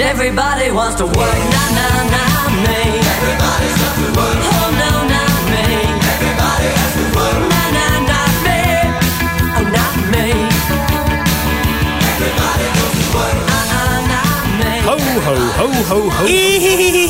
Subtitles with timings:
[0.00, 2.80] And everybody wants to work, nah, nah, nah, me.
[3.04, 4.38] Everybody's got to work.
[4.48, 5.60] Oh, no, not me.
[6.16, 7.36] Everybody has to work.
[7.52, 8.60] Nah, nah, not me.
[9.60, 10.24] Oh, not me.
[12.08, 13.36] Everybody goes to work.
[13.44, 14.72] Ah, ah, uh-uh, not me.
[14.88, 17.09] Ho, ho, ho, ho, ho.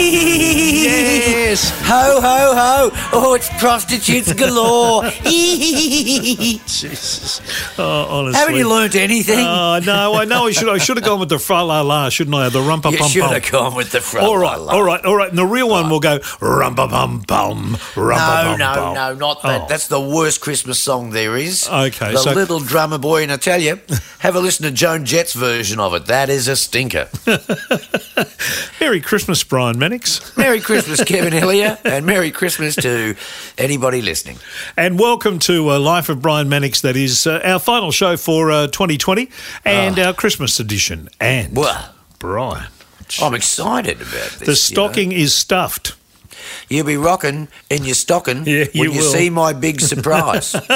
[1.51, 1.71] Yes.
[1.87, 2.91] Ho, ho, ho.
[3.13, 5.03] Oh, it's prostitutes galore.
[6.67, 7.41] Jesus.
[7.79, 8.39] Oh, honestly.
[8.39, 9.39] Haven't you learnt anything?
[9.41, 12.09] Oh, no, I know I should I should have gone with the fra la la,
[12.09, 12.49] shouldn't I?
[12.49, 13.33] The rumpa you pum should pum.
[13.35, 14.27] have gone with the front.
[14.27, 15.29] All right, all right, all right.
[15.29, 18.95] And the real one will go rumpa pum pum, rumpa No, pum no, pum.
[18.95, 19.63] no, not that.
[19.63, 19.67] Oh.
[19.69, 21.69] That's the worst Christmas song there is.
[21.69, 23.81] Okay, The so- Little Drummer Boy, and I tell you,
[24.21, 26.07] have a listen to Joan Jett's version of it.
[26.07, 27.09] That is a stinker.
[28.81, 30.37] Merry Christmas, Brian Mannix.
[30.37, 31.33] Merry Christmas, Kevin
[31.85, 33.17] And Merry Christmas to
[33.57, 34.37] anybody listening.
[34.77, 36.83] And welcome to uh, Life of Brian Mannix.
[36.83, 39.31] That is uh, our final show for uh, 2020
[39.65, 41.09] and our Christmas edition.
[41.19, 42.69] And Well, Brian,
[43.23, 44.39] I'm excited about this.
[44.39, 44.55] the you know.
[44.55, 45.95] stocking is stuffed.
[46.69, 49.13] You'll be rocking in your stocking Yeah, you when you will.
[49.13, 50.55] see my big surprise.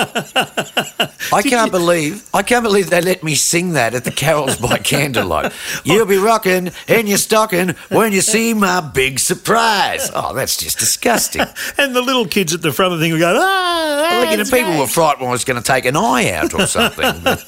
[1.32, 4.78] I can't believe I can't believe they let me sing that at the carols by
[4.92, 5.52] candlelight.
[5.84, 10.10] You'll be rocking in your stocking when you see my big surprise.
[10.14, 11.42] Oh, that's just disgusting.
[11.78, 14.30] And the little kids at the front of the thing were going, ah, I think
[14.32, 16.54] you know, people great." were frightened when I was going to take an eye out
[16.54, 17.20] or something.
[17.22, 17.44] But-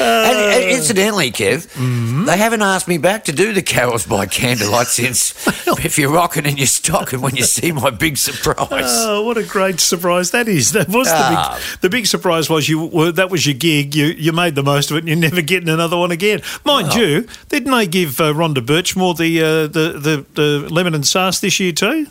[0.00, 2.24] and, and incidentally, Kev, Mm-hmm.
[2.26, 5.32] they haven't asked me back to do the carols by candlelight since
[5.84, 8.58] if you're rocking in your stocking when you see my big surprise.
[8.70, 10.72] Oh, what a great surprise that is!
[10.72, 11.54] That was Ah.
[11.54, 11.80] the big.
[11.80, 12.84] The big surprise was you.
[12.86, 13.94] Were, that was your gig.
[13.94, 16.42] You you made the most of it, and you're never getting another one again.
[16.64, 21.06] Mind you, didn't they give uh, Rhonda Birchmore the, uh, the the the lemon and
[21.06, 22.06] sauce this year too?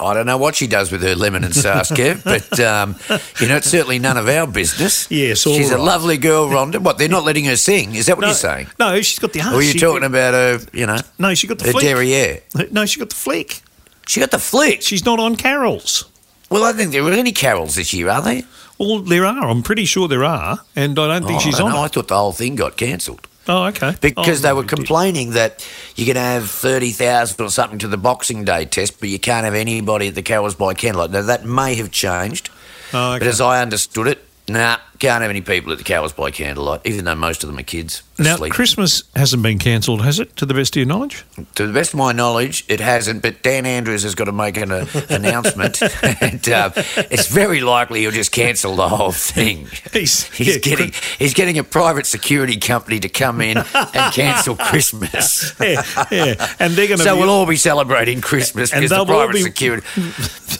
[0.00, 2.96] I don't know what she does with her lemon and sauce, but um,
[3.40, 5.10] you know it's certainly none of our business.
[5.10, 6.78] Yes, all she's a lovely girl, Rhonda.
[6.78, 7.94] What they're not letting her sing?
[7.96, 8.68] Is that what no, you're saying?
[8.78, 9.40] No, she's got the.
[9.40, 10.60] Or are you talking about her?
[10.72, 11.84] You know, No, she got the her flick.
[11.84, 12.42] derriere.
[12.70, 13.60] No, she got the flick.
[14.06, 14.82] She got the flick.
[14.82, 16.04] She's not on carols.
[16.50, 18.42] Well, I think there were any carols this year, are there?
[18.78, 19.48] Well, there are.
[19.50, 21.84] I'm pretty sure there are, and I don't think Oh, she's don't on.
[21.84, 23.26] I thought the whole thing got cancelled.
[23.48, 23.94] Oh, okay.
[24.00, 25.66] Because Oh, they were complaining that
[25.96, 29.54] you can have 30,000 or something to the Boxing Day test, but you can't have
[29.54, 31.10] anybody at the Carols by Candlelight.
[31.10, 32.50] Now, that may have changed,
[32.92, 36.30] Oh, but as I understood it, nah, can't have any people at the Carols by
[36.30, 38.52] Candlelight, even though most of them are kids Now, asleep.
[38.52, 40.34] Christmas hasn't been cancelled, has it?
[40.36, 41.24] To the best of your knowledge?
[41.54, 44.56] to the best of my knowledge, it hasn't, but Dan Andrews has got to make
[44.56, 45.80] an uh, announcement,
[46.20, 46.70] and uh,
[47.10, 49.66] it's very likely he'll just cancel the whole thing.
[49.92, 54.56] He's- He's yeah, getting he's getting a private security company to come in and cancel
[54.56, 55.52] Christmas.
[55.60, 56.54] Yeah, yeah.
[56.60, 59.42] And they're to So be, we'll all be celebrating Christmas And because the private be-
[59.42, 59.86] security.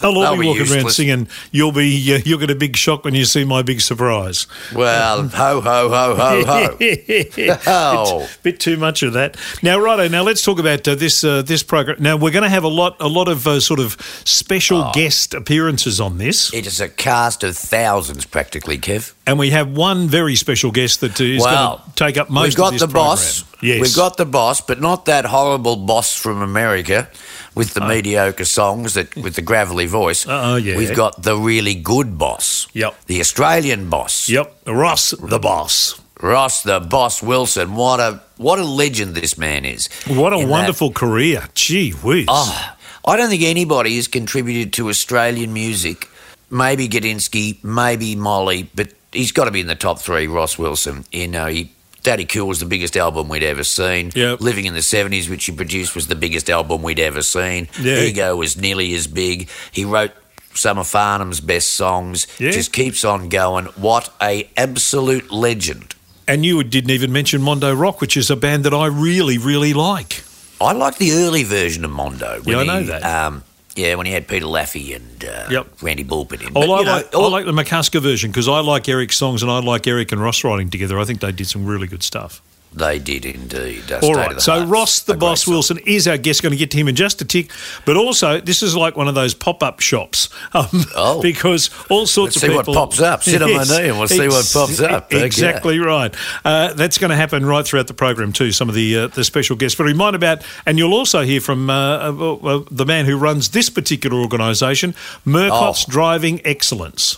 [0.01, 2.75] they'll all they'll be be walking around singing, "You'll be, uh, you'll get a big
[2.75, 4.28] shock when you see my big surprise."
[4.75, 6.77] Well, ho ho ho ho ho.
[7.67, 8.23] Oh.
[8.23, 9.37] A bit too much of that.
[9.61, 10.07] Now, righto.
[10.07, 11.97] Now let's talk about uh, this uh, this program.
[12.01, 14.91] Now we're going to have a lot a lot of uh, sort of special Oh.
[14.93, 19.13] guest appearances on this, It is a cast of thousands, practically, Kev.
[19.27, 22.57] and we have one very special guest that is Well, going to take up most
[22.59, 23.41] of this We've got the boss.
[23.43, 23.55] program.
[23.61, 27.09] Yes, We've got the boss, but not that horrible boss from America
[27.59, 27.87] with the oh.
[27.87, 30.25] mediocre songs that with the gravelly voice.
[30.25, 30.77] Oh, yeah.
[30.77, 32.67] We've got the really good boss.
[32.71, 33.05] Yep.
[33.07, 34.29] The Australian boss.
[34.29, 35.99] Yep, Ross the boss.
[36.21, 37.75] Ross the Boss Wilson.
[37.75, 39.89] What a what a legend this man is.
[40.07, 41.49] What a In that- wonderful career.
[41.53, 42.27] Gee whiz.
[42.29, 42.75] Oh,
[43.05, 46.07] I don't think anybody has contributed to Australian music.
[46.49, 50.27] Maybe Gudinski, maybe Molly, but he's got to be in the top three.
[50.27, 51.03] Ross Wilson.
[51.11, 51.71] You know, he,
[52.03, 54.11] Daddy Cool was the biggest album we'd ever seen.
[54.15, 54.41] Yep.
[54.41, 57.67] Living in the seventies, which he produced, was the biggest album we'd ever seen.
[57.79, 57.99] Yeah.
[58.01, 59.49] Ego was nearly as big.
[59.71, 60.11] He wrote
[60.53, 62.27] some of Farnham's best songs.
[62.39, 62.51] Yeah.
[62.51, 63.65] Just keeps on going.
[63.75, 65.95] What a absolute legend.
[66.27, 69.73] And you didn't even mention Mondo Rock, which is a band that I really, really
[69.73, 70.23] like.
[70.61, 72.41] I like the early version of Mondo.
[72.45, 73.03] Yeah, I know he, that.
[73.03, 73.43] Um,
[73.79, 75.67] yeah, when he had Peter Laffey and uh, Yep.
[75.81, 76.53] Randy Bulpin in.
[76.53, 79.41] But, I, you know, like, I like the McCusker version because I like Eric's songs
[79.41, 80.99] and I like Eric and Ross writing together.
[80.99, 82.41] I think they did some really good stuff.
[82.71, 83.91] They did indeed.
[84.03, 84.69] All right, so Heart.
[84.69, 85.53] Ross the Boss song.
[85.55, 86.43] Wilson is our guest.
[86.43, 87.49] Going to get to him in just a tick,
[87.83, 91.19] but also this is like one of those pop-up shops um, Oh.
[91.21, 93.23] because all sorts Let's of see what pops up.
[93.23, 95.05] Sit on my knee and we'll see what pops up.
[95.05, 95.25] Okay.
[95.25, 96.13] Exactly right.
[96.45, 98.51] Uh, that's going to happen right throughout the program too.
[98.51, 101.71] Some of the uh, the special guests, but remind about, and you'll also hear from
[101.71, 101.73] uh,
[102.11, 104.93] uh, uh, the man who runs this particular organisation,
[105.25, 105.91] Murcott's Oh.
[105.91, 107.17] Driving Excellence.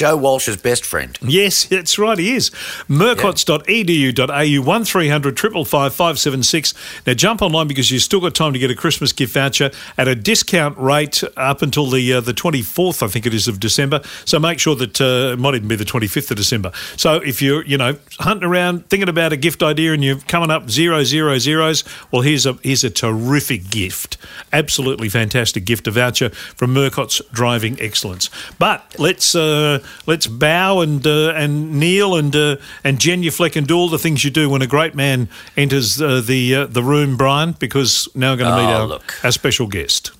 [0.00, 1.18] Joe Walsh's best friend.
[1.20, 2.48] Yes, that's right, he is.
[2.88, 6.74] Murcots.edu.au 1300 555 576.
[7.06, 10.08] Now jump online because you've still got time to get a Christmas gift voucher at
[10.08, 14.00] a discount rate up until the uh, the 24th, I think it is, of December.
[14.24, 16.72] So make sure that uh, it might even be the 25th of December.
[16.96, 20.50] So if you're, you know, hunting around, thinking about a gift idea and you're coming
[20.50, 24.16] up zero, zero, zeros, well, here's a, here's a terrific gift.
[24.50, 28.30] Absolutely fantastic gift, a voucher from Murcott's Driving Excellence.
[28.58, 33.76] But let's uh, let's bow and uh, and kneel and uh, and genuflect and do
[33.76, 37.16] all the things you do when a great man enters uh, the uh, the room,
[37.16, 37.52] Brian.
[37.58, 39.14] Because now we're going to meet Oh, our, look.
[39.24, 40.10] our special guest.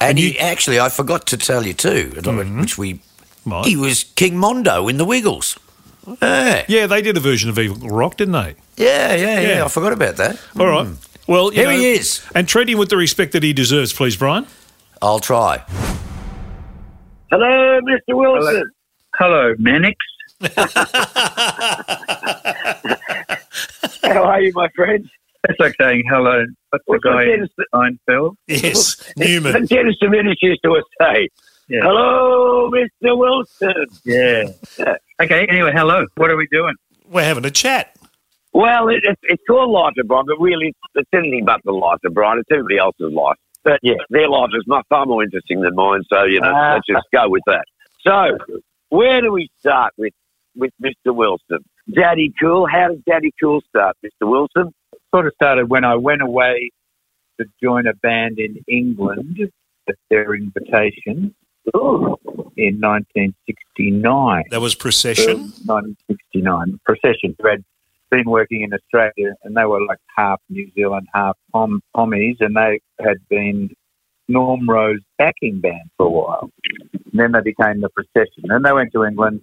[0.00, 2.12] And, he, actually, I forgot to tell you too,
[2.60, 3.00] which we.
[3.46, 3.64] Right.
[3.64, 5.58] He was King Mondo in the Wiggles.
[6.20, 6.64] Yeah.
[6.68, 8.56] Yeah, they did a version of Eagle Rock, didn't they?
[8.76, 9.48] Yeah, yeah, yeah.
[9.56, 9.64] Yeah.
[9.64, 10.40] I forgot about that.
[10.58, 10.88] All right.
[11.26, 12.24] Well, you Here he is.
[12.34, 14.46] and treat him with the respect that he deserves, please, Brian.
[15.00, 15.64] I'll try.
[17.30, 18.00] Hello, Mr.
[18.16, 18.70] Wilson.
[19.18, 19.96] Hello, Mannix.
[24.02, 25.08] How are you, my friend?
[25.46, 26.44] That's like saying hello.
[26.70, 28.34] What's the What's the guy in Seinfeld?
[28.48, 29.66] Yes, The Newman.
[29.66, 31.28] Dennis Dominic used to say,
[31.68, 31.80] Yeah.
[31.82, 33.16] Hello, Mr.
[33.16, 33.86] Wilson.
[34.04, 34.44] Yeah.
[35.22, 36.04] Okay, anyway, hello.
[36.16, 36.74] What are we doing?
[37.08, 37.96] We're having a chat.
[38.52, 41.72] Well, it, it, it's called Life of Brian, but really it's, it's anything but the
[41.72, 42.38] life of Brian.
[42.38, 43.36] It's everybody else's life.
[43.64, 46.74] But yeah, their life is far more interesting than mine, so, you know, Ah.
[46.74, 47.64] let's just go with that.
[48.00, 48.38] So,
[48.96, 50.14] where do we start with,
[50.54, 51.14] with Mr.
[51.14, 51.58] Wilson?
[51.94, 52.66] Daddy Cool.
[52.66, 54.28] How does Daddy Cool start, Mr.
[54.28, 54.72] Wilson?
[55.14, 56.70] Sort of started when I went away
[57.38, 59.52] to join a band in England
[59.88, 61.34] at their invitation
[61.74, 64.44] in 1969.
[64.50, 65.52] That was Procession.
[65.66, 66.80] 1969.
[66.84, 67.36] Procession.
[67.38, 67.64] Who had
[68.10, 72.56] been working in Australia and they were like half New Zealand, half Pom- Pommies, and
[72.56, 73.70] they had been
[74.28, 76.50] Norm Rose backing band for a while.
[77.16, 78.44] And then they became the Procession.
[78.50, 79.40] And they went to England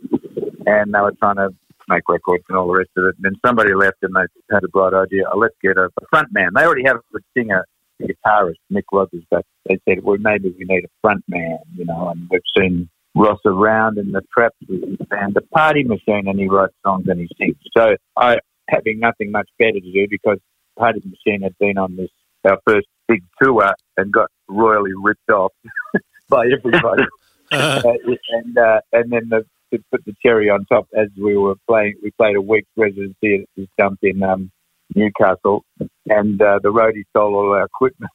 [0.67, 1.49] and they were trying to
[1.89, 3.15] make records and all the rest of it.
[3.17, 5.23] And then somebody left and they had a bright idea.
[5.33, 6.51] Oh, let's get a, a front man.
[6.53, 7.65] They already have a singer,
[7.99, 11.85] a guitarist, Mick Rogers, but they said, well, maybe we need a front man, you
[11.85, 16.27] know, and we've seen Ross around in the Traps with his band, The Party Machine,
[16.27, 17.57] and he writes songs and he sings.
[17.75, 18.37] So I,
[18.69, 20.37] having nothing much better to do because
[20.77, 22.09] Party Machine had been on this,
[22.45, 25.53] our first big tour and got royally ripped off
[26.29, 27.03] by everybody.
[27.53, 31.37] Uh, Uh, and uh, and then the, to put the cherry on top, as we
[31.37, 34.51] were playing, we played a week's residency at this dump in um,
[34.95, 35.63] Newcastle,
[36.07, 38.11] and uh, the roadie stole all our equipment.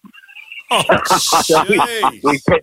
[0.70, 2.22] oh, jeez.
[2.22, 2.60] We came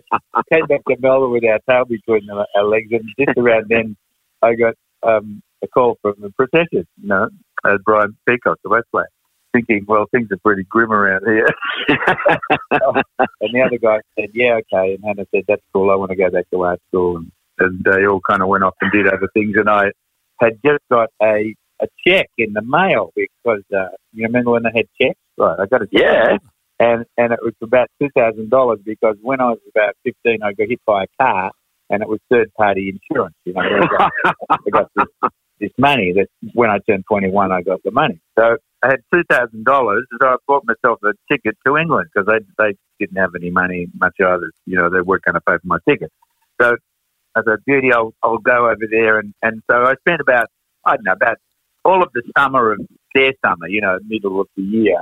[0.52, 3.96] came back to Melbourne with our tail between our our legs, and just around then,
[4.42, 7.28] I got um, a call from the procession, you know,
[7.64, 9.08] uh, Brian Peacock, the West player,
[9.56, 11.48] thinking, well, things are pretty grim around here.
[13.40, 14.94] And the other guy said, yeah, okay.
[14.94, 15.90] And Hannah said, that's cool.
[15.90, 17.16] I want to go back to art school.
[17.18, 19.54] And, and they all kind of went off and did other things.
[19.56, 19.92] And I
[20.40, 24.70] had just got a, a check in the mail because, uh, you remember when they
[24.74, 25.18] had checks?
[25.38, 26.02] Right, I got a check.
[26.02, 26.36] Yeah.
[26.78, 30.80] And, and it was about $2,000 because when I was about 15, I got hit
[30.86, 31.52] by a car
[31.88, 33.36] and it was third party insurance.
[33.44, 34.12] You know, I got,
[34.50, 35.30] I got this,
[35.60, 38.20] this money that when I turned 21, I got the money.
[38.38, 40.02] So I had $2,000.
[40.20, 43.86] So I bought myself a ticket to England because they, they didn't have any money
[43.98, 44.52] much either.
[44.66, 46.12] You know, they weren't going to pay for my ticket.
[46.60, 46.76] So
[47.34, 49.18] I thought, beauty, I'll, I'll go over there.
[49.18, 50.48] And, and so I spent about,
[50.84, 51.38] I don't know, about
[51.84, 52.80] all of the summer of
[53.14, 55.00] their summer, you know, middle of the year,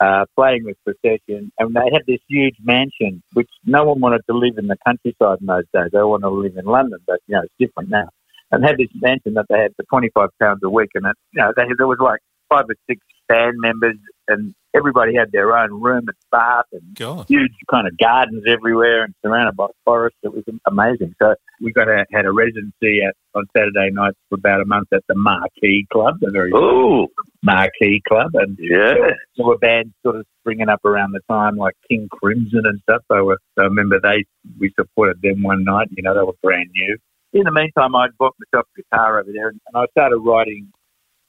[0.00, 1.50] uh, playing with Procession.
[1.58, 5.38] And they had this huge mansion, which no one wanted to live in the countryside
[5.40, 5.90] in those days.
[5.92, 8.08] They wanted to live in London, but, you know, it's different now.
[8.50, 10.28] And had this mansion that they had for £25
[10.62, 10.90] a week.
[10.94, 13.96] And, it, you know, they, there was like five or six band members
[14.26, 17.26] and everybody had their own room and bath and God.
[17.28, 20.16] huge kind of gardens everywhere and surrounded by forest.
[20.22, 21.14] It was amazing.
[21.20, 24.88] So we got a, had a residency at on Saturday nights for about a month
[24.92, 27.08] at the Marquee Club, the very Ooh,
[27.42, 28.94] Marquee Club, and yeah.
[29.36, 33.02] there were bands sort of springing up around the time, like King Crimson and stuff.
[33.08, 33.38] They were.
[33.58, 34.24] I remember they
[34.58, 35.88] we supported them one night.
[35.96, 36.96] You know, they were brand new.
[37.32, 40.72] In the meantime, I'd bought myself a guitar over there, and, and I started writing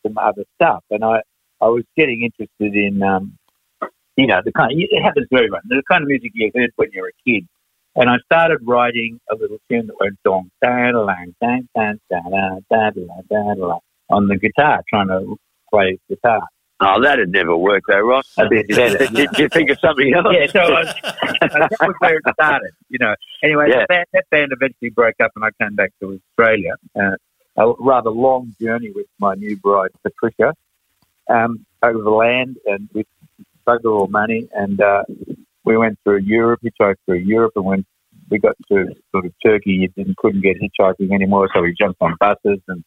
[0.05, 0.83] some other stuff.
[0.89, 1.21] And I
[1.61, 3.37] I was getting interested in, um,
[4.15, 4.71] you know, the kind.
[4.71, 5.61] Of, it happens to everyone.
[5.67, 7.47] The kind of music you heard when you were a kid.
[7.95, 12.59] And I started writing a little tune that went dong da da da da da
[12.69, 12.91] da
[13.29, 13.79] da da
[14.09, 15.35] on the guitar, trying to
[15.69, 16.41] play guitar.
[16.81, 18.31] Oh, that'd never work though, Ross.
[18.37, 20.27] A did, did you think of something else?
[20.31, 20.95] yeah, so I was,
[21.41, 23.15] that was where it started, you know.
[23.43, 23.79] Anyway, Yeah.
[23.79, 26.75] that, band, that band eventually broke up and I came back to Australia.
[26.99, 27.15] Uh,
[27.57, 30.53] a rather long journey with my new bride, Patricia,
[31.29, 33.07] um, over the land and with
[33.67, 34.47] bugger all money.
[34.53, 35.03] And uh,
[35.65, 37.85] we went through Europe, hitchhiked through Europe and went
[38.29, 42.15] we got to sort of Turkey, didn't couldn't get hitchhiking anymore, so we jumped on
[42.19, 42.83] buses and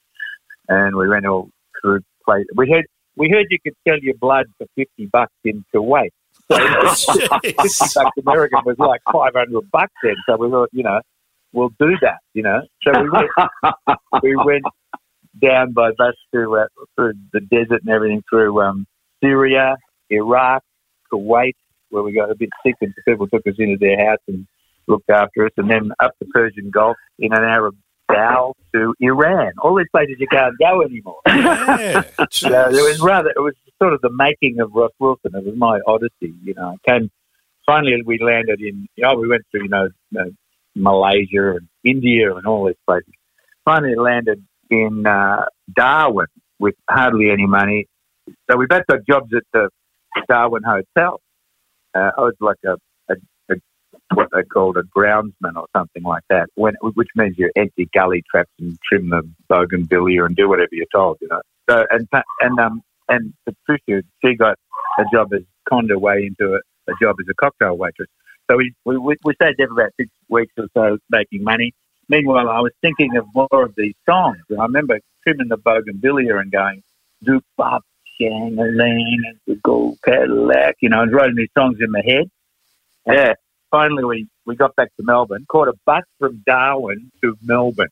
[0.68, 2.46] and we went all through places.
[2.56, 6.11] We heard we heard you could sell your blood for fifty bucks in Kuwait.
[6.49, 6.59] So
[7.42, 10.14] fifty bucks American was like five hundred bucks then.
[10.28, 11.00] So we thought, you know,
[11.52, 12.19] we'll do that.
[12.35, 13.31] You know, so we went
[14.23, 14.64] we went
[15.40, 16.66] down by bus to uh,
[16.97, 18.87] through the desert and everything through um,
[19.23, 19.76] Syria,
[20.11, 20.62] Iraq,
[21.12, 21.54] Kuwait,
[21.90, 24.47] where we got a bit sick and people took us into their house and
[24.88, 27.76] looked after us, and then up the Persian Gulf in an Arab
[28.12, 29.52] dhow to Iran.
[29.62, 31.21] All these places you can't go anymore.
[31.26, 32.02] Yeah.
[32.31, 35.33] So it was rather, it was sort of the making of Ross Wilson.
[35.35, 36.76] It was my odyssey, you know.
[36.87, 37.11] I came,
[37.66, 40.31] finally we landed in, you know, we went to, you know, know,
[40.75, 43.12] Malaysia and India and all these places.
[43.64, 46.26] Finally landed in uh, Darwin
[46.59, 47.87] with hardly any money.
[48.50, 49.69] So we both got jobs at the
[50.28, 51.21] Darwin Hotel.
[51.95, 52.76] Uh, I was like a
[54.14, 58.23] what they called a groundsman or something like that, when, which means you empty gully
[58.31, 61.40] traps and trim the bougainvillea and do whatever you're told, you know.
[61.69, 62.09] So and
[62.40, 64.59] and um and Patricia, she got
[64.99, 66.59] a job as conned way into a,
[66.90, 68.09] a job as a cocktail waitress.
[68.50, 71.73] So we, we we stayed there for about six weeks or so making money.
[72.09, 74.38] Meanwhile, I was thinking of more of these songs.
[74.50, 76.83] And I remember trimming the bougainvillea and going,
[77.25, 77.85] "Doop bop,
[78.21, 78.64] shang a
[79.47, 82.31] the gold Cadillac," you know, and writing these songs in my head.
[83.07, 83.35] Yeah
[83.73, 87.88] finally we, we got back to Melbourne, caught a bus from Darwin to Melbourne.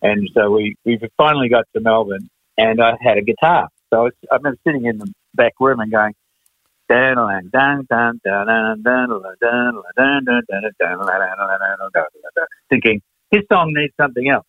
[0.00, 3.68] And so we, we finally got to Melbourne and I had a guitar.
[3.92, 6.14] So I, was, I remember sitting in the back room and going,
[12.70, 14.46] thinking, his song needs something else.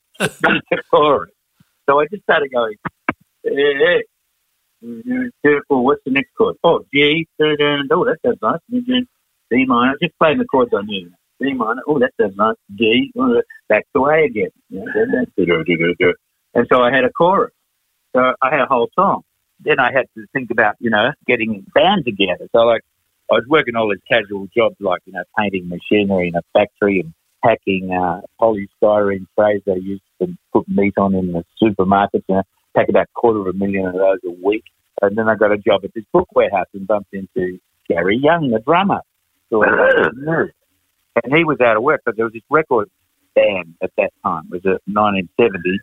[1.89, 2.75] so I just started going,
[3.43, 4.03] hey, hey.
[5.69, 6.57] Well, what's the next chord?
[6.63, 7.27] Oh, G.
[7.41, 7.55] Oh,
[8.05, 8.59] that sounds nice.
[9.51, 9.95] D minor.
[10.01, 11.11] Just playing the chords I knew.
[11.41, 11.81] D minor.
[11.87, 12.55] Oh, that sounds nice.
[12.75, 13.11] D.
[13.17, 14.49] oh, Back to A again.
[16.53, 17.53] And so I had a chorus.
[18.15, 19.21] So I had a whole song.
[19.59, 22.47] Then I had to think about, you know, getting band together.
[22.55, 22.81] So like,
[23.29, 27.01] I was working all these casual jobs like, you know, painting machinery in a factory
[27.01, 27.13] and
[27.43, 32.23] packing uh, polystyrene trays they used to put meat on in the supermarkets.
[32.29, 32.43] You know,
[32.75, 34.63] pack about a quarter of a million of those a week.
[35.01, 38.49] And then I got a job at this book warehouse and bumped into Gary Young,
[38.49, 39.01] the drummer.
[39.49, 40.53] So I was nervous.
[41.23, 42.89] and he was out of work, but there was this record
[43.35, 44.43] band at that time.
[44.51, 45.79] It was a 1970.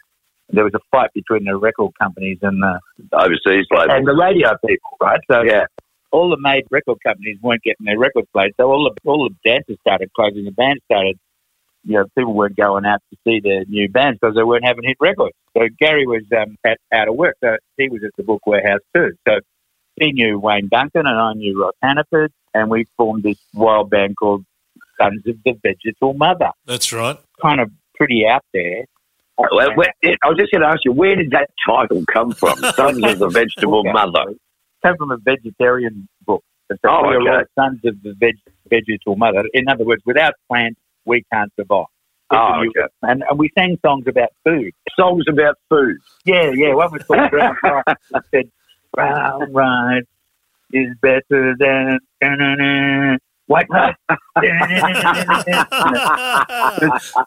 [0.50, 2.78] There was a fight between the record companies and the
[3.12, 5.21] Overseas and the radio people, right?
[5.30, 5.64] So Yeah.
[6.12, 9.35] all the made record companies weren't getting their records played, so all the all the
[9.44, 10.44] dancers started closing.
[10.44, 11.18] The band started,
[11.85, 14.85] you know, people weren't going out to see their new bands because they weren't having
[14.85, 15.35] hit records.
[15.56, 18.80] So Gary was um, at, out of work, so he was at the book warehouse
[18.94, 19.12] too.
[19.26, 19.40] So
[19.97, 24.17] he knew Wayne Duncan and I knew Ross Hannaford, and we formed this wild band
[24.17, 24.45] called
[25.01, 26.51] Sons of the Vegetal Mother.
[26.67, 27.19] That's right.
[27.43, 28.85] Kind of pretty out there.
[29.37, 32.57] Well, I was just going to ask you, where did that title come from?
[32.77, 33.93] Sons of the Vegetable Okay.
[33.93, 34.25] Mother.
[34.85, 36.43] came from a vegetarian book.
[36.71, 37.45] It's a Oh, we are okay.
[37.59, 38.39] sons of the veg-
[38.71, 39.45] vegetal mother.
[39.53, 41.85] In other words, without plants, we can't survive.
[42.31, 42.89] Oh, okay.
[43.03, 44.73] And, and we sang songs about food.
[44.99, 45.97] Songs about food.
[46.25, 46.73] Yeah, yeah.
[46.75, 47.83] One was called Brown Rice.
[48.15, 48.51] It said,
[48.95, 50.05] Brown rice
[50.75, 53.16] is better than da-na-na,
[53.47, 53.95] white rice.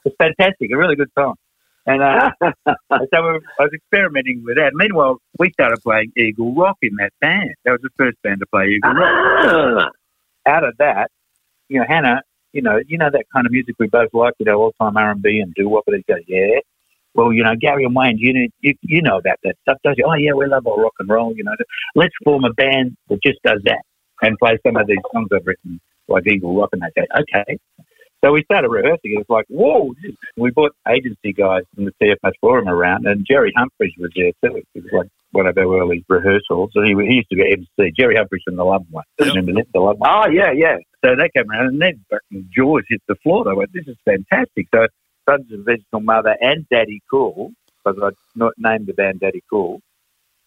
[0.06, 0.72] it's fantastic.
[0.72, 1.36] A really good song.
[1.86, 2.52] And uh, so
[2.92, 4.72] we- I was experimenting with that.
[4.74, 7.54] Meanwhile, we started playing Eagle Rock in that band.
[7.66, 9.12] That was the first band to play Eagle Rock.
[10.46, 11.10] Ah, Out of that,
[11.70, 12.22] you know, Hannah,
[12.54, 14.98] you know, you know that kind of music we both like, you know, all time
[14.98, 15.84] R and B and doo wop.
[15.88, 16.60] And he goes, yeah.
[17.18, 19.98] Well, you know, Gary and Wayne, you know, you, you know about that stuff, don't
[19.98, 20.06] you?
[20.08, 21.36] Oh yeah, we love our rock and roll.
[21.36, 21.56] You know,
[21.96, 23.82] let's form a band that just does that
[24.22, 26.70] and play some of these songs I've written, like Eagle Rock.
[26.74, 27.58] And they go, okay.
[28.24, 29.14] So we started rehearsing.
[29.14, 29.94] It was like, whoa!
[30.38, 34.58] We brought agency guys from the TFS Forum around, and Gerry Humphrys was there too.
[34.76, 36.70] It was like one of our early rehearsals.
[36.74, 37.94] So he, he used to be MC.
[37.98, 39.04] Gerry Humphrys from the Love One.
[39.20, 39.66] Remember that?
[39.74, 40.10] The Love One.
[40.12, 40.78] oh, yeah, yeah.
[41.04, 43.44] So they came around and fucking jaws hit the floor.
[43.44, 44.68] They went, this is fantastic.
[44.74, 44.88] So
[45.30, 47.52] Sons of Vegetal Mother and Daddy Cool,
[47.84, 49.82] because I not named the band Daddy Cool.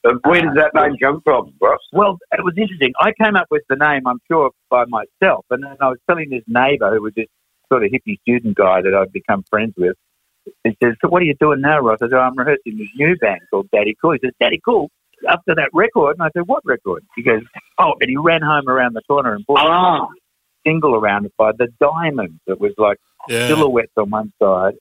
[0.03, 1.79] And where did that name come from, Ross?
[1.93, 2.93] Well, it was interesting.
[3.01, 5.45] I came up with the name, I'm sure, by myself.
[5.51, 7.27] And then I was telling this neighbour who was this
[7.71, 9.97] sort of hippie student guy that I'd become friends with.
[10.65, 11.99] He says, so what are you doing now, Ross?
[12.01, 14.13] I said, I'm rehearsing this new band called Daddy Cool.
[14.13, 14.91] He says, Daddy Cool?
[15.29, 16.17] After that record?
[16.19, 17.05] And I said, what record?
[17.15, 17.43] He goes,
[17.79, 20.05] oh, and he ran home around the corner and bought Ah.
[20.05, 20.09] a
[20.67, 22.41] single around it by The Diamonds.
[22.47, 22.99] It was like
[23.29, 23.49] Yeah.
[23.49, 24.75] silhouettes on one side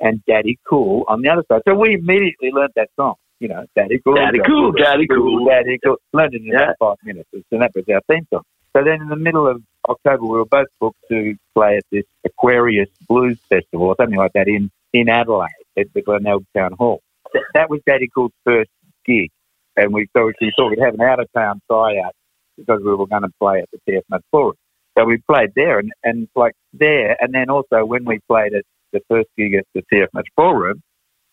[0.00, 1.62] and Daddy Cool on the other side.
[1.66, 3.14] So we immediately learned that song.
[3.40, 4.16] You know, Daddy Cool.
[4.16, 5.46] Daddy Cool, Daddy Cool.
[5.46, 5.96] Daddy Cool.
[6.12, 6.72] Learned it in Yeah.
[6.72, 7.28] about five minutes.
[7.32, 8.42] And that was our theme song.
[8.76, 12.04] So then in the middle of October, we were both booked to play at this
[12.24, 17.00] Aquarius Blues Festival or something like that in, in Adelaide at the Glenelg Town Hall.
[17.32, 18.70] Th- that was Daddy Cool's first
[19.06, 19.30] gig.
[19.76, 22.12] And we thought we thought we'd have an out of town tryout
[22.58, 24.52] because we were going to play at the TF Much Ballroom.
[24.96, 27.16] So we played there and, and like there.
[27.20, 30.82] And then also when we played at the first gig at the Much Ballroom,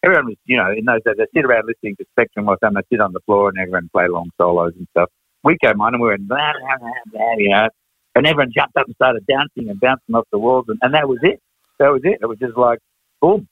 [0.04, 2.82] everyone was, you know, in those days, they sit around listening to Spectrum or something,
[2.82, 5.10] they sit on the floor and everyone play long solos and stuff.
[5.44, 7.70] We came on and we went, blah, blah, blah, blah, you know,
[8.16, 11.08] and everyone jumped up and started dancing and bouncing off the walls, and, and that
[11.08, 11.40] was it.
[11.80, 12.20] That was it.
[12.22, 12.80] It was just like,
[13.22, 13.48] boom,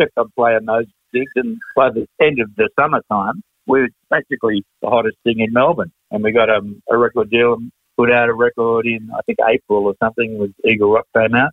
[0.00, 4.64] kept on playing those gigs, and by the end of the summertime, we were basically
[4.80, 7.58] the hottest thing in Melbourne, and we got um, a record deal
[7.96, 11.50] put out a record in, I think, April or something, with Eagle Rock came out,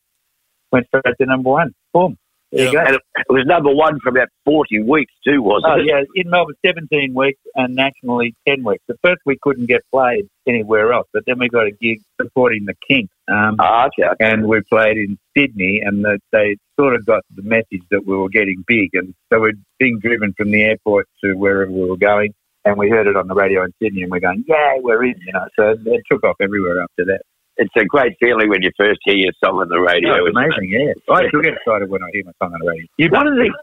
[0.71, 1.73] went straight to number one.
[1.93, 2.17] Boom.
[2.53, 2.79] There you go.
[2.79, 5.75] And it, was number one for about 40 weeks too, wasn't it?
[5.75, 6.07] Oh, it?
[6.15, 8.83] yeah, in Melbourne, 17 weeks and nationally 10 weeks.
[8.89, 12.65] At first, we couldn't get played anywhere else, but then we got a gig supporting
[12.65, 13.13] the Kinks.
[13.27, 14.13] Um, Ah, okay.
[14.19, 18.15] and we played in Sydney, and the, they sort of got the message that we
[18.15, 18.89] were getting big.
[18.93, 22.89] And so we're being driven from the airport to wherever we were going, and we
[22.89, 25.47] heard it on the radio in Sydney, and we're going, yay, we're in, you know.
[25.57, 27.21] So it took off everywhere after that.
[27.57, 30.15] It's a great feeling when you first hear your song on the radio.
[30.15, 30.57] Yeah, it's isn't it?
[30.57, 31.13] amazing, yeah.
[31.15, 32.85] I still get excited when I hear my song on the radio.
[32.97, 33.53] You One of the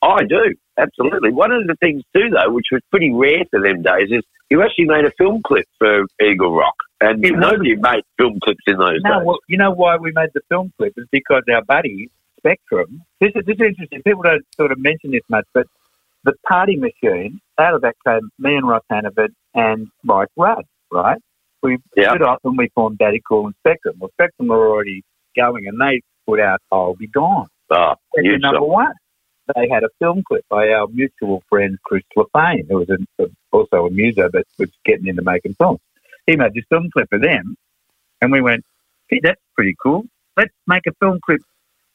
[0.00, 1.32] I do, absolutely.
[1.32, 4.62] One of the things too, though, which was pretty rare for them days, is you
[4.62, 8.76] actually made a film clip for Eagle Rock, and was- nobody made film clips in
[8.78, 9.26] those No, days.
[9.26, 13.32] well, you know why we made the film clip is because our buddy Spectrum, this
[13.34, 14.00] is, this is interesting.
[14.04, 15.66] People don't sort of mention this much, but
[16.22, 21.18] the party machine, out of that came me and Ross Hannaford and Mike Rudd, right?
[21.62, 22.10] We Yeah.
[22.10, 23.96] stood up and we formed Daddy Cool and Spectrum.
[23.98, 25.02] Well, Spectrum were already
[25.36, 27.48] going and they put out I'll Be Gone.
[27.70, 28.92] Oh, huge number one.
[29.56, 33.86] They had a film clip by our mutual friend Chris Löfvén, who was a, also
[33.86, 35.80] a muser but was getting into making films.
[36.26, 37.56] He made this film clip for them,
[38.20, 38.62] and we went,
[39.08, 40.04] "Hey, that's pretty cool.
[40.36, 41.40] Let's make a film clip.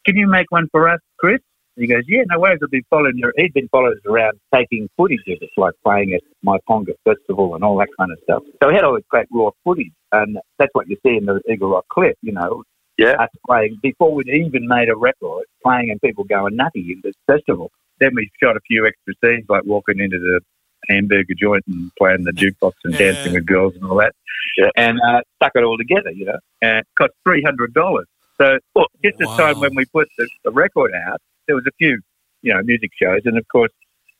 [0.03, 1.41] Can you make one for us, Chris?"
[1.75, 2.59] And he goes, "Yeah, no worries.
[2.63, 3.31] I've been following you.
[3.37, 7.55] He'd been following us around, taking footage of us, like playing at my Ponga Festival
[7.55, 8.43] and all that kind of stuff.
[8.61, 11.41] So we had all this great raw footage, and that's what you see in the
[11.51, 12.15] Eagle Rock clip.
[12.21, 12.63] You know,
[12.97, 13.13] Yeah.
[13.19, 17.15] us playing before we'd even made a record, playing and people going nutty in this
[17.25, 17.71] festival.
[17.99, 20.41] Then we shot a few extra scenes, like walking into the
[20.89, 23.13] hamburger joint and playing the jukebox and Yeah.
[23.13, 24.13] dancing with girls and all that.
[24.57, 24.69] Yeah.
[24.75, 26.37] And uh, stuck it all together, you know.
[26.61, 28.05] And it cost three hundred dollars.
[28.37, 29.47] So well, just the Wow.
[29.47, 31.99] time when we put the, the record out, there was a few,
[32.41, 33.71] you know, music shows, and of course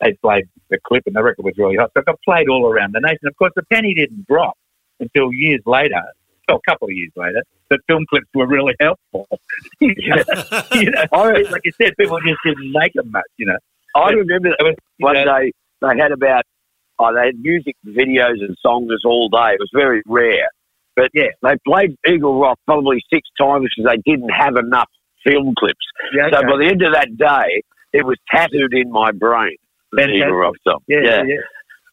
[0.02, 1.92] they played the clip, and the record was really hot.
[1.94, 3.28] So it got played all around the nation.
[3.28, 4.58] Of course, the penny didn't drop
[5.00, 6.02] until years later.
[6.48, 9.28] Well, a couple of years later, that film clips were really helpful.
[9.80, 10.24] you know,
[10.74, 11.06] you know,
[11.52, 13.24] like you said, people just didn't make them much.
[13.38, 13.58] You know,
[13.96, 16.44] I remember It was, one know, day they had about,
[17.00, 19.54] oh, they had music videos and songs all day.
[19.54, 20.50] It was very rare.
[20.96, 21.30] But Yeah.
[21.42, 24.90] they played Eagle Rock probably six times because they didn't have enough
[25.24, 25.86] film clips.
[26.16, 29.56] yeah, So by the end of that day, it was tattooed in my brain.
[29.92, 30.24] The Fantastic.
[30.24, 30.80] Eagle Rock song.
[30.88, 31.36] Yeah, yeah, yeah.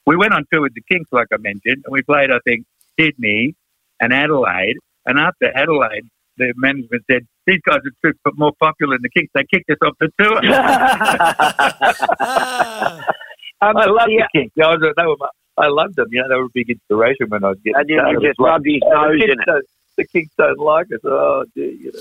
[0.06, 2.64] We went on tour with the Kinks, like I mentioned, and we played, I think,
[2.98, 3.54] Sydney
[4.00, 4.76] and Adelaide.
[5.06, 6.04] And after Adelaide,
[6.38, 9.30] the management said, these guys are too more popular than the Kinks.
[9.34, 10.40] They kicked us off the tour.
[13.62, 14.54] Um, I love the Kinks.
[14.56, 16.06] I, was, they were my, I loved them.
[16.10, 18.22] You know, they were a big inspiration when I was getting And you, started.
[18.22, 19.38] just rubbed his nose in it.
[19.44, 19.66] don't,
[20.00, 21.00] the Kinks don't like us.
[21.04, 21.70] Oh, dear.
[21.70, 21.92] You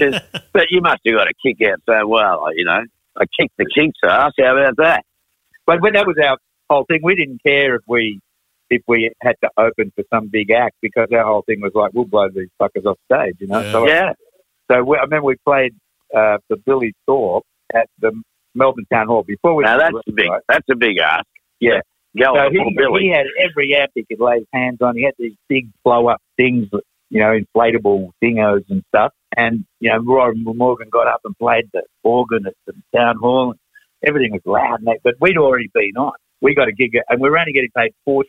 [0.00, 0.18] know.
[0.52, 2.82] But you must have got a kick out so well, you know.
[3.16, 4.32] I kicked the Kinks ass.
[4.38, 5.04] How about that?
[5.66, 6.38] But when that was our
[6.70, 8.20] whole thing, we didn't care if we
[8.70, 11.92] if we had to open for some big act because our whole thing was like,
[11.94, 13.60] we'll blow these fuckers off stage, you know.
[13.60, 13.72] Yeah.
[13.72, 14.12] So, Yeah.
[14.70, 15.72] so we, I remember we played
[16.16, 18.10] uh, for Billy Thorpe at the
[18.54, 19.62] Melbourne Town Hall before we.
[19.64, 20.28] Now that's a big.
[20.30, 20.42] record.
[20.48, 21.26] That's a big ask.
[21.60, 21.80] Yeah.
[22.18, 23.02] Go So he, Billy.
[23.02, 24.96] he had every amp he could lay his hands on.
[24.96, 26.66] He had these big blow up things,
[27.10, 29.12] you know, inflatable dingos and stuff.
[29.36, 33.50] And, you know, Roy Morgan got up and played the organ at the town hall.
[33.50, 33.58] And
[34.06, 34.78] everything was loud.
[34.80, 36.12] And that, but we'd already been on.
[36.42, 38.24] We got a gig, and we were only getting paid $40.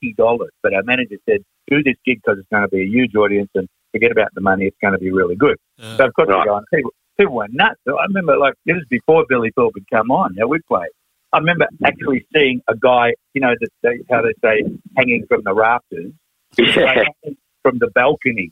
[0.63, 3.49] But our manager said, do this gig because it's going to be a huge audience
[3.55, 4.65] and forget about the money.
[4.65, 5.57] It's going to be really good.
[5.77, 5.97] Yeah.
[5.97, 6.39] So, of course, Right.
[6.39, 7.79] we're going, people, people went nuts.
[7.87, 10.35] So I remember, like, it was before Billy Thorpe had come on.
[10.37, 10.89] Yeah, we played.
[11.33, 14.63] I remember actually seeing a guy, you know, that they, how they say,
[14.95, 16.11] hanging from the rafters,
[16.57, 17.03] Yeah.
[17.25, 18.51] like, from the balcony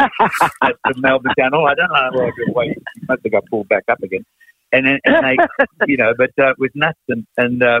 [0.00, 1.66] at the Melbourne Town Hall.
[1.66, 2.74] I don't know like, why he
[3.08, 4.24] must have got pulled back up again.
[4.72, 7.80] And then, and they, you know, but uh, with nuts and, and uh,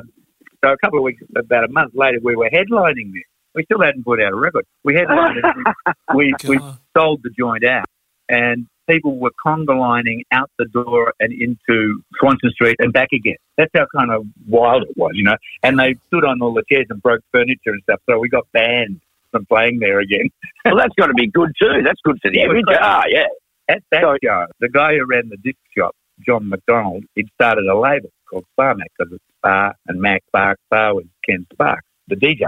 [0.64, 3.24] so a couple of weeks, about a month later, we were headlining this.
[3.54, 4.64] We still hadn't put out a record.
[4.82, 5.44] We headlined it.
[6.14, 6.58] We, we
[6.96, 7.86] sold the joint out,
[8.28, 13.36] and people were conga lining out the door and into Swanston Street and back again.
[13.56, 15.36] That's how kind of wild it was, you know.
[15.62, 18.00] And they stood on all the chairs and broke furniture and stuff.
[18.08, 19.00] So we got banned
[19.34, 20.30] them playing there again.
[20.64, 21.82] Well, that's got to be good too.
[21.84, 22.64] That's good for the Yeah, image.
[22.70, 23.26] Ah, yeah.
[23.68, 25.94] At that show, the guy who ran the disc shop,
[26.26, 30.22] John McDonald, he'd started a label called Sparmac because it's Spar and Mac.
[30.28, 32.46] Spark Spar was Ken Sparks, the DJ.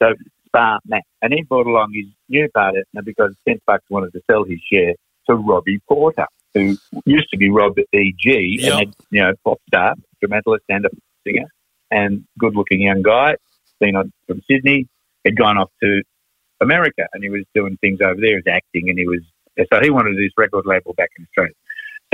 [0.00, 0.14] So
[0.46, 1.02] Spar Mac.
[1.20, 4.94] And he brought along his new partner because Ken Sparks wanted to sell his share
[5.28, 8.58] to Robbie Porter, who used to be Rob E.G.
[8.60, 8.70] Yep.
[8.72, 10.90] and had, you know, pop star, instrumentalist and a
[11.26, 11.46] singer,
[11.90, 13.34] and good looking young guy,
[13.82, 14.86] seen on from Sydney,
[15.24, 16.02] had gone off to
[16.60, 19.20] America and he was doing things over there as acting and he was
[19.72, 21.54] so he wanted this record label back in Australia.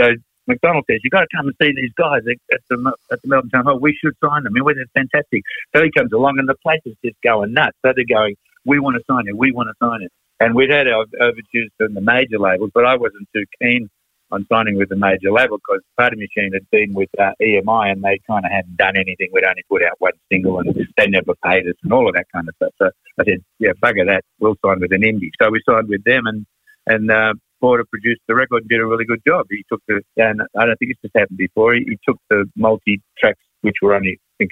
[0.00, 0.14] So
[0.46, 3.50] McDonald says, You've got to come and see these guys at the, at the Melbourne
[3.50, 3.78] Town Hall.
[3.78, 4.54] We should sign them.
[4.56, 5.42] I mean, they're fantastic.
[5.74, 7.76] So he comes along and the place is just going nuts.
[7.84, 9.36] So they're going, We want to sign it.
[9.36, 10.12] We want to sign it.
[10.40, 13.88] And we'd had our overtures from the major labels, but I wasn't too keen
[14.34, 18.02] on signing with the major label because Party Machine had been with uh, EMI and
[18.02, 19.28] they kind of hadn't done anything.
[19.32, 22.26] We'd only put out one single and they never paid us and all of that
[22.34, 22.72] kind of stuff.
[22.82, 24.24] So I said, yeah, bugger that.
[24.40, 25.30] We'll sign with an indie.
[25.40, 26.46] So we signed with them and,
[26.86, 29.46] and uh, Porter produced the record and did a really good job.
[29.48, 32.44] He took the, and I don't think it's just happened before, he, he took the
[32.56, 34.50] multi tracks, which were only, I think,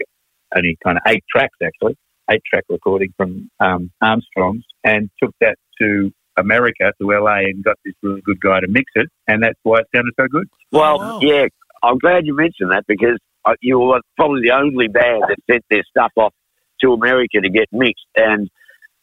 [0.57, 1.97] only kind of eight tracks actually,
[2.31, 7.79] eight track recording from um, Armstrong's, and took that to America, to LA, and got
[7.85, 9.09] this really good guy to mix it.
[9.29, 10.49] And that's why it sounded so good.
[10.71, 11.21] Well, oh, wow.
[11.23, 11.47] yeah,
[11.83, 13.19] I'm glad you mentioned that because
[13.61, 16.33] you were probably the only band that sent their stuff off
[16.83, 18.07] to America to get mixed.
[18.17, 18.51] And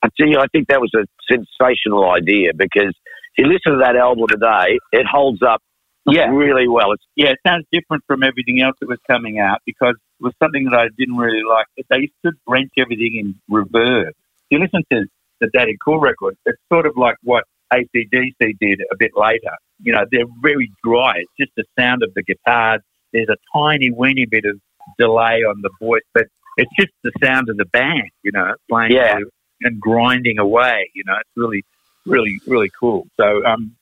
[0.04, 2.94] I tell you, I think that was a sensational idea because
[3.36, 5.62] if you listen to that album today, it holds up
[6.06, 6.30] Yeah.
[6.30, 6.92] really well.
[6.94, 10.34] It's, yeah, it sounds different from everything else that was coming out because it was
[10.42, 11.68] something that I didn't really like.
[11.90, 14.10] They used to drench everything in reverb.
[14.10, 14.16] If
[14.52, 15.06] you listen to
[15.40, 19.56] the Daddy Cool record, it's sort of like what ACDC did a bit later.
[19.82, 21.14] You know, they're very dry.
[21.18, 22.82] It's just the sound of the guitars.
[23.14, 24.60] There's a tiny, weeny bit of
[24.98, 26.26] delay on the voice, but
[26.58, 29.20] it's just the sound of the band, you know, playing Yeah.
[29.62, 30.90] and grinding away.
[30.94, 31.64] You know, it's really,
[32.06, 33.08] really, really cool.
[33.18, 33.76] So, um,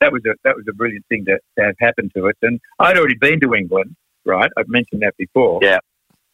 [0.00, 2.34] that was a that was a brilliant thing that, to have happened to us.
[2.42, 4.50] And I'd already been to England, right?
[4.56, 5.60] I've mentioned that before.
[5.62, 5.78] Yeah.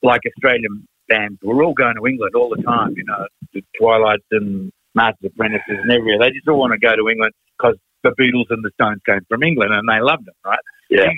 [0.02, 2.94] Like Australian bands, we're all going to England all the time.
[2.96, 6.18] You know, the Twilights and Masters Apprentices and everywhere.
[6.20, 9.20] They just all want to go to England because the Beatles and the Stones came
[9.28, 10.58] from England and they loved them, right?
[10.88, 11.10] yeah.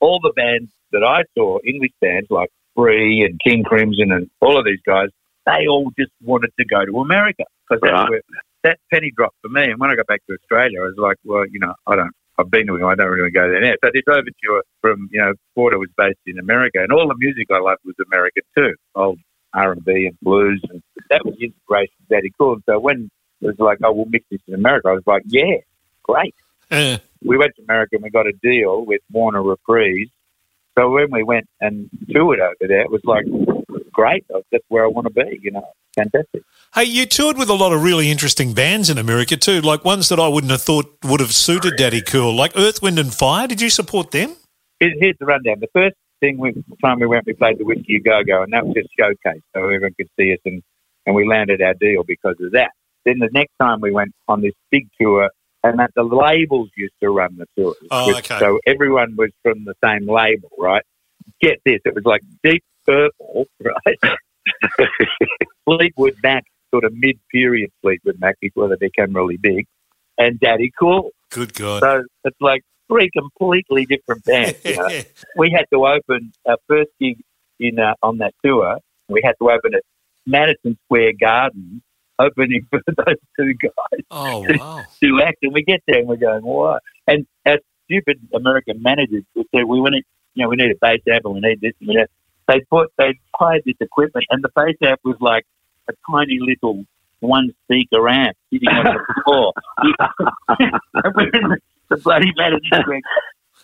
[0.00, 4.58] All the bands that I saw, English bands like Free and King Crimson and all
[4.58, 5.08] of these guys,
[5.46, 8.22] they all just wanted to go to America because Right.
[8.62, 9.64] that penny dropped for me.
[9.64, 12.12] And when I got back to Australia, I was like, well, you know, I don't.
[12.38, 13.00] I've been to England.
[13.00, 13.74] I don't really go there now.
[13.84, 17.48] So this overture from you know Porter was based in America, and all the music
[17.50, 19.18] I loved was American too, old
[19.54, 22.58] R and B and blues, and that was the inspiration of Daddy Cool.
[22.66, 23.10] So when
[23.40, 25.56] it was like, oh, we'll mix this in America, I was like, yeah,
[26.02, 26.34] great
[27.22, 30.06] we went to America and we got a deal with Warner Reprise.
[30.78, 33.26] So when we went and toured over there, it was like
[33.92, 34.24] great.
[34.52, 35.40] That's where I want to be.
[35.42, 36.42] You know, fantastic.
[36.74, 40.08] Hey, you toured with a lot of really interesting bands in America too, like ones
[40.10, 43.48] that I wouldn't have thought would have suited Daddy Cool, like Earth, Wind and Fire.
[43.48, 44.36] Did you support them?
[44.78, 45.58] Here- Here's the rundown.
[45.60, 48.42] The first thing we, the time we went, we played the Whiskey A Go Go,
[48.42, 50.62] and that was just showcase, so everyone could see us, and
[51.06, 52.70] and we landed our deal because of that.
[53.04, 55.30] Then the next time we went on this big tour,
[55.64, 57.76] and that the labels used to run the tours.
[57.90, 58.38] Oh, Which- okay.
[58.38, 60.84] So everyone was from the same label, right?
[61.40, 64.18] Get this, it was like Deep Purple, right?
[65.64, 69.66] Fleetwood Mac, sort of mid-period Fleetwood Mac before they became really big,
[70.18, 71.10] and Daddy Cool.
[71.30, 71.80] Good God.
[71.80, 74.58] So it's like three completely different bands.
[74.64, 74.88] You know?
[75.36, 77.18] we had to open our first gig
[77.58, 78.78] in uh, on that tour.
[79.08, 79.82] We had to open at
[80.26, 81.82] Madison Square Garden,
[82.18, 84.82] opening for those two guys oh, wow.
[85.02, 85.38] to act.
[85.42, 86.82] And we get there and we're going, what?
[87.06, 90.02] And our stupid American managers would say, we want to,
[90.34, 92.10] you know, we need a bass amp and we need this and we need that.
[92.48, 95.44] They put, they hired this equipment and the bass amp was like
[95.88, 96.84] a tiny little
[97.20, 99.52] one speaker amp sitting on the floor.
[100.58, 101.58] and we're in the,
[101.90, 103.00] the bloody Madison Square.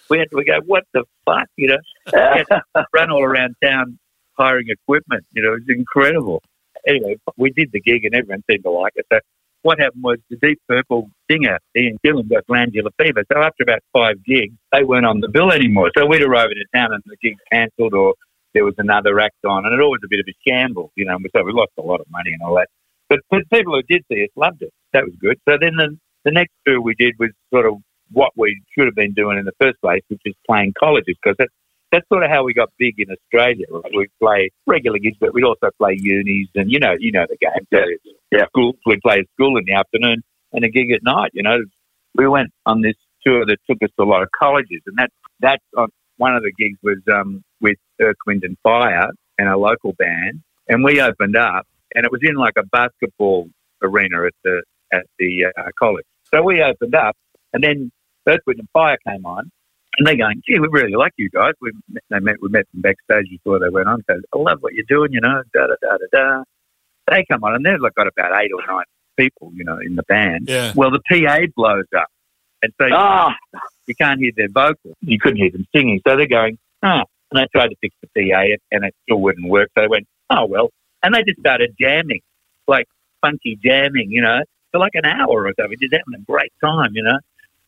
[0.09, 1.79] We had to go, what the fuck, you know?
[2.13, 3.99] We had to run all around town
[4.39, 5.25] hiring equipment.
[5.33, 6.43] You know, it was incredible.
[6.87, 9.07] Anyway, we did the gig and everyone seemed to like it.
[9.13, 9.19] So
[9.63, 13.25] what happened was the Deep Purple singer, Ian Gillan, got glandular fever.
[13.33, 15.91] So after about five gigs, they weren't on the bill anymore.
[15.97, 18.15] So we'd arrive into town and the gig cancelled or
[18.55, 19.67] there was another act on.
[19.67, 21.17] And it always a bit of a shambles, you know.
[21.17, 22.69] And so we lost a lot of money and all that.
[23.09, 24.73] But, but people who did see us loved it.
[24.93, 25.39] That was good.
[25.49, 27.75] So then the, the next tour we did was sort of
[28.13, 31.37] what we should have been doing in the first place, which is playing colleges, because
[31.39, 31.53] that's,
[31.93, 33.67] that's sort of how we got big in Australia.
[33.71, 33.93] Right?
[33.97, 37.37] We play regular gigs, but we'd also play unis, and you know, you know the
[37.37, 37.67] game.
[37.73, 37.85] So
[38.33, 38.47] Yeah.
[38.47, 38.77] school.
[38.87, 41.31] We'd play school in the afternoon and a gig at night.
[41.35, 41.59] You know,
[42.15, 45.11] we went on this tour that took us to a lot of colleges, and that
[45.41, 49.57] that's on one of the gigs was um, with Earth, Wind and Fire and a
[49.57, 53.49] local band, and we opened up, and it was in like a basketball
[53.83, 56.07] arena at the at the uh, college.
[56.33, 57.17] So we opened up,
[57.53, 57.93] and then
[58.27, 59.51] Earth, Wind and Fire came on,
[59.99, 61.73] and they're going, "Gee, we really like you guys." We
[62.11, 64.03] they met we met them backstage before they went on.
[64.09, 65.43] Goes, "I love what you're doing," you know.
[65.55, 66.45] Da da da da da.
[67.11, 68.85] They come on, and they've like got about eight or nine
[69.17, 70.49] people, you know, in the band.
[70.49, 70.73] Yeah.
[70.75, 72.09] Well, the PA blows up,
[72.63, 73.35] and so Ah,
[73.87, 74.97] you can't hear their vocals.
[75.01, 76.01] You couldn't hear them singing.
[76.07, 77.03] So they're going, oh.
[77.31, 79.71] And they tried to fix the PA and it still wouldn't work.
[79.77, 80.71] So they went, oh, well.
[81.03, 82.21] And they just started jamming,
[82.69, 82.87] like
[83.21, 85.67] funky jamming, you know, for like an hour or so.
[85.69, 87.19] We Just having a great time, you know,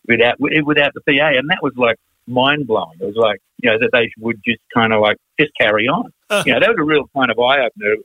[0.09, 1.29] without without the PA.
[1.39, 2.99] And that was like mind blowing.
[3.01, 6.13] It was like, you know, that they would just kind of like just carry on.
[6.47, 7.97] You know, that was a real kind of eye opener.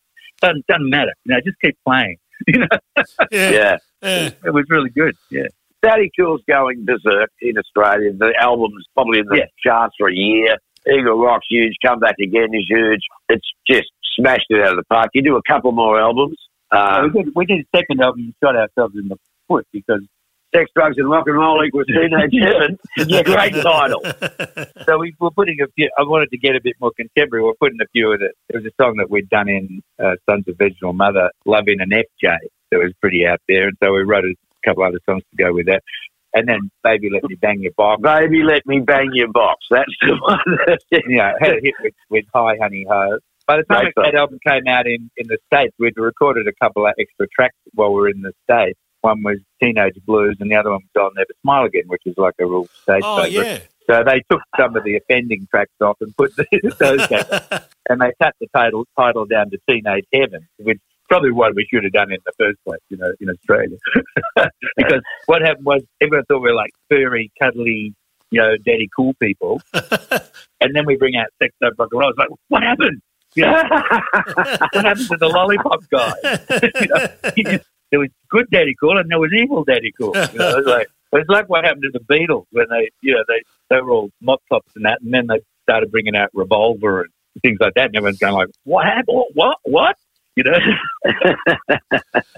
[0.41, 1.13] Doesn't, doesn't matter.
[1.25, 2.17] You know, just keep playing.
[2.47, 2.67] You know,
[3.31, 3.51] Yeah.
[3.51, 3.77] yeah.
[4.01, 4.29] yeah.
[4.45, 5.15] it was really good.
[5.31, 5.47] Yeah.
[5.81, 8.11] Daddy Cool's going berserk in Australia.
[8.13, 9.45] The album's probably in the Yeah.
[9.63, 10.57] charts for a year.
[10.91, 11.73] Eagle Rock's huge.
[11.85, 12.99] Come Back Again is huge.
[13.29, 15.09] It's just smashed it out of the park.
[15.13, 16.37] You do a couple more albums.
[16.73, 19.15] So Uh, we, did, we did a second album and shot ourselves in the
[19.47, 20.01] foot because
[20.55, 22.77] Sex, Drugs and Rock and Roll equals Teenage Heaven.
[23.23, 24.01] Great title.
[24.85, 25.89] So we were putting a few.
[25.97, 27.45] I wanted to get a bit more contemporary.
[27.45, 28.35] We're putting a few of it.
[28.49, 31.79] There was a song that we'd done in uh, Sons of Vegetable Mother, "Love in
[31.79, 32.35] an FJ,"
[32.71, 34.35] that was pretty out there, and so we wrote a
[34.65, 35.81] couple other songs to go with that.
[36.33, 39.65] And then "Baby Let Me Bang Your Box," Baby, let me bang your box.
[39.71, 40.77] That's the one.
[40.91, 44.39] you know, had a hit with, with "Hi Honey Ho." By the time that album
[44.45, 48.01] came out in, in the States, we'd recorded a couple of extra tracks while we
[48.01, 48.79] were in the States.
[49.03, 52.17] One was Teenage Blues, and the other one was I'll Never Smile Again, which was
[52.17, 53.45] like a real stage Oh, favourite.
[53.47, 53.59] yeah.
[53.85, 56.31] So they took some of the offending tracks off and put
[56.79, 57.63] those back.
[57.89, 61.83] and they cut the title title down to Teenage Heaven, which probably what we should
[61.83, 63.77] have done in the first place, you know, in Australia.
[64.77, 67.93] because what happened was everyone thought we were like furry, cuddly,
[68.31, 69.61] you know, daddy cool people.
[70.61, 72.09] and then we bring out Sex Dope Rock and Roll.
[72.09, 73.01] It's like, what happened?
[73.35, 77.33] What happened to the lollipop guy?
[77.35, 77.57] you know,
[77.93, 80.13] there was good daddy cool and there was evil daddy cool.
[80.15, 83.13] You know, it was like it's like what happened to the Beatles when they, you
[83.13, 86.29] know, they they were all mop tops and that, and then they started bringing out
[86.34, 87.12] Revolver and
[87.43, 89.23] things like that, and everyone's going like, "What happened?
[89.36, 89.58] What?
[89.63, 89.95] What?"
[90.36, 90.58] You know?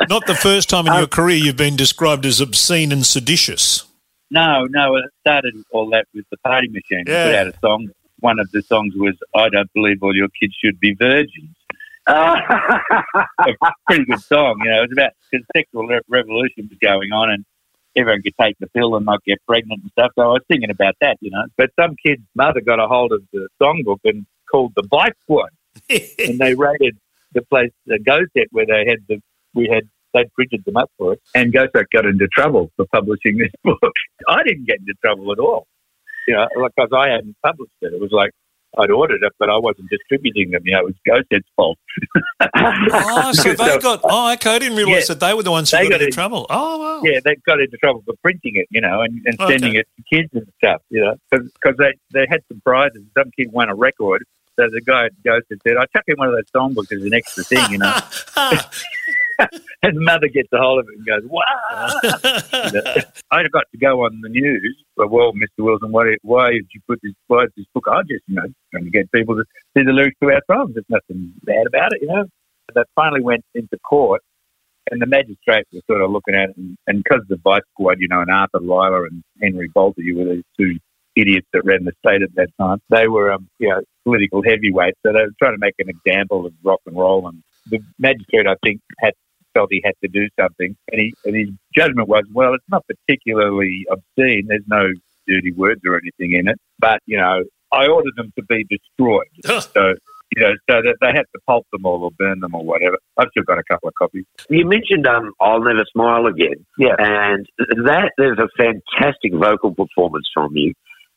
[0.09, 3.85] Not the first time in your um, career you've been described as obscene and seditious.
[4.31, 4.97] no, no.
[4.97, 7.03] It started all that with the Party Machine.
[7.07, 7.25] We Yeah.
[7.27, 7.89] put out a song.
[8.19, 11.55] One of the songs was "I Don't Believe All Your Kids Should Be Virgins."
[12.07, 14.55] A pretty good song.
[14.63, 17.45] You know, it was about because sexual re- revolution was going on, and
[17.95, 20.11] everyone could take the pill and not get pregnant and stuff.
[20.15, 21.45] So I was thinking about that, you know.
[21.57, 25.49] But some kid's mother got a hold of the songbook and called the Vice Squad,
[25.89, 26.97] and they raided
[27.33, 29.21] the place, the Go Set, where they had the
[29.53, 29.89] we had.
[30.13, 33.91] They'd printed them up for us, and GoSet got into trouble for publishing this book.
[34.29, 35.67] I didn't get into trouble at all,
[36.25, 37.91] you know, because I hadn't published it.
[37.91, 38.31] It was like
[38.77, 40.61] I'd ordered it, but I wasn't distributing them.
[40.65, 41.77] You know, it was GoSet's fault.
[42.55, 44.01] Oh, so they So- got.
[44.03, 44.55] Oh, okay.
[44.55, 45.15] I didn't realise Yeah.
[45.15, 46.45] that they were the ones who got, got into trouble.
[46.49, 47.01] Oh, wow.
[47.03, 49.53] yeah, they got into trouble for printing it, you know, and, and Okay.
[49.53, 53.01] sending it to kids and stuff, you know, because they, they had some prizes.
[53.17, 54.23] Some kid won a record.
[54.57, 57.13] So the guy goes and said, I chuck in one of those songbooks as an
[57.13, 57.93] extra thing, you know.
[59.83, 61.99] and mother gets a hold of it and goes, wow.
[62.65, 62.93] You know,
[63.31, 64.83] I got to go on the news.
[64.97, 65.63] Well, well Mr.
[65.63, 67.85] Wilson, why, why did you put this, why is this book?
[67.91, 69.43] I just, you know, trying to get people to
[69.77, 70.73] see the lyrics to our songs.
[70.73, 72.25] There's nothing bad about it, you know.
[72.73, 74.21] That finally went into court
[74.91, 77.61] and the magistrates were sort of looking at it, and, and because of the Vice
[77.73, 80.77] Squad, you know, and Arthur Rylah and Henry Bolte, you were these two
[81.15, 82.79] idiots that ran the state at that time.
[82.89, 86.45] They were, um, you know, political heavyweights, so they were trying to make an example
[86.45, 87.27] of rock and roll.
[87.27, 89.13] And the magistrate, I think, had
[89.55, 92.85] felt he had to do something, and, he, and his judgment was, well, it's not
[92.85, 94.45] particularly obscene.
[94.47, 94.87] There's no
[95.27, 99.25] dirty words or anything in it, but you know, I ordered them to be destroyed.
[99.73, 99.95] so.
[100.35, 102.97] You know, so that they had to pulp them all or burn them or whatever.
[103.15, 104.25] I've still got a couple of copies.
[104.49, 106.95] You mentioned um, "I'll Never Smile Again," Yeah.
[106.97, 107.45] and
[107.85, 110.73] that there's a fantastic vocal performance from you.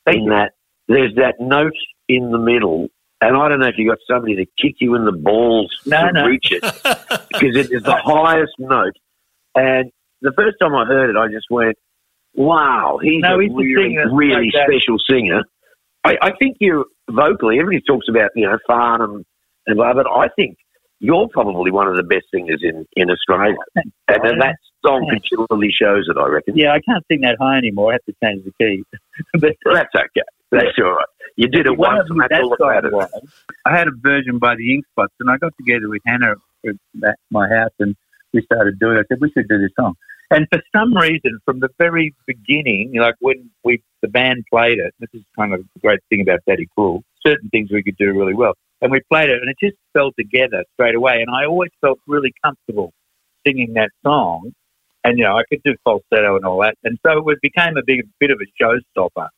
[0.07, 0.53] In that
[0.89, 1.73] there's that note
[2.09, 2.89] in the middle,
[3.21, 6.07] and I don't know if you got somebody to kick you in the balls No,
[6.07, 6.27] to no.
[6.27, 6.63] reach it
[7.33, 8.95] because it is the highest note.
[9.55, 9.91] And
[10.23, 11.77] the first time I heard it, I just went,
[12.35, 15.43] "Wow, he's No, a he's really, really special singer."
[16.05, 19.25] I, I think you vocally, everybody talks about you know Farnham
[19.67, 20.57] and blah, but I think
[21.01, 25.29] you're probably one of the best singers in in Australia, and then that song Thanks.
[25.29, 26.17] particularly shows it.
[26.17, 26.57] I reckon.
[26.57, 27.91] Yeah, I can't sing that high anymore.
[27.93, 28.85] I have to change the key.
[29.35, 30.23] but That's okay.
[30.53, 31.07] That's all right.
[31.39, 32.93] You did it once, and with that's all that that matters.
[32.93, 33.09] was,
[33.65, 36.35] I had a version by the Ink Spots, and I got together with Hannah
[36.67, 37.95] at my house, and
[38.33, 39.03] we started doing it.
[39.03, 39.95] I said, we should do this song.
[40.33, 44.93] And for some reason, from the very beginning, like when we the band played it,
[44.99, 48.07] this is kind of the great thing about Daddy Cool, certain things we could do
[48.19, 48.55] really well.
[48.83, 51.23] And we played it, and it just fell together straight away.
[51.23, 52.93] And I always felt really comfortable
[53.47, 54.53] singing that song,
[55.05, 57.83] and you know I could do falsetto and all that, and so it became a
[57.87, 59.29] big bit of a showstopper.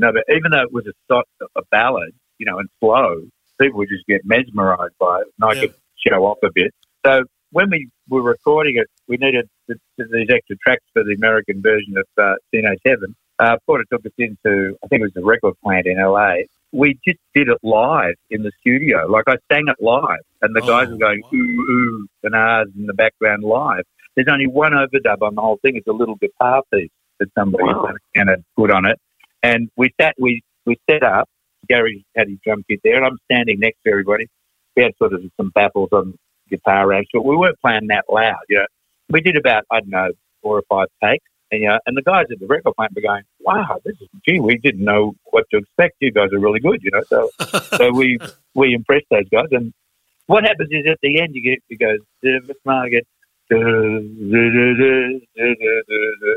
[0.00, 1.14] No, but even though it was a,
[1.56, 3.22] a ballad, you know, and slow,
[3.60, 5.60] people would just get mesmerised by it, and I Yeah.
[5.68, 5.74] could
[6.08, 6.72] show off a bit.
[7.04, 11.12] So when we were recording it, we needed th- th- these extra tracks for the
[11.14, 13.14] American version of uh, Teenage Heaven.
[13.38, 16.34] Uh, Porter took us into, I think it was the record plant in LA.
[16.72, 19.06] We just did it live in the studio.
[19.06, 21.30] Like I sang it live, and the guys Oh, were going wow.
[21.34, 23.84] ooh ooh and ahs in the background live.
[24.14, 25.76] There's only one overdub on the whole thing.
[25.76, 27.94] It's a little guitar piece that somebody Wow.
[28.16, 28.98] kind of put on it,
[29.42, 31.28] and we sat we we set up.
[31.68, 34.26] Gary had his drum kit there, and I'm standing next to everybody.
[34.76, 36.14] We had sort of some baffles on
[36.48, 38.40] guitar amps, but we weren't playing that loud.
[38.48, 38.66] You know,
[39.08, 40.10] we did about I don't know
[40.42, 43.02] four or five takes, and you know, and the guys at the record plant were
[43.02, 45.96] going, "Wow, this is gee, we didn't know what to expect.
[46.00, 47.30] You guys are really good." You know, so
[47.76, 48.18] so we
[48.54, 49.48] we impressed those guys.
[49.50, 49.72] And
[50.26, 53.06] what happens is at the end you get goes Davis Margaret.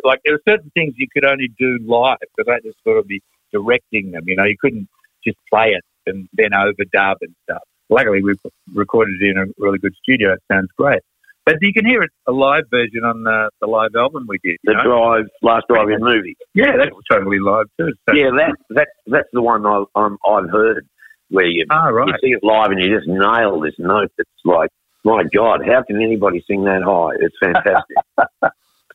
[0.04, 3.08] Like there were certain things you could only do live because I just sort of
[3.08, 3.21] be
[3.52, 4.23] directing them.
[4.26, 4.88] You know, you couldn't
[5.26, 7.62] just play it and then overdub and stuff.
[7.89, 8.36] Luckily, we
[8.73, 10.34] recorded it in a really good studio.
[10.34, 11.02] It sounds great.
[11.45, 14.58] But you can hear it a live version on the, the live album we did.
[14.63, 14.84] The know?
[14.84, 16.38] drive, last drive in the movie.
[16.54, 17.91] Yeah, that's totally live too.
[18.08, 20.88] So, Yeah, that that that's the one I, um, I've heard
[21.30, 22.13] where you you right.
[22.21, 24.12] sing it live and you just nail this note.
[24.17, 24.69] It's like,
[25.04, 27.16] my God, how can anybody sing that high?
[27.20, 27.98] It's fantastic.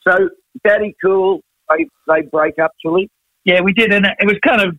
[0.09, 0.29] so,
[0.67, 3.11] Daddy Cool, they they break up, Chili.
[3.45, 4.77] Yeah, we did, and it was kind of,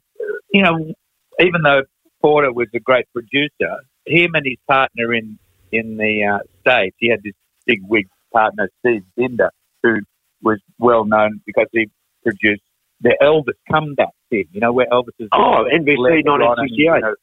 [0.53, 0.93] you know,
[1.39, 1.81] even though
[2.21, 5.37] Porter was a great producer, him and his partner in
[5.71, 7.33] in the uh, states, he had this
[7.65, 9.51] big wig partner, Steve Binder,
[9.83, 9.97] who
[10.41, 11.87] was well known because he
[12.23, 12.63] produced
[13.01, 14.45] the Elvis comeback thing.
[14.51, 15.29] You know, where Elvis is.
[15.31, 16.77] Oh, NBC left right, 1968.
[16.77, 17.15] you know,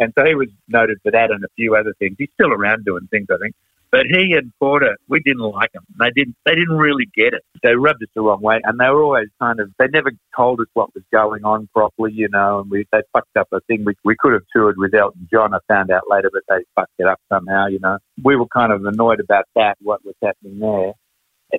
[0.00, 2.16] And so he was noted for that and a few other things.
[2.18, 3.54] He's still around doing things, I think.
[3.92, 5.84] But he and Porter, we didn't like them.
[5.98, 6.36] They didn't.
[6.46, 7.42] They didn't really get it.
[7.62, 9.72] They rubbed us the wrong way, and they were always kind of.
[9.80, 12.60] They never told us what was going on properly, you know.
[12.60, 13.84] And we they fucked up a thing.
[13.84, 15.54] We we could have toured with Elton John.
[15.54, 17.98] I found out later, but they fucked it up somehow, you know.
[18.22, 19.76] We were kind of annoyed about that.
[19.82, 20.92] What was happening there?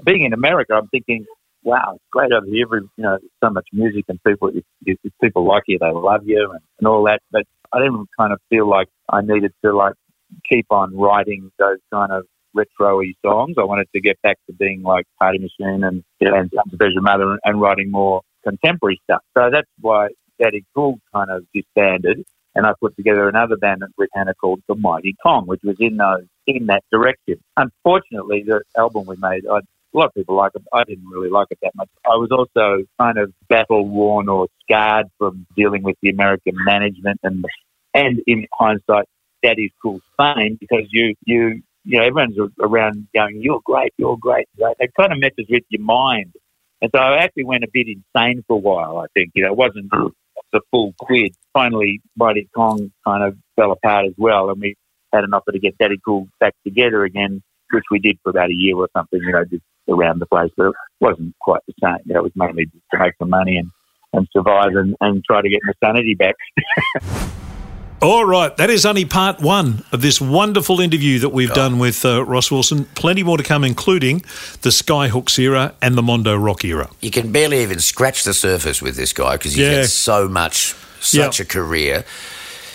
[0.06, 1.26] Being in America, I'm thinking,
[1.64, 2.66] wow, it's great over here.
[2.72, 6.22] You know, so much music and people, if, if if people like you, they love
[6.26, 7.22] you and, and all that.
[7.30, 9.94] But I didn't kind of feel like I needed to like
[10.50, 13.56] keep on writing those kind of retro-y songs.
[13.58, 17.40] I wanted to get back to being like Party Machine and, and Sons Mother and,
[17.46, 19.22] and writing more contemporary stuff.
[19.38, 20.10] So that's why
[20.42, 22.26] Daddy Cool kind of disbanded.
[22.54, 25.96] And I put together another band with Hannah called The Mighty Kong, which was in
[25.96, 27.38] those in that direction.
[27.56, 29.60] Unfortunately, the album we made, I,
[29.94, 30.64] a lot of people like it.
[30.74, 31.90] I didn't really like it that much.
[32.06, 37.20] I was also kind of battle worn or scarred from dealing with the American management
[37.24, 37.46] and
[37.94, 39.06] and in hindsight,
[39.44, 44.48] Daddy's Cool fame because you you you know everyone's around going, "You're great, you're great."
[44.60, 44.76] Right?
[44.80, 46.34] It kind of messes with your mind,
[46.82, 48.98] and so I actually went a bit insane for a while.
[49.00, 49.92] I think you know it wasn't
[50.52, 51.34] the full quid.
[51.54, 54.76] Finally, Mighty Kong kind of fell apart as well, and we
[55.12, 58.50] had an offer to get Daddy Cool back together again, which we did for about
[58.50, 59.20] a year or something.
[59.22, 61.98] You know, just around the place, but it wasn't quite the same.
[62.06, 63.70] You know, it was mainly just to make some money and
[64.14, 66.36] and survive and, and try to get my sanity back.
[68.02, 72.04] All right, that is only part one of this wonderful interview that we've done with
[72.04, 72.86] uh, Ross Wilson.
[72.96, 74.20] Plenty more to come, including
[74.64, 76.90] the Skyhooks era and the Mondo Rock era.
[77.02, 79.72] You can barely even scratch the surface with this guy because he's Yeah.
[79.74, 81.44] had so much, such Yeah.
[81.44, 82.04] a career.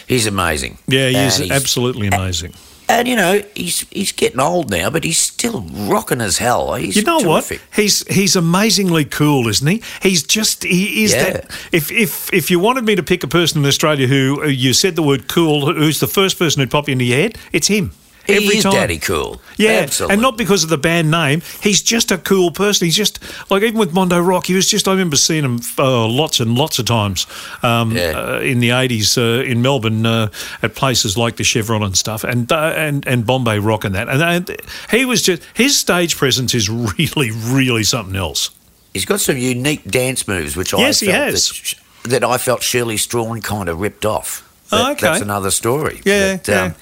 [0.07, 0.79] He's amazing.
[0.87, 2.55] Yeah, he And is he's- absolutely amazing.
[2.89, 6.75] And you know, he's he's getting old now, but he's still rocking as hell.
[6.75, 7.61] He's You know terrific.
[7.61, 7.77] what?
[7.83, 9.83] He's he's amazingly cool, isn't he?
[10.01, 11.25] He's just he is Yeah.
[11.33, 11.51] that.
[11.73, 14.73] If if if you wanted me to pick a person in Australia who uh, you
[14.73, 17.37] said the word cool, who's the first person who'd pop into your head?
[17.53, 17.91] It's him.
[18.27, 18.73] He Every is time.
[18.73, 19.41] Daddy Cool.
[19.57, 20.13] Yeah, Absolutely.
[20.15, 21.43] and not because of the band name.
[21.63, 22.87] He's just a cool person.
[22.87, 24.87] He's just like even with Mondo Rock, he was just.
[24.89, 27.27] I remember seeing him uh, lots and lots of times
[27.63, 28.13] um, Yeah.
[28.17, 30.31] uh, in the eighties uh, in Melbourne uh,
[30.63, 34.09] at places like the Chevron and stuff, and uh, and and Bombay Rock and that.
[34.09, 34.57] And, and
[34.91, 38.51] he was just his stage presence is really really something else.
[38.93, 41.75] He's got some unique dance moves, which Yes, I he has.
[42.05, 44.43] That, that I felt Shirley Strachan kind of ripped off.
[44.73, 45.07] Oh, okay.
[45.07, 46.01] That's another story.
[46.05, 46.75] Yeah, But, um,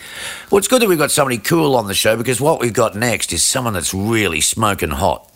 [0.50, 2.94] well, it's good that we've got somebody cool on the show because what we've got
[2.96, 5.30] next is someone that's really smoking hot.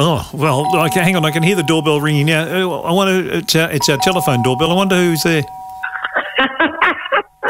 [0.00, 1.24] Oh well, I can, hang on.
[1.24, 2.42] I can hear the doorbell ringing now.
[2.44, 3.38] Uh, I want to.
[3.38, 4.70] It's our, it's our telephone doorbell.
[4.70, 5.42] I wonder who's there.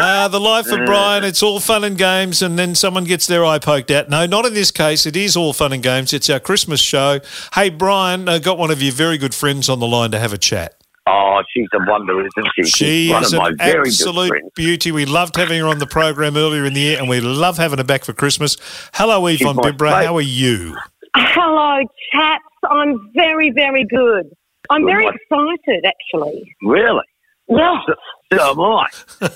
[0.00, 1.24] Ah, the life of Brian.
[1.24, 4.08] It's all fun and games, and then someone gets their eye poked out.
[4.08, 5.06] No, not in this case.
[5.06, 6.12] It is all fun and games.
[6.12, 7.18] It's our Christmas show.
[7.52, 10.32] Hey, Brian, uh, got one of your very good friends on the line to have
[10.32, 10.77] a chat.
[11.10, 12.62] Oh, she's a wonder, isn't she?
[12.64, 12.70] She
[13.06, 14.92] she's one is an absolute beauty.
[14.92, 17.78] We loved having her on the program earlier in the year, and we love having
[17.78, 18.56] her back for Christmas.
[18.94, 20.04] Hello, Eve She's on Bibra.
[20.04, 20.76] How are you?
[21.16, 21.80] Hello,
[22.12, 22.44] chaps.
[22.70, 24.30] I'm very, very good.
[24.70, 25.14] I'm very What?
[25.14, 26.54] excited, actually.
[26.62, 27.00] Really?
[27.48, 27.78] Yeah.
[27.86, 27.94] So,
[28.36, 28.86] so am I.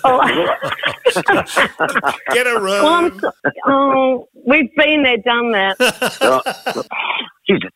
[0.05, 0.23] Oh,
[2.35, 3.21] Get a well, room.
[3.21, 3.31] so,
[3.67, 5.77] oh, we've been there, done that.
[6.21, 6.83] Uh,
[7.49, 7.71] Jesus,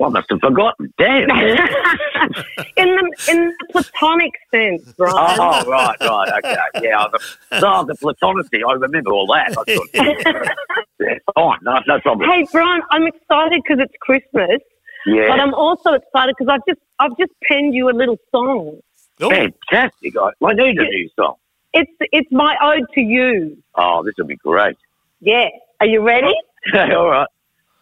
[0.00, 0.92] I must have forgotten.
[0.96, 1.28] Damn.
[2.76, 5.38] in the in the platonic sense, Brian.
[5.40, 6.56] Oh, right, right, okay.
[6.82, 9.56] Yeah, the, no, the platonicity, I remember all that.
[9.58, 9.88] I thought,
[11.00, 12.30] yeah, fine, no, no problem.
[12.30, 14.60] Hey, Brian, I'm excited because it's Christmas,
[15.06, 15.28] Yeah.
[15.28, 18.78] but I'm also excited because I've just I've just penned you a little song.
[19.20, 20.14] Oh, fantastic.
[20.16, 21.34] I, I need a new song.
[21.74, 23.60] It's it's my ode to you.
[23.74, 24.76] Oh, this will be great.
[25.20, 25.48] Yeah.
[25.80, 26.32] Are you ready?
[26.74, 27.26] all right.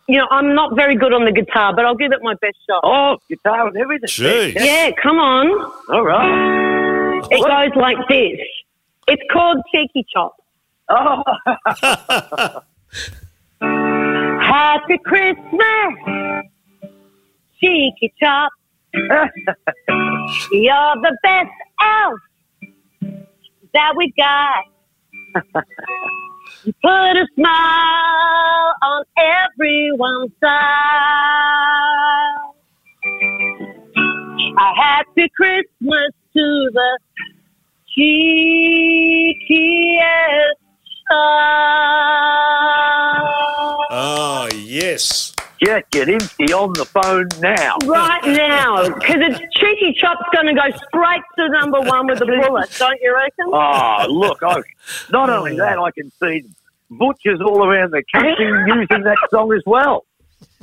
[0.09, 2.57] You know, I'm not very good on the guitar, but I'll give it my best
[2.69, 2.81] shot.
[2.85, 4.07] Oh, guitar and everything.
[4.09, 4.53] Gee.
[4.55, 5.49] Yeah, come on.
[5.91, 7.23] All right.
[7.31, 8.39] It goes like this.
[9.09, 10.35] It's called Cheeky Chop.
[10.89, 11.23] Oh,
[14.41, 15.95] Happy Christmas,
[17.61, 18.53] Cheeky Chop.
[18.95, 19.29] You're
[21.03, 21.51] the best
[21.81, 22.21] elf
[23.75, 24.65] that we got.
[26.65, 30.57] You put a smile on everyone's side.
[34.59, 36.99] A happy Christmas to the
[37.97, 39.37] cheekiest
[41.09, 41.37] child.
[43.91, 45.36] Oh, yes.
[45.59, 47.77] Get get Impty on the phone now.
[47.87, 52.27] Right now, because it's Cheeky Chop's going to go straight to number one with a
[52.27, 53.47] bullet, don't you reckon?
[53.47, 54.61] Oh, look, I,
[55.11, 56.45] not only that, I can see
[56.91, 60.05] butchers all around the country using that song as well.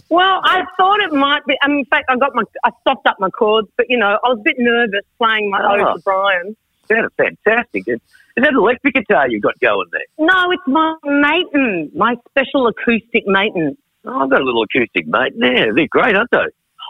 [0.09, 1.57] Well, I thought it might be.
[1.63, 4.19] I mean, in fact, I got my, I stopped up my chords, but you know,
[4.23, 5.67] I was a bit nervous playing my Oh.
[5.85, 5.89] Ah.
[5.91, 6.55] ode to Brian.
[6.87, 7.87] Sounded fantastic.
[7.87, 7.99] Is
[8.35, 10.01] is that electric guitar you've got going there?
[10.19, 15.33] No, it's my Maton, my special acoustic Maton, Oh, I've got a little acoustic, mate.
[15.35, 16.45] Yeah, they're great, aren't they?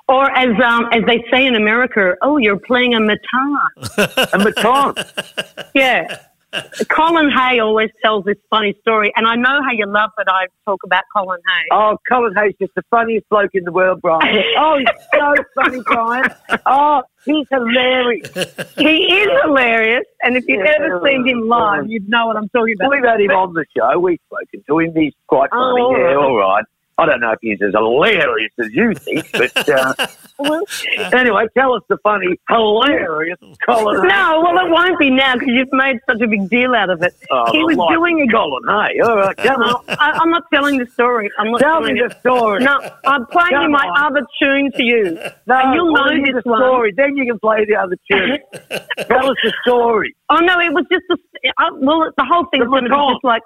[0.10, 4.30] or as um, as they say in America, oh, you're playing a matar.
[4.34, 4.96] And baton.
[5.74, 6.18] yeah.
[6.90, 10.46] Colin Hay always tells this funny story, and I know how you love that I
[10.66, 11.68] talk about Colin Hay.
[11.72, 14.44] oh, Colin Hayes is the funniest bloke in the world, Brian.
[14.58, 14.88] Oh, he's
[15.20, 16.26] so funny, Brian.
[16.68, 18.30] Oh, he's hilarious.
[18.78, 20.74] He is hilarious, and if you've Yeah.
[20.80, 22.92] ever seen him live, you'd know what I'm talking about.
[22.92, 23.98] We've had him on the show.
[24.00, 24.94] We've spoken to him.
[24.96, 25.82] He's quite Oh, funny.
[25.82, 26.66] all yeah, all right.
[26.98, 29.94] I don't know if he's as hilarious as you think, but uh,
[31.14, 34.08] anyway, tell us the funny, hilarious Colin.
[34.08, 37.02] No, well, it won't be now because you've made such a big deal out of
[37.02, 37.14] it.
[37.32, 38.32] Oh, he was doing a.
[38.32, 39.00] Colin Hay.
[39.02, 39.84] All right, come on.
[39.90, 41.30] I, I'm not telling the story.
[41.40, 42.10] I'm not Tell telling me it.
[42.10, 42.64] the story.
[42.64, 44.12] No, I'm playing Come my on.
[44.12, 45.18] other tune to you.
[45.46, 46.60] No, and you'll know this the one.
[46.62, 46.94] story.
[46.96, 48.38] Then you can play the other tune.
[49.08, 50.16] Tell us the story.
[50.30, 51.18] Oh no, it was just a.
[51.58, 53.42] I, well, the whole thing's going to be just like.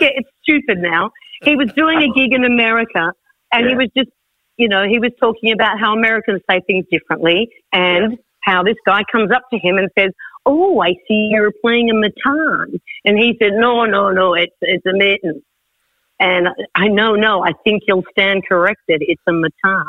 [0.00, 1.10] Yeah, it's stupid now.
[1.42, 3.12] He was doing a gig in America,
[3.52, 4.10] and he was just,
[4.56, 9.02] you know, he was talking about how Americans say things differently, and how this guy
[9.10, 10.10] comes up to him and says,
[10.46, 14.86] "Oh, I see you're playing a matan," and he said, "No, no, no, it's it's
[14.86, 15.42] a mitten."
[16.18, 19.02] And I know, no, I think you'll stand corrected.
[19.06, 19.84] It's a matan.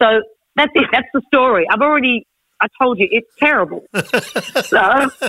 [0.00, 0.22] So
[0.56, 0.86] that's it.
[0.92, 1.66] That's the story.
[1.70, 2.26] I've already.
[2.62, 3.84] I told you it's terrible.
[3.92, 4.00] No,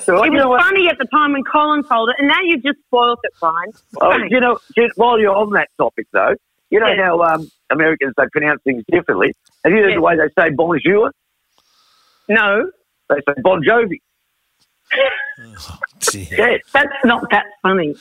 [0.04, 0.62] so, It you know was what?
[0.64, 3.72] funny at the time when Colin told it, and now you've just spoiled it, Brian.
[4.02, 6.36] Oh, you know, just while you're on that topic, though,
[6.70, 7.06] you know Yeah.
[7.08, 9.34] how um, Americans they pronounce things differently.
[9.64, 9.96] Have you heard Yeah.
[9.96, 11.12] the way they say bonjour?
[12.30, 12.72] No,
[13.10, 14.00] They say Bon Jovi.
[16.00, 16.26] Dear.
[16.52, 16.58] Yeah.
[16.72, 17.96] that's not that funny.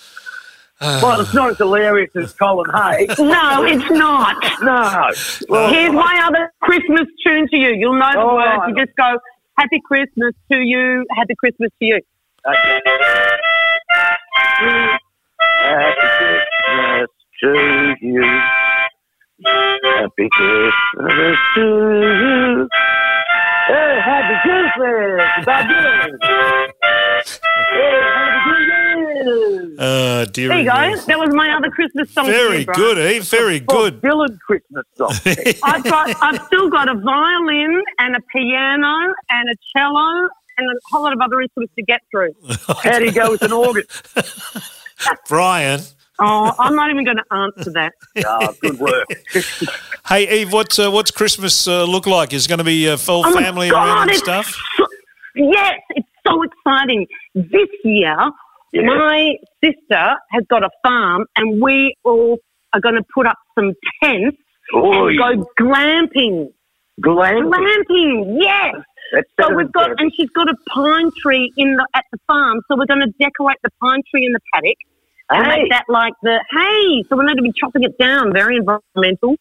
[0.83, 3.07] Well, it's not as hilarious as Colin Hay.
[3.19, 4.37] No, it's not.
[4.63, 5.11] No.
[5.49, 7.71] Well, Here's my other Christmas tune to you.
[7.71, 8.63] You'll know the Oh, words.
[8.69, 9.19] You just go,
[9.59, 12.01] Happy Christmas to you, Happy Christmas to you.
[12.49, 12.81] okay.
[15.63, 17.09] Happy Christmas
[17.41, 18.23] to you.
[19.45, 22.69] Happy Christmas to you.
[23.69, 26.19] Hey, happy Christmas, Dylan.
[27.71, 28.82] Hey, happy Christmas.
[29.79, 30.49] Uh, dear.
[30.49, 30.97] There you go.
[31.07, 32.27] That was my other Christmas song.
[32.27, 33.25] Very good, Eve.
[33.29, 34.01] Very Bob good.
[34.03, 35.11] Dylan Christmas song.
[35.65, 40.75] I've got, I've still got a violin and a piano and a cello and a
[40.91, 42.33] whole lot of other instruments to get through.
[42.83, 43.85] How do you go with an organ?
[45.29, 45.81] Brian.
[46.21, 47.93] Oh, I'm not even going to answer that.
[48.27, 49.07] Oh, good work.
[50.07, 52.33] Hey, Eve, what's uh, what's Christmas uh, look like?
[52.33, 54.55] Is it going to be a full Oh family God, around and stuff?
[54.77, 54.87] so-
[55.35, 57.07] yes, it's so exciting.
[57.35, 58.17] This year,
[58.73, 58.83] Yeah.
[58.87, 62.39] my sister has got a farm, and we all
[62.73, 64.37] are going to put up some tents
[64.75, 66.49] Oh, and go glamping.
[67.01, 67.51] glam.
[67.51, 68.75] Glamping, yes.
[69.13, 72.61] That's So we've got, and she's got a pine tree in the at the farm.
[72.69, 74.77] So we're going to decorate the pine tree in the paddock
[75.29, 75.63] and Hey.
[75.63, 77.03] make that like the hey.
[77.09, 79.37] So we're going to be chopping it down, very environmental.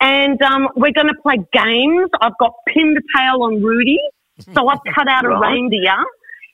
[0.00, 2.08] and um, we're going to play games.
[2.22, 4.00] I've got pin the tail on Rudy,
[4.54, 5.52] so I've cut out a Right.
[5.52, 5.96] reindeer,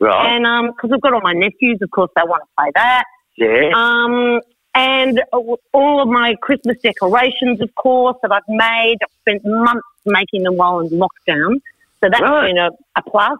[0.00, 0.34] Right.
[0.36, 3.04] and because I've got all my nephews, of course, they want to play that.
[3.36, 3.70] yeah.
[3.74, 4.40] Um,
[4.74, 5.20] and
[5.72, 8.96] all of my Christmas decorations, of course, that I've made.
[9.02, 11.54] I've spent months making them while in lockdown.
[12.02, 12.48] So that's Right.
[12.48, 13.36] been a, a plus.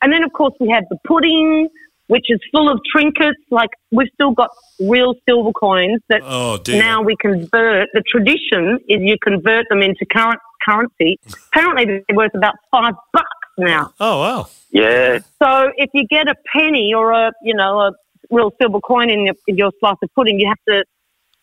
[0.00, 1.68] And then, of course, we have the pudding,
[2.06, 3.40] which is full of trinkets.
[3.50, 6.78] Like, we've still got real silver coins that Oh, dear.
[6.80, 7.88] now we convert.
[7.92, 11.18] The tradition is you convert them into current currency.
[11.52, 13.26] Apparently, they're worth about five bucks
[13.60, 13.92] now.
[14.00, 14.48] Oh, wow.
[14.70, 15.18] yeah.
[15.42, 17.92] So if you get a penny or a you know a
[18.30, 20.84] real silver coin in your, in your slice of pudding, you have to.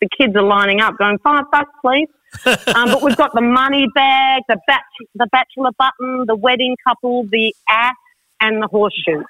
[0.00, 2.08] The kids are lining up, going five bucks, please.
[2.76, 4.82] um, but we've got the money bag, the bach-
[5.16, 7.94] the bachelor button, the wedding couple, the ass,
[8.40, 9.24] and the horseshoe.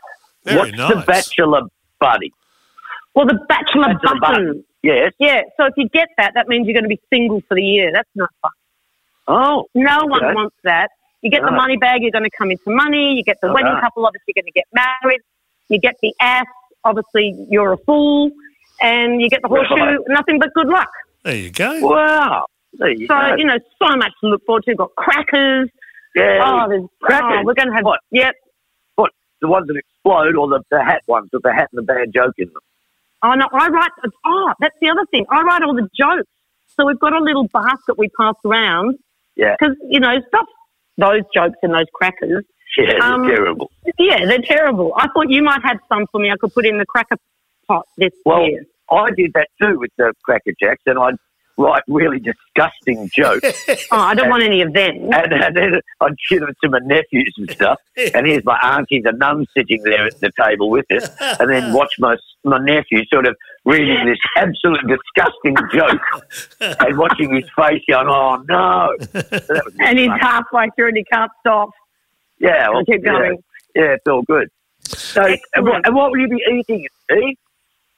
[0.45, 0.91] Very What's nice.
[0.95, 1.63] the bachelor
[2.01, 2.33] buddy?
[3.15, 4.47] Well, the bachelor, Bachelor button.
[4.47, 4.65] button.
[4.83, 5.13] Yes.
[5.19, 5.41] Yeah.
[5.57, 7.91] So if you get that, that means you're going to be single for the year.
[7.93, 8.51] That's not fun.
[9.27, 9.65] Oh.
[9.75, 10.35] No one Okay.
[10.35, 10.91] wants that.
[11.23, 13.15] You get the money bag, you're going to come into money.
[13.15, 13.83] You get the All wedding right.
[13.83, 15.21] couple, obviously you're going to get married.
[15.69, 16.47] You get the ass,
[16.85, 18.31] obviously you're a fool.
[18.81, 19.99] And you get the horseshoe, Right.
[20.09, 20.89] nothing but good luck.
[21.25, 21.81] There you go.
[21.81, 22.47] Wow.
[22.75, 23.35] There you So, go.
[23.37, 24.71] you know, so much to look forward to.
[24.71, 25.69] We've got crackers.
[26.15, 26.41] yeah.
[26.45, 27.39] Oh, there's Crackers?
[27.41, 27.99] Oh, we're going to have, What?
[28.13, 28.37] yep.
[28.95, 29.11] what?
[29.41, 32.13] The ones that explode or the, the hat ones with the hat and the bad
[32.15, 32.63] joke in them?
[33.25, 33.91] Oh, no, I write,
[34.25, 35.27] oh, that's the other thing.
[35.29, 36.29] I write all the jokes.
[36.77, 38.97] So we've got a little basket we pass around.
[39.35, 39.57] Yeah.
[39.59, 40.47] Because, you know, stuff,
[40.99, 42.45] those jokes and those crackers.
[42.77, 43.71] Yeah, they're Um, terrible.
[43.99, 44.93] Yeah, they're terrible.
[44.97, 46.31] I thought you might have some for me.
[46.31, 47.17] I could put in the cracker
[47.67, 48.65] pot this Well, year.
[48.91, 51.15] I did that too with the Cracker Jacks, and I'd
[51.59, 54.95] write really disgusting jokes, Oh, I don't want any of them.
[55.13, 57.79] and, and then I'd give them to my nephews and stuff.
[58.15, 61.73] And here's my aunties and mums sitting there at the table with us, and then
[61.75, 66.01] watch my my nephew sort of reading this absolutely disgusting joke,
[66.81, 70.21] and watching his face going, "Oh no!" So And he's fun.
[70.21, 71.71] halfway through and he can't stop.
[72.39, 73.39] yeah, well, keep going.
[73.75, 74.49] Yeah, it's all good.
[74.85, 75.23] So,
[75.55, 77.37] and what, and what will you be eating, Eve?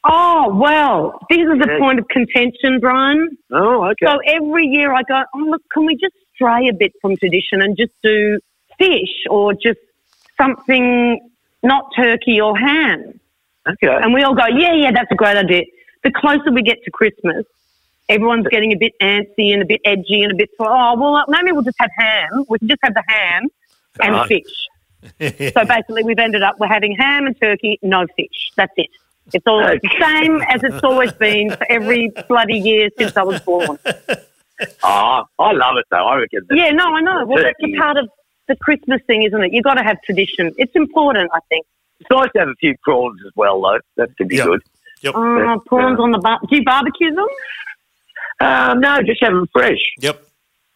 [0.04, 1.76] Oh, well, this is Yeah.
[1.76, 3.36] a point of contention, Brian.
[3.50, 4.06] Oh, okay.
[4.06, 7.60] So every year I go, oh, look, can we just stray a bit from tradition
[7.60, 8.38] and just do
[8.78, 9.78] fish or just
[10.38, 11.20] something
[11.62, 13.20] not turkey or ham?
[13.68, 13.88] okay.
[14.02, 15.64] And we all go, yeah, yeah, that's a great idea.
[16.02, 17.44] The closer we get to Christmas,
[18.08, 21.24] everyone's getting a bit antsy and a bit edgy and a bit, oh, well, uh,
[21.28, 22.46] maybe we'll just have ham.
[22.48, 23.42] We can just have the ham
[24.02, 24.28] and Right.
[24.28, 24.66] fish.
[25.54, 28.50] So basically, we've ended up, we're having ham and turkey, no fish.
[28.56, 28.88] That's it.
[29.32, 33.40] It's all the same as it's always been for every bloody year since I was
[33.42, 33.78] born.
[34.82, 36.06] Oh, I love it though.
[36.06, 36.40] I reckon.
[36.48, 37.24] that- Yeah, no, I know.
[37.26, 38.08] Well, that's a part of
[38.48, 39.52] the Christmas thing, isn't it?
[39.52, 40.52] You've got to have tradition.
[40.58, 41.64] It's important, I think.
[42.00, 43.78] It's nice to have a few prawns as well, though.
[43.96, 44.46] That could be Yep.
[44.46, 44.62] good.
[45.02, 45.14] Yep.
[45.16, 46.38] Oh, prawns on the bar.
[46.48, 47.26] Do you barbecue them?
[48.40, 49.78] Um, no, just have them fresh.
[49.98, 50.22] Yep.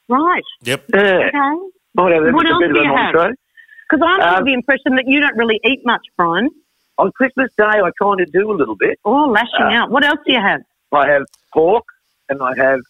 [0.08, 0.42] Right.
[0.62, 0.84] Yep.
[0.94, 1.00] Yeah.
[1.00, 1.54] Okay.
[1.94, 3.12] Might have What a else bit do an you have?
[3.12, 6.50] Because I'm under Um, the impression that you don't really eat much, Brian.
[6.98, 8.98] On Christmas Day, I kind of do a little bit.
[9.04, 9.90] Oh, lashing Uh, out.
[9.90, 10.60] What else do you have?
[10.92, 11.84] I have pork,
[12.28, 12.80] and I have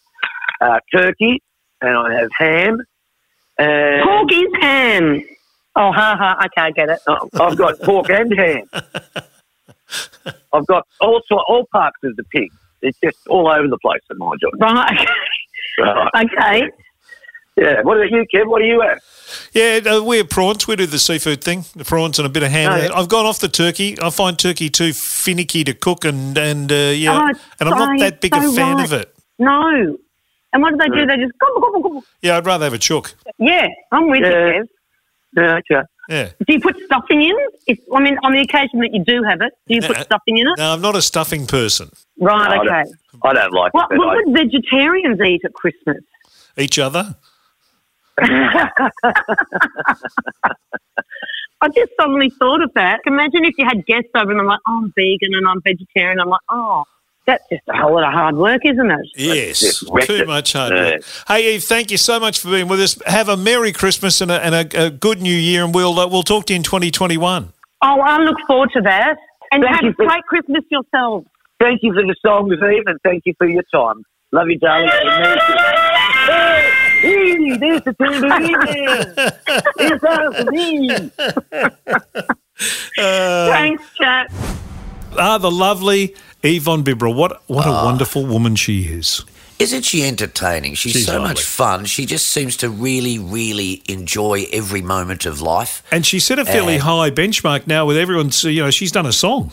[0.61, 1.42] uh, turkey,
[1.80, 2.82] and I have ham.
[3.59, 5.22] And Pork is ham.
[5.76, 6.36] Oh, ha ha.
[6.44, 6.98] Okay, I get it.
[7.07, 8.62] Oh, I've got pork and ham.
[10.52, 12.50] I've got all all parts of the pig.
[12.82, 14.52] It's just all over the place in my job.
[14.61, 15.09] Right.
[15.78, 16.11] Right.
[16.32, 16.70] okay.
[17.57, 17.82] Yeah.
[17.82, 18.46] What about you, Kev?
[18.46, 19.00] What are you at?
[19.52, 20.66] Yeah, uh, we have prawns.
[20.66, 22.72] We do the seafood thing, the prawns and a bit of ham.
[22.72, 22.88] Oh, yeah.
[22.94, 23.96] I've gone off the turkey.
[24.00, 27.98] I find turkey too finicky to cook, and and uh, yeah, Oh, and I'm not
[27.98, 28.84] so- that big a fan right.
[28.84, 29.14] of it.
[29.38, 29.96] No.
[30.52, 31.07] And what do they do?
[31.07, 32.05] They just gobble, gobble, gobble.
[32.22, 33.14] Yeah, I'd rather have a chook.
[33.38, 34.28] Yeah, I'm with Yeah.
[34.46, 34.68] you, Kev.
[35.36, 35.86] Yeah, okay.
[36.09, 36.28] Yeah.
[36.46, 37.36] Do you put stuffing in?
[37.66, 40.38] If, I mean, on the occasion that you do have it, do you put stuffing
[40.38, 40.55] in it?
[40.59, 41.90] No, I'm not a stuffing person.
[42.20, 42.68] Right, No, I okay.
[42.68, 43.98] don't- I don't like What, it.
[43.98, 45.98] What I, would vegetarians eat at Christmas?
[46.59, 47.16] Each other.
[51.60, 53.00] I just suddenly thought of that.
[53.06, 56.20] Imagine if you had guests over and I'm like, oh, I'm vegan and I'm vegetarian.
[56.20, 56.84] I'm like, oh,
[57.26, 59.00] that's just a whole lot of hard work, isn't it?
[59.16, 60.26] Yes, just wrecked too it.
[60.26, 60.84] much hard Yeah.
[60.92, 61.02] work.
[61.26, 62.98] Hey, Eve, thank you so much for being with us.
[63.06, 66.06] Have a Merry Christmas and a, and a, a good New Year, and we'll uh,
[66.06, 67.52] we'll talk to you in 2021.
[67.82, 69.16] Oh, I look forward to that.
[69.52, 71.26] And Thank have you a for- great Christmas yourselves.
[71.60, 74.02] thank you for the songs, Eve, and thank you for your time.
[74.32, 74.90] Love you, darling.
[77.05, 77.80] And Merry Christmas.
[77.80, 79.12] Hey, there's the tambourine.
[79.78, 81.12] It's us, Eve.
[82.96, 84.30] Thanks, chat.
[85.18, 87.14] Ah, the lovely Eve von Bibra.
[87.14, 89.22] What what a wonderful woman she is.
[89.61, 90.74] Isn't she entertaining?
[90.74, 91.28] She's, She's so lovely.
[91.28, 91.84] much fun.
[91.84, 95.84] She just seems to really, really enjoy every moment of life.
[95.92, 98.32] And she set a fairly And- high benchmark now with everyone.
[98.32, 99.52] so, You know, she's done a song.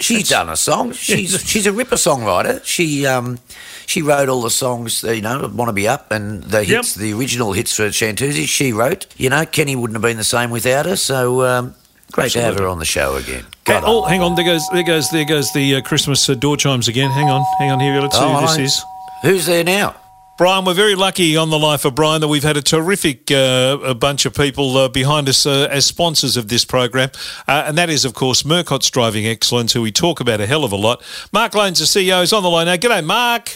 [0.00, 0.92] she's done a song.
[0.92, 2.64] She's she's a ripper songwriter.
[2.64, 3.38] She um
[3.86, 5.02] she wrote all the songs.
[5.02, 8.46] You know, "Want to Be Up" and the hits, the original hits for Chantuzi.
[8.46, 9.06] She wrote.
[9.16, 10.96] You know, Kenny wouldn't have been the same without her.
[10.96, 11.74] So um,
[12.12, 13.44] great to have her on the show again.
[13.66, 14.34] Uh, oh, hang on.
[14.34, 17.10] There goes, there goes, there goes the uh, Christmas uh, door chimes again.
[17.10, 17.98] Hang on, hang on here.
[18.00, 18.84] Let's see Oh, who this is.
[19.22, 19.96] who's there now?
[20.36, 23.78] Brian, we're very lucky on the life of Brian that we've had a terrific uh,
[23.84, 27.10] a bunch of people uh, behind us uh, as sponsors of this program,
[27.46, 30.64] uh, and that is, of course, Murcott's Driving Excellence, who we talk about a hell
[30.64, 31.04] of a lot.
[31.32, 32.74] Mark Lane's the CEO, is on the line now.
[32.74, 33.54] G'day, Mark.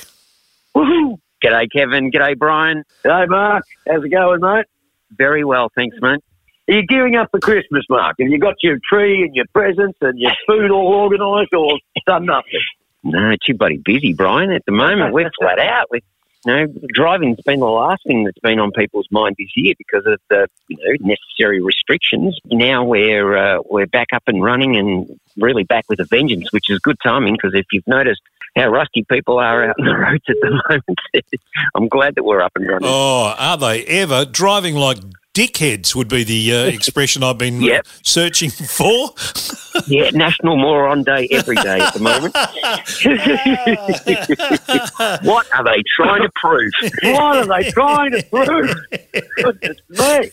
[0.76, 1.18] Woohoo!
[1.44, 2.10] G'day, Kevin.
[2.10, 2.84] G'day, Brian.
[3.04, 3.64] Hey, Mark.
[3.86, 4.66] How's it going, mate?
[5.16, 6.20] Very well, thanks, mate.
[6.68, 8.16] Are you gearing up for Christmas, Mark?
[8.20, 12.26] Have you got your tree and your presents and your food all organised or done
[12.26, 12.60] nothing?
[13.02, 14.50] No, too bloody busy, Brian.
[14.52, 15.86] At the moment, we're flat out.
[15.90, 16.02] We,
[16.44, 20.04] you know, driving's been the last thing that's been on people's mind this year because
[20.04, 22.38] of the you know necessary restrictions.
[22.44, 26.68] Now we're uh, we're back up and running and really back with a vengeance, which
[26.68, 28.20] is good timing because if you've noticed
[28.58, 30.98] how rusty people are out on the roads at the moment,
[31.74, 32.88] I'm glad that we're up and running.
[32.90, 34.98] Oh, are they ever driving like
[35.38, 35.94] dickheads?
[35.94, 37.86] Would be the uh, expression I've been Yep.
[38.02, 39.10] searching for.
[39.86, 42.34] Yeah, National Moron Day every day at the moment.
[45.24, 46.72] what are they trying to prove?
[47.02, 48.74] What are they trying to prove?
[49.36, 50.30] Goodness me.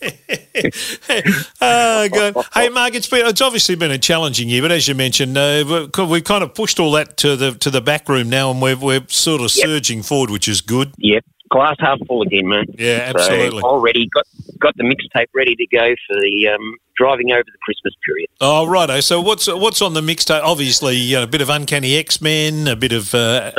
[1.61, 2.45] oh, God.
[2.53, 5.63] Hey, Mark, it's been it's obviously been a challenging year, but as you mentioned, uh,
[5.95, 8.61] we- we've kind of pushed all that to the to the back room now, and
[8.61, 10.91] we're we're sort of surging forward, which is good.
[10.97, 12.69] Yep, glass half full again, mate.
[12.77, 13.61] Yeah, So absolutely.
[13.61, 14.25] already got
[14.59, 18.29] got the mixtape ready to go for the um, driving over the Christmas period.
[18.41, 18.99] Oh, righto.
[18.99, 20.41] So what's what's on the mixtape?
[20.43, 23.13] Obviously, you know, a bit of Uncanny X Men, a bit of.
[23.13, 23.51] Uh,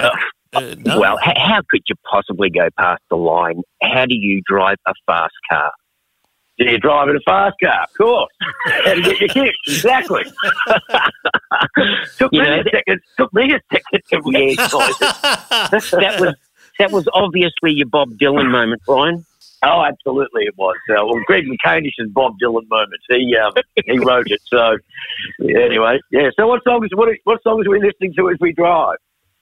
[0.55, 0.99] uh, no?
[1.01, 3.63] Well, h- how could you possibly go past the line?
[3.83, 5.71] How do you drive a fast car?
[6.59, 7.83] Do you drive in a fast car?
[7.83, 8.33] Of course.
[8.85, 9.57] How to get your kicks?
[9.67, 10.23] Exactly.
[12.19, 13.01] took me know, a second.
[13.19, 14.59] Took me a second to realise
[14.99, 16.35] that was
[16.79, 19.25] that was obviously your Bob Dylan moment, Brian.
[19.63, 20.77] Oh, absolutely, it was.
[20.91, 23.05] Uh, well, Greg Macainsh's Bob Dylan moments.
[23.09, 23.53] He um,
[23.87, 24.41] he wrote it.
[24.47, 24.77] So
[25.41, 26.29] yeah, anyway, yeah.
[26.39, 26.89] So what songs?
[26.95, 28.99] What what songs are we listening to as we drive?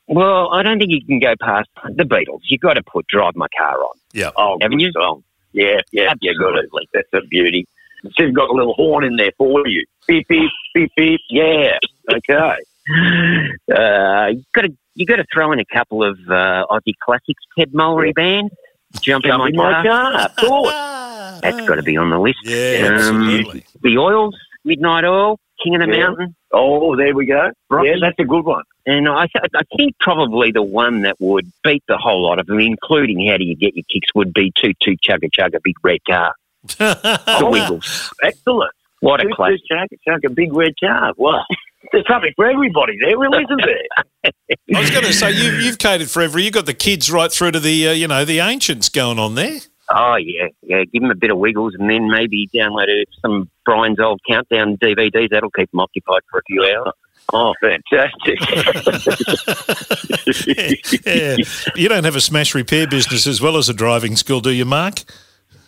[0.06, 2.40] Well, I don't think you can go past the Beatles.
[2.48, 3.96] You've got to put "Drive My Car" on.
[4.12, 4.30] yeah.
[4.36, 4.92] Oh, Haven't good you?
[4.92, 5.24] song.
[5.52, 6.32] Yeah, yeah, yeah.
[6.38, 6.70] Got it.
[6.92, 7.66] That's a beauty.
[8.04, 9.84] It's even got a little horn in there for you.
[10.06, 11.20] Beep beep beep beep.
[11.30, 11.78] Yeah.
[12.12, 12.56] Okay.
[13.74, 17.42] Uh, you got to you got to throw in a couple of uh, Aussie classics.
[17.58, 18.50] Ted Mulry Band,
[19.00, 20.72] "Jump, Jump in My Car." Of course.
[21.42, 22.38] That's got to be on the list.
[22.44, 23.64] Yeah, Um, absolutely.
[23.82, 26.06] The Oils, Midnight Oil, King of the Yeah.
[26.08, 27.50] Mountain, Oh, there we go.
[27.68, 27.88] Rocky.
[27.88, 28.62] Yeah, that's a good one.
[28.86, 32.46] and I, th- I think probably the one that would beat the whole lot of
[32.46, 35.74] them, including "How Do You Get Your Kicks," would be "Toot Toot Chugga Chugga Big
[35.82, 36.32] Red Car."
[36.78, 38.10] The Wiggles.
[38.22, 38.70] Excellent.
[39.00, 39.60] What a Toot, classic!
[39.68, 41.12] toot, chugga, chugga, big red car.
[41.16, 41.44] Well,
[41.92, 44.32] there's something for everybody there, really, isn't there?
[44.76, 46.44] I was going to say you, you've catered for every.
[46.44, 49.34] You've got the kids right through to the uh, you know the ancients going on
[49.34, 49.60] there.
[49.90, 50.84] Oh yeah, yeah.
[50.92, 55.30] Give them a bit of Wiggles, and then maybe download some Brian's old countdown DVDs.
[55.30, 56.92] That'll keep them occupied for a few hours.
[57.32, 58.38] Oh, fantastic.
[61.06, 61.36] yeah.
[61.74, 64.66] You don't have a smash repair business as well as a driving school, do you,
[64.66, 65.04] Mark?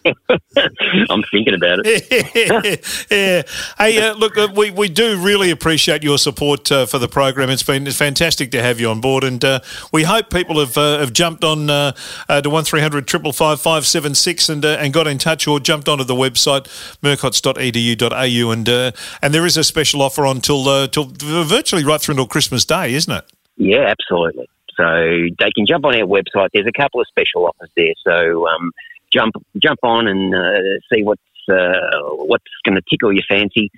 [1.11, 2.77] I'm thinking about it.
[3.11, 3.43] yeah.
[3.79, 7.51] Hey, uh, look, uh, we, we do really appreciate your support uh, for the program.
[7.51, 9.61] It's been fantastic to have you on board, and uh,
[9.93, 11.93] we hope people have uh, have jumped on uh,
[12.29, 16.67] uh, to one 555 and uh, and got in touch or jumped onto the website
[17.03, 18.93] mercots.edu.au and uh,
[19.23, 22.65] and there is a special offer on till uh, till virtually right through until Christmas
[22.65, 23.25] Day, isn't it?
[23.57, 24.49] Yeah, absolutely.
[24.77, 26.49] So they can jump on our website.
[26.53, 27.95] There's a couple of special offers there.
[28.05, 28.73] So um,
[29.17, 32.01] jump jump on and uh, see what's uh,
[32.31, 33.71] what's going to tickle your fancy.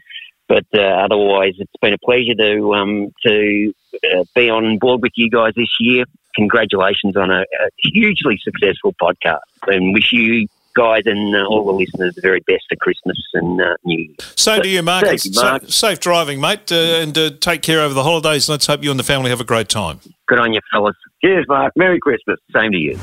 [0.49, 5.13] But uh, otherwise, it's been a pleasure to um, to uh, be on board with
[5.15, 6.05] you guys this year.
[6.35, 11.73] Congratulations on a, a hugely successful podcast, and wish you guys and uh, all the
[11.73, 14.17] listeners the very best for Christmas and uh, New Year.
[14.37, 15.05] So do you, Mark.
[15.05, 15.63] Thank you, Sa- Mark.
[15.69, 18.49] safe driving, mate, uh, and uh, take care over the holidays.
[18.49, 20.01] Let's hope you and the family have a great time.
[20.27, 20.97] Good on you, fellas.
[21.23, 21.73] Cheers, Mark.
[21.77, 22.39] Merry Christmas.
[22.55, 22.99] Same to you.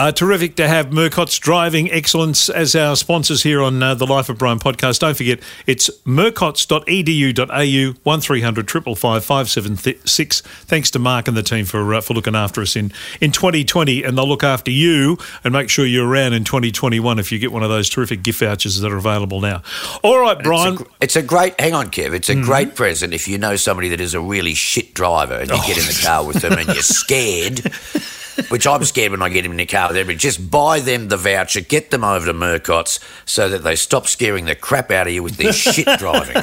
[0.00, 4.30] Uh, terrific to have Murcott's Driving Excellence as our sponsors here on uh, the Life
[4.30, 5.00] of Brian podcast.
[5.00, 10.40] Don't forget, it's murcots.edu.au, 1300 555 576.
[10.40, 14.02] Thanks to Mark and the team for uh, for looking after us in, in 2020,
[14.02, 17.52] and they'll look after you and make sure you're around in 2021 if you get
[17.52, 19.62] one of those terrific gift vouchers that are available now.
[20.02, 20.72] All right, Brian.
[20.76, 21.60] It's a, it's a great.
[21.60, 22.14] Hang on, Kev.
[22.14, 22.44] It's a Mm-hmm.
[22.44, 25.76] great present if you know somebody that is a really shit driver and you get
[25.76, 27.60] in the car with them and you're scared.
[28.48, 30.18] Which I'm scared when I get him in the car with everybody.
[30.18, 34.44] Just buy them the voucher, get them over to Murcott's so that they stop scaring
[34.46, 36.36] the crap out of you with their shit driving.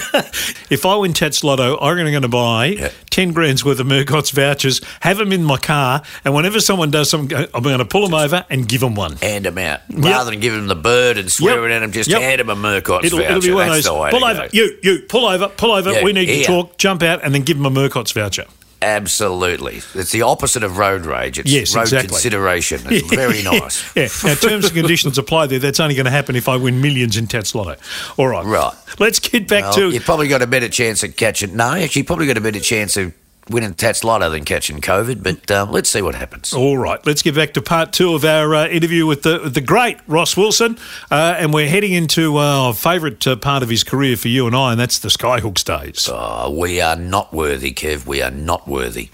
[0.70, 2.92] If I win Tattslotto, I'm going to buy Yeah.
[3.10, 7.10] 10 grand's worth of Murcott's vouchers, have them in my car, and whenever someone does
[7.10, 9.16] something, I'm going to pull them over and give them one.
[9.18, 9.82] Hand them out.
[9.90, 12.22] Rather than give them the bird and swearing at them, just Yep.
[12.22, 13.30] hand them a Murcott's It'll, voucher.
[13.32, 13.96] it'll be one of That's those.
[13.96, 14.42] the way Pull over.
[14.44, 14.48] go.
[14.54, 15.92] You, you, pull over, pull over.
[15.94, 16.78] Yeah, we need to talk.
[16.78, 18.46] Jump out and then give them a Murcott's voucher.
[18.82, 19.82] Absolutely.
[19.96, 21.40] It's the opposite of road rage.
[21.40, 22.10] It's Yes, road exactly.
[22.10, 22.82] consideration.
[22.86, 23.84] It's very nice.
[23.96, 24.08] Yeah.
[24.24, 25.60] Now, terms and conditions apply there.
[25.60, 27.78] That's only going to happen if I win millions in Tattslotto.
[28.18, 28.46] All right.
[28.46, 28.74] Right.
[29.00, 29.90] Let's get back Well, to.
[29.92, 31.56] you've probably got a better chance of catching.
[31.56, 33.14] No, actually, you've probably got a better chance of
[33.50, 35.24] winning Tattslotto than catching COVID.
[35.24, 36.54] But um, let's see what happens.
[36.54, 39.62] All right, let's get back to part two of our uh, interview with the the
[39.62, 40.78] great Ross Wilson,
[41.12, 44.48] uh, and we're heading into uh, our favourite uh, part of his career for you
[44.48, 46.10] and I, and that's the Skyhooks days.
[46.12, 48.06] Oh, we are not worthy, Kev.
[48.06, 49.10] We are not worthy.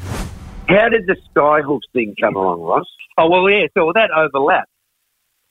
[0.68, 2.88] How did the Skyhooks thing come along, Ross?
[3.18, 3.68] Oh well, yeah.
[3.78, 4.70] So that overlapped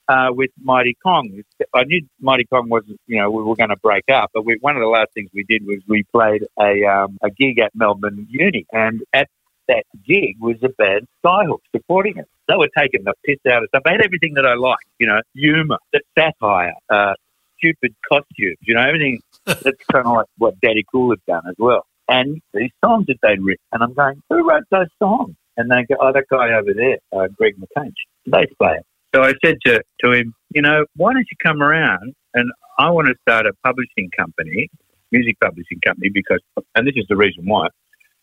[0.08, 1.42] uh, with Mighty Kong.
[1.74, 4.56] I knew Mighty Kong wasn't, you know, we were going to break up, but we,
[4.60, 7.74] one of the last things we did was we played a um, a gig at
[7.74, 9.28] Melbourne Uni, and at
[9.68, 12.26] that gig was a band Skyhooks supporting it.
[12.48, 13.82] They were taking the piss out of stuff.
[13.84, 17.14] They had everything that I like, you know, humour, the satire, uh,
[17.58, 19.20] stupid costumes, you know, everything.
[19.46, 21.86] That's kind of like what Daddy Cool had done as well.
[22.08, 25.34] And these songs that they'd written, and I'm going, who wrote those songs?
[25.56, 27.92] And they go, oh, that guy over there, uh, Greg Macainsh,
[28.26, 28.82] bass player.
[29.14, 32.90] So I said to, to him, you know, why don't you come around and I
[32.90, 34.70] want to start a publishing company,
[35.10, 36.40] music publishing company, because,
[36.74, 37.68] and this is the reason why.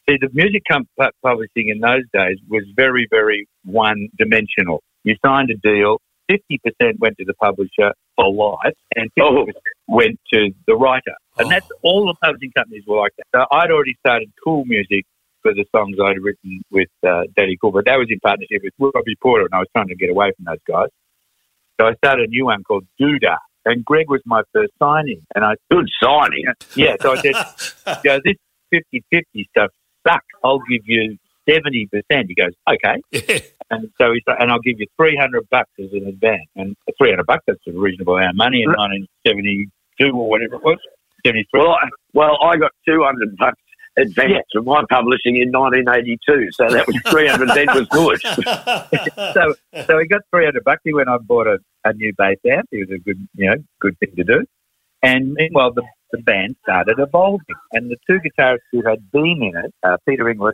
[0.09, 0.87] See, the music com-
[1.23, 4.81] publishing in those days was very, very one dimensional.
[5.03, 9.51] You signed a deal, 50% went to the publisher for life, and 50%
[9.87, 11.15] went to the writer.
[11.37, 11.49] And oh.
[11.49, 13.25] that's all the publishing companies were like that.
[13.35, 15.05] So I'd already started cool music
[15.41, 18.73] for the songs I'd written with uh, Daddy Cool, but that was in partnership with
[18.79, 20.89] Robbie Porter, and I was trying to get away from those guys.
[21.79, 25.25] So I started a new one called Duda, and Greg was my first signing.
[25.35, 26.45] And I Good signing.
[26.75, 28.35] yeah, so I said, "Go this
[28.93, 29.71] 50-50 stuff
[30.07, 30.25] sucks.
[30.43, 31.17] I'll give you
[31.47, 33.01] seventy percent." He goes, "Okay,"
[33.69, 36.75] and so he's like, and I'll give you three hundred bucks as an advance, and
[36.97, 39.69] three hundred bucks that's a reasonable amount of money in nineteen seventy
[39.99, 40.77] two or whatever it was.
[41.53, 43.59] Well, I, well, I got 200 bucks
[43.97, 48.21] advance from my publishing in 1982, so that was 300 then was good.
[49.33, 49.53] so
[49.87, 50.81] so he got three hundred bucks.
[50.83, 52.67] He went on and bought a, a new bass amp.
[52.71, 54.45] It was a good you know good thing to do.
[55.01, 59.53] And meanwhile, the, the band started evolving, and the two guitarists who had been in
[59.55, 60.53] it, uh, Peter Ingliss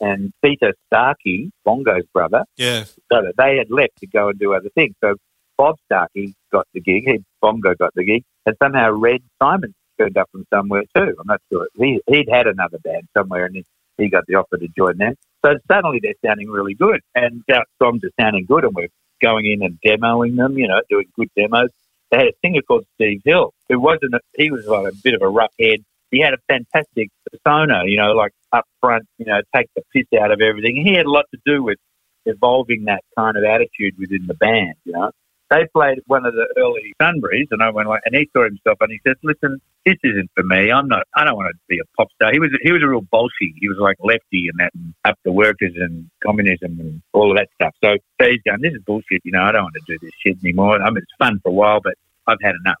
[0.00, 2.84] and Peter Starkie, Bongo's brother, Yeah.
[3.08, 4.94] brother, they had left to go and do other things.
[5.02, 5.14] So
[5.56, 10.16] Bob Starkie got the gig, he, Bongo got the gig, and somehow Red Symons turned
[10.16, 11.14] up from somewhere too.
[11.18, 11.68] I'm not sure.
[11.74, 13.64] He, he'd had another band somewhere, and he,
[13.98, 15.14] he got the offer to join them.
[15.44, 18.88] So suddenly they're sounding really good, and uh, our songs are sounding good, and we're
[19.22, 21.70] going in and demoing them, you know, doing good demos.
[22.10, 25.14] They had a singer called Steve Hill, who wasn't, a, he was like a bit
[25.14, 25.80] of a rough head.
[26.10, 30.06] He had a fantastic persona, you know, like up front, you know, take the piss
[30.20, 30.76] out of everything.
[30.76, 31.78] He had a lot to do with
[32.24, 35.10] evolving that kind of attitude within the band, you know.
[35.54, 38.78] They played one of the early Sunbury's, and I went like, and he saw himself,
[38.80, 40.72] and he said, "Listen, this isn't for me.
[40.72, 41.06] I'm not.
[41.14, 43.54] I don't want to be a pop star." He was he was a real bolshy.
[43.54, 47.36] He was like lefty and that, and up the workers and communism and all of
[47.36, 47.72] that stuff.
[47.84, 49.22] So, so he's going, "This is bullshit.
[49.24, 50.82] You know, I don't want to do this shit anymore.
[50.82, 51.94] I mean, it's fun for a while, but
[52.26, 52.78] I've had enough."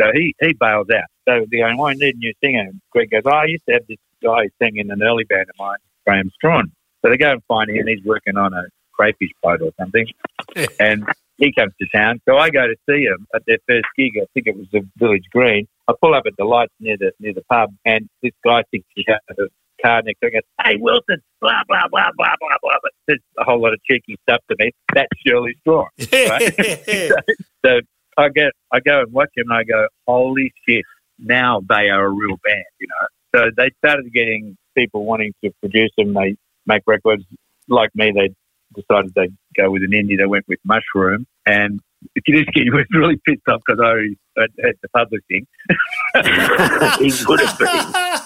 [0.00, 1.04] So he he bails out.
[1.28, 3.66] So they're going, "Oh, I need a new singer." And Greg goes, "Oh, I used
[3.68, 6.72] to have this guy who sang in an early band of mine, Graham Strachan."
[7.02, 7.76] So they go and find him.
[7.76, 10.06] And he's working on a crayfish boat or something,
[10.80, 11.06] and
[11.38, 12.20] he comes to town.
[12.28, 14.12] So I go to see him at their first gig.
[14.16, 15.66] I think it was the Village Green.
[15.88, 18.86] I pull up at the lights near the near the pub, and this guy thinks
[18.94, 19.48] he's out of the
[19.82, 20.30] car next door.
[20.32, 23.72] and Goes, "Hey Wilson, blah blah blah blah blah blah." But says a whole lot
[23.72, 24.72] of cheeky stuff to me.
[24.94, 25.90] That's Shirley Strachan.
[26.30, 27.12] Right?
[27.64, 27.80] so
[28.16, 30.84] I go I go and watch him, and I go, "Holy shit!
[31.18, 33.06] Now they are a real band." You know.
[33.34, 36.14] So they started getting people wanting to produce them.
[36.14, 37.24] They make records
[37.68, 38.12] like me.
[38.12, 38.30] They
[38.74, 40.18] decided they'd go with an indie.
[40.18, 41.80] They went with Mushroom, and
[42.28, 45.46] Gudinski was really pissed off because I had, had the publishing.
[47.00, 48.16] he would have been.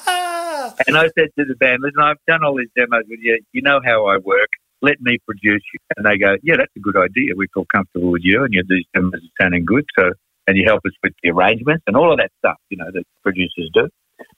[0.87, 3.39] And I said to the band, listen, I've done all these demos with you.
[3.53, 4.49] You know how I work.
[4.83, 5.81] Let me produce you.
[5.97, 7.35] And they go, yeah, that's a good idea.
[7.37, 9.85] We feel comfortable with you and you these demos are sounding good.
[9.99, 10.13] So,
[10.47, 13.05] and you help us with the arrangements and all of that stuff, you know, that
[13.23, 13.89] producers do.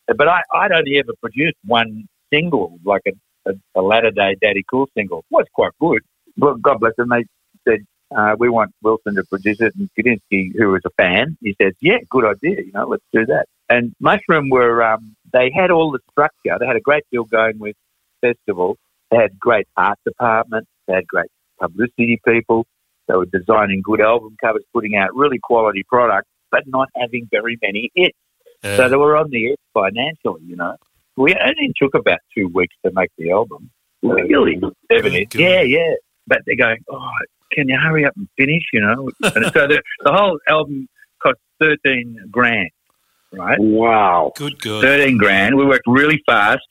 [0.09, 3.13] But I, I'd only ever produced one single, like a,
[3.47, 5.25] a, a latter day Daddy Cool single.
[5.31, 6.03] Was quite good.
[6.37, 7.11] Well, God bless them.
[7.11, 7.25] They
[7.69, 7.87] said,
[8.17, 9.75] uh, we want Wilson to produce it.
[9.77, 12.63] And Gudinski, who was a fan, he said, yeah, good idea.
[12.63, 13.47] You know, let's do that.
[13.69, 16.57] And Mushroom were, um, they had all the structure.
[16.59, 17.77] They had a great deal going with
[18.21, 18.77] festival.
[19.11, 20.67] They had great art department.
[20.87, 21.31] They had great
[21.61, 22.67] publicity people.
[23.09, 27.59] They were designing good album covers, putting out really quality product, but not having very
[27.63, 28.17] many hits.
[28.63, 28.77] Yeah.
[28.77, 30.77] So they were on the edge financially, you know.
[31.17, 33.71] We only took about two weeks to make the album.
[34.03, 34.59] Really?
[34.61, 35.35] Seven Good hits.
[35.37, 35.95] Yeah, yeah.
[36.27, 37.11] But they're going, oh,
[37.53, 39.11] can you hurry up and finish, you know?
[39.35, 40.89] And so the, the whole album
[41.23, 42.71] cost 13 grand,
[43.33, 43.59] right?
[43.61, 44.33] Wow.
[44.37, 44.83] Good God.
[44.83, 45.57] 13 grand.
[45.57, 46.67] We worked really fast.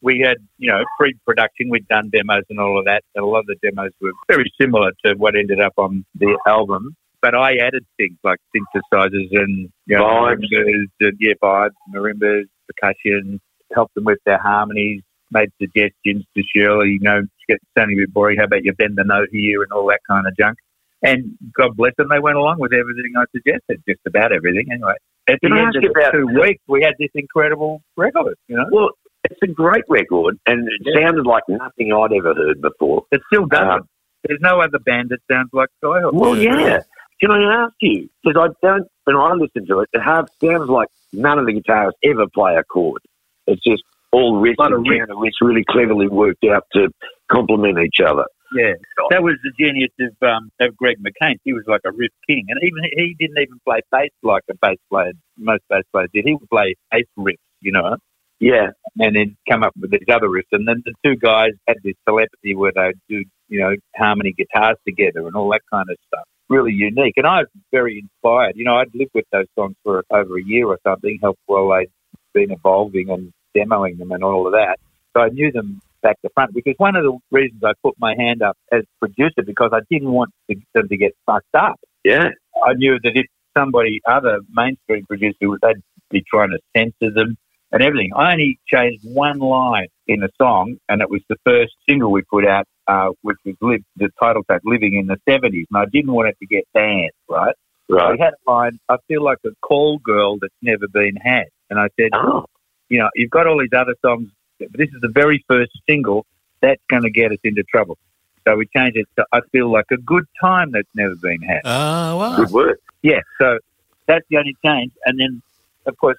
[0.00, 1.70] We had, you know, pre-production.
[1.70, 3.04] We'd done demos and all of that.
[3.14, 6.38] And a lot of the demos were very similar to what ended up on the
[6.46, 6.96] album.
[7.22, 10.42] But I added things like synthesizers and, you know, Vibes.
[10.52, 13.40] marimbas, and, yeah, vibes, marimbas, percussion,
[13.74, 18.14] helped them with their harmonies, made suggestions to Shirley, you know, it's sounding a bit
[18.14, 18.38] boring.
[18.38, 20.58] How about you bend the note here and all that kind of junk?
[21.02, 24.94] And God bless them, they went along with everything I suggested, just about everything anyway.
[25.28, 28.64] At the Can end of the two weeks, we had this incredible record, you know?
[28.70, 28.90] Well,
[29.24, 31.06] it's a great record, and it Yeah.
[31.06, 33.04] sounded like nothing I'd ever heard before.
[33.10, 33.60] It still does.
[33.60, 33.78] Uh,
[34.26, 36.14] There's no other band that sounds like Skyhook.
[36.14, 36.80] Well, Yeah.
[37.20, 38.08] Can I ask you?
[38.22, 41.52] Because I don't, when I listen to it, it have, sounds like none of the
[41.52, 43.00] guitarists ever play a chord.
[43.46, 43.82] It's just
[44.12, 44.98] all riffs and riffs.
[44.98, 46.88] counter riffs really cleverly worked out to
[47.30, 48.24] complement each other.
[48.56, 48.74] Yeah,
[49.10, 51.38] that was the genius of um, of Greg Macainsh.
[51.44, 54.54] He was like a riff king, and even he didn't even play bass like a
[54.62, 55.12] bass player.
[55.36, 56.24] Most bass players did.
[56.24, 57.96] He would play eighth riffs, you know,
[58.38, 58.70] Yeah.
[59.00, 60.52] and then come up with these other riffs.
[60.52, 64.76] And then the two guys had this telepathy where they'd do, you know, harmony guitars
[64.86, 66.24] together and all that kind of stuff.
[66.48, 67.14] Really unique.
[67.16, 68.52] And I was very inspired.
[68.56, 71.70] You know, I'd lived with those songs for over a year or something, helped while
[71.70, 71.90] they'd
[72.34, 74.78] been evolving and demoing them and all of that.
[75.16, 78.14] So I knew them back to front because one of the reasons I put my
[78.18, 81.80] hand up as producer because I didn't want them to get fucked up.
[82.04, 82.30] Yeah.
[82.62, 83.26] I knew that if
[83.56, 87.36] somebody other mainstream producer would they'd be trying to censor them
[87.72, 88.10] and everything.
[88.14, 92.22] I only changed one line in the song, and it was the first single we
[92.22, 95.86] put out, uh, which was live, the title track "Living in the '70s," and I
[95.86, 97.10] didn't want it to get banned.
[97.28, 97.54] Right?
[97.90, 98.12] So Right.
[98.12, 98.78] we had a line.
[98.88, 102.46] I feel like a call girl that's never been had, and I said, Oh.
[102.88, 106.26] you know, you've got all these other songs, but this is the very first single
[106.60, 107.98] that's going to get us into trouble.
[108.46, 111.60] So we changed it to I feel like a good time that's never been had.
[111.64, 112.36] Ah, wow.
[112.36, 112.80] Good work.
[113.02, 113.58] Yeah, so
[114.06, 114.92] that's the only change.
[115.06, 115.42] And then,
[115.86, 116.18] of course,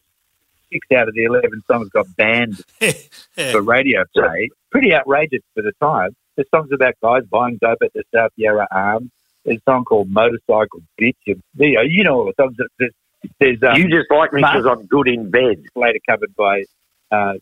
[0.72, 2.64] six out of the 11 songs got banned
[3.52, 4.50] for radio play.
[4.72, 6.16] Pretty outrageous for the time.
[6.36, 9.10] There's songs about guys buying dope at the South Yarra Arms.
[9.46, 11.16] There's a song called Motorcycle Bitch.
[11.28, 12.56] And, you know, you know all the songs.
[12.58, 12.92] that- There's,
[13.40, 15.64] there's um, you just like me because I'm good in bed.
[15.76, 16.64] later covered by
[17.12, 17.34] uh,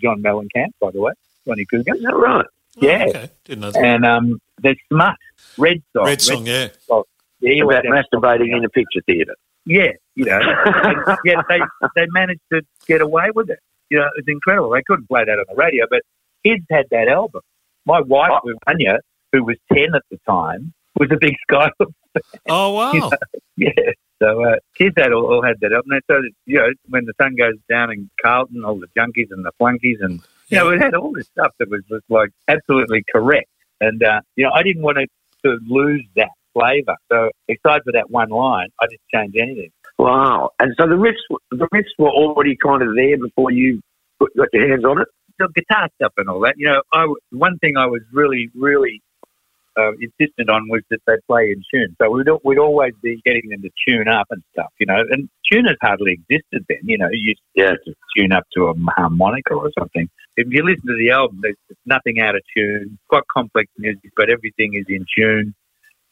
[0.00, 1.12] John Mellencamp, by the way,
[1.46, 1.94] Johnny Cougar.
[1.94, 2.46] Is that right?
[2.76, 3.04] Yeah.
[3.06, 3.30] Oh, okay.
[3.44, 3.84] Didn't know that.
[3.84, 5.14] And um, there's Smut,
[5.58, 6.06] Red Song.
[6.06, 6.68] Red song, yeah.
[7.40, 9.34] Yeah, About masturbating in a picture theatre.
[9.64, 11.60] Yeah, you know, and yet they
[11.96, 13.58] they managed to get away with it.
[13.90, 14.70] You know, it's incredible.
[14.70, 16.02] They couldn't play that on the radio, but
[16.44, 17.42] kids had that album.
[17.84, 18.32] My wife,
[18.66, 18.98] Anya,
[19.32, 21.92] who was ten at the time, was a big Skyhook.
[22.48, 23.10] Oh, wow.
[23.56, 23.70] Yeah,
[24.22, 25.92] so uh, kids had all, all had that album.
[25.92, 29.28] And so that, you know, when the sun goes down in Carlton, all the junkies
[29.30, 32.30] and the flunkies, and you know, it had all this stuff that was just like
[32.46, 33.48] absolutely correct.
[33.80, 35.06] And uh, you know, I didn't want to,
[35.44, 36.96] to lose that flavour.
[37.10, 39.72] So, aside for that one line, I didn't change anything.
[39.98, 40.50] Wow.
[40.58, 43.80] And so the riffs, the riffs were already kind of there before you
[44.18, 45.08] put, got your hands on it.
[45.38, 46.54] the guitar stuff and all that.
[46.56, 49.02] You know, I, w- one thing I was really, really
[49.78, 51.96] uh, insistent on was that they play in tune.
[52.00, 55.02] So we'd, we'd always be getting them to tune up and stuff, you know.
[55.10, 57.08] And tuners hardly existed then, you know.
[57.10, 57.72] You used Yeah.
[57.84, 60.08] to tune up to a harmonica or something.
[60.36, 61.56] If you listen to the album, there's
[61.86, 62.98] nothing out of tune.
[63.08, 65.54] Quite complex music, but everything is in tune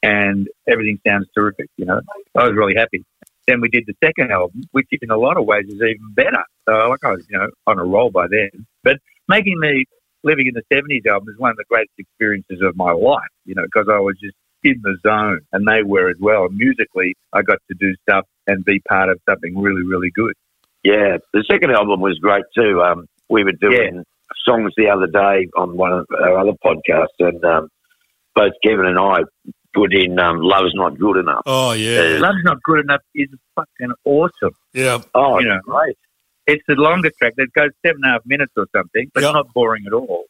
[0.03, 2.01] and everything sounds terrific, you know.
[2.37, 3.05] I was really happy.
[3.47, 6.45] Then we did the second album, which in a lot of ways is even better.
[6.69, 8.67] So like I was, you know, on a roll by then.
[8.85, 8.99] But
[9.29, 9.85] making the
[10.23, 13.55] Living in the 70s album is one of the greatest experiences of my life, you
[13.55, 16.45] know, because I was just in the zone and they were as well.
[16.45, 20.35] And musically, I got to do stuff and be part of something really, really good.
[20.83, 21.19] Yeah.
[21.33, 22.83] The second album was great too.
[22.83, 24.05] Um, we were doing
[24.47, 27.69] songs the other day on one of our other podcasts, and um,
[28.35, 29.19] both Kevin and I
[29.75, 32.19] put in um, "Love's Not Good Enough." Oh, yeah.
[32.21, 34.55] Love's Not Good Enough is fucking awesome.
[34.73, 34.99] Yeah.
[35.15, 35.61] Oh, You know.
[35.65, 35.97] great!
[36.47, 39.29] It's the longest track that goes seven and a half minutes or something, but Yeah.
[39.31, 40.25] it's not boring at all.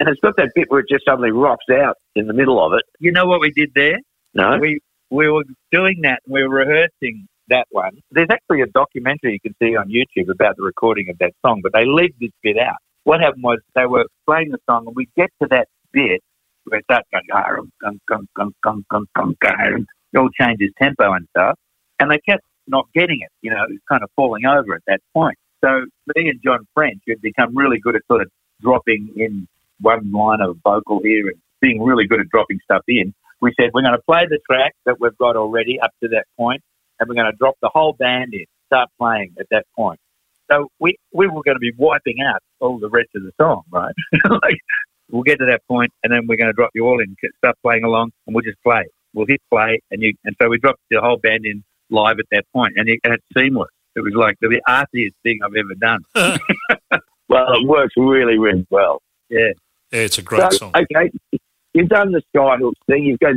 [0.00, 2.72] And it's got that bit where it just suddenly rocks out in the middle of
[2.74, 2.82] it.
[2.98, 3.98] You know what we did there?
[4.34, 6.20] No, We we were doing that.
[6.26, 7.98] and We were rehearsing that one.
[8.10, 11.60] There's actually a documentary you can see on YouTube about the recording of that song,
[11.62, 12.76] but they leave this bit out.
[13.04, 16.20] What happened was they were playing the song, and we get to that bit
[16.64, 20.70] where it starts going, "Garum, gum, gum, gum, gum, gum, gum, garum." it all changes
[20.78, 21.58] tempo and stuff,
[22.00, 23.28] and they kept not getting it.
[23.42, 25.36] You know, it was kind of falling over at that point.
[25.64, 28.28] So me and John French had become really good at sort of
[28.60, 29.48] dropping in
[29.80, 33.70] one line of vocal here and being really good at dropping stuff in we said
[33.74, 36.62] we're going to play the track that we've got already up to that point,
[36.98, 40.00] and we're going to drop the whole band in, start playing at that point.
[40.50, 43.62] So we we were going to be wiping out all the rest of the song,
[43.70, 43.94] right?
[44.30, 44.56] like,
[45.10, 47.56] we'll get to that point, and then we're going to drop you all in, start
[47.62, 48.84] playing along, and we'll just play.
[49.12, 52.26] We'll hit play, and you and so we dropped the whole band in live at
[52.32, 53.70] that point, and, and it's seamless.
[53.96, 56.00] It was like the artiest thing I've ever done.
[57.26, 59.00] Well, it works really, really well.
[59.30, 59.52] Yeah.
[59.90, 60.72] Yeah, it's a great So, song.
[60.76, 61.10] okay,
[61.72, 63.04] you've done the Skyhooks thing.
[63.04, 63.34] You've got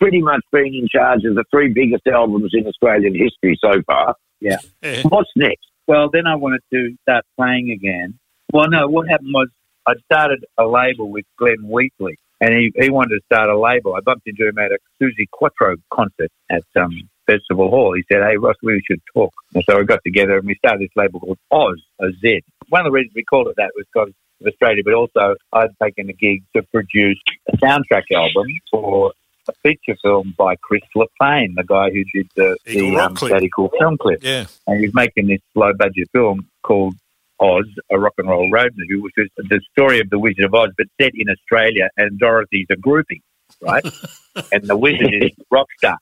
[0.00, 4.14] pretty much been in charge of the three biggest albums in Australian history so far.
[4.40, 4.56] Yeah.
[5.04, 5.66] What's next?
[5.86, 8.18] Well, then I wanted to start playing again.
[8.52, 9.48] Well, no, what happened was
[9.86, 13.94] I started a label with Glenn Wheatley, and he, he wanted to start a label.
[13.94, 17.94] I bumped into him at a Suzi Quatro concert at um, Festival Hall.
[17.94, 20.80] He said, "Hey, Ross, we should talk." And so we got together and we started
[20.82, 22.42] this label called Oz, a Z.
[22.68, 25.70] One of the reasons we called it that was because of Australia, but also I'd
[25.82, 29.12] taken a gig to produce a soundtrack album for
[29.48, 33.70] a feature film by Chris Löfvén, the guy who did the, Eagle the um, Cool
[33.78, 34.46] film clip Yeah.
[34.66, 36.94] and he was making this low budget film called
[37.40, 40.54] Oz, a rock and roll road movie, which is the story of the Wizard of
[40.54, 43.20] Oz, but set in Australia, and Dorothy's a groupie,
[43.60, 43.84] right?
[44.52, 45.98] and the wizard is rock star.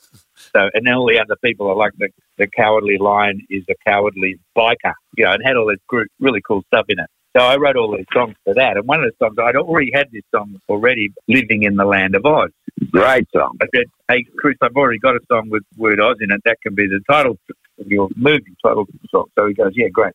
[0.54, 3.74] So, and then all the other people are like the, the cowardly lion is a
[3.86, 7.06] cowardly biker, you know, and had all this group, really cool stuff in it.
[7.36, 9.92] So I wrote all these songs for that, and one of the songs I'd already
[9.94, 12.50] had this song already, "Living in the Land of Oz."
[12.90, 13.56] Great song.
[13.62, 16.40] I said, "Hey, Chris, I've already got a song with word Oz in it.
[16.44, 17.38] That can be the title
[17.78, 20.12] of your movie title song." So he goes, "Yeah, great."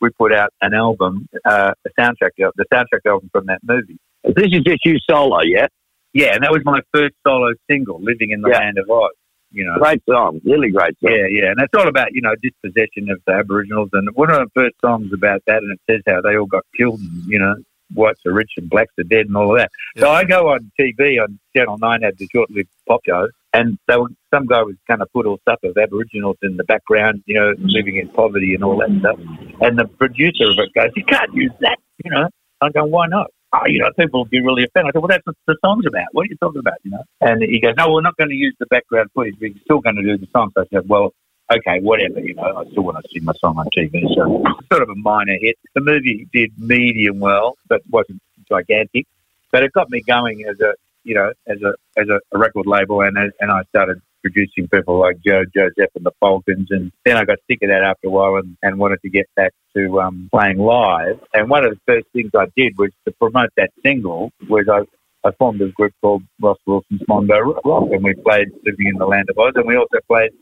[0.00, 3.98] We put out an album, uh, a soundtrack, the soundtrack album from that movie.
[4.24, 5.68] This is just you solo, yeah?
[6.16, 8.58] Yeah, and that was my first solo single, "Living in the Yeah.
[8.60, 9.10] Land of Oz."
[9.52, 10.40] You know, Great song.
[10.44, 11.12] Really great song.
[11.12, 14.38] yeah, yeah, and it's all about you know dispossession of the Aboriginals, and one of
[14.38, 17.38] the first songs about that, and it says how they all got killed, and you
[17.38, 17.54] know
[17.94, 19.70] whites are rich and blacks are dead, and all of that.
[19.98, 23.96] So I go on TV on Channel Nine had the short-lived pop show, and they
[23.96, 27.34] were, some guy was going to put all stuff of Aboriginals in the background, you
[27.38, 29.18] know, living in poverty and all that stuff,
[29.60, 32.28] and the producer of it goes, "You can't use that," you know.
[32.62, 34.90] I'm going, "Why not?" Oh, you know, people will be really offended.
[34.90, 36.06] I said, well, that's what the song's about.
[36.12, 37.02] What are you talking about, you know?
[37.20, 39.36] And he goes, no, we're not going to use the background footage.
[39.40, 40.50] We're still going to do the song.
[40.54, 41.14] So I said, well,
[41.50, 44.02] okay, whatever, you know, I still want to sing my song on TV.
[44.14, 45.56] So sort of a minor hit.
[45.74, 49.06] The movie did medium well, but wasn't gigantic.
[49.52, 53.00] But it got me going as a, you know, as a as a record label,
[53.00, 57.24] and and I started producing people like Joe Joseph and the Falcons, and then I
[57.24, 60.28] got sick of that after a while, and, and wanted to get back to um,
[60.32, 61.20] playing live.
[61.32, 64.32] And one of the first things I did was to promote that single.
[64.48, 64.80] Was I
[65.26, 69.06] I formed a group called Ross Wilson's Mondo Rock, and we played Living in the
[69.06, 70.32] Land of Oz, and we also played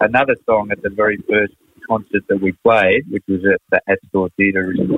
[0.00, 1.54] another song at the very first
[1.88, 4.88] concert that we played, which was at the Astor Theatre in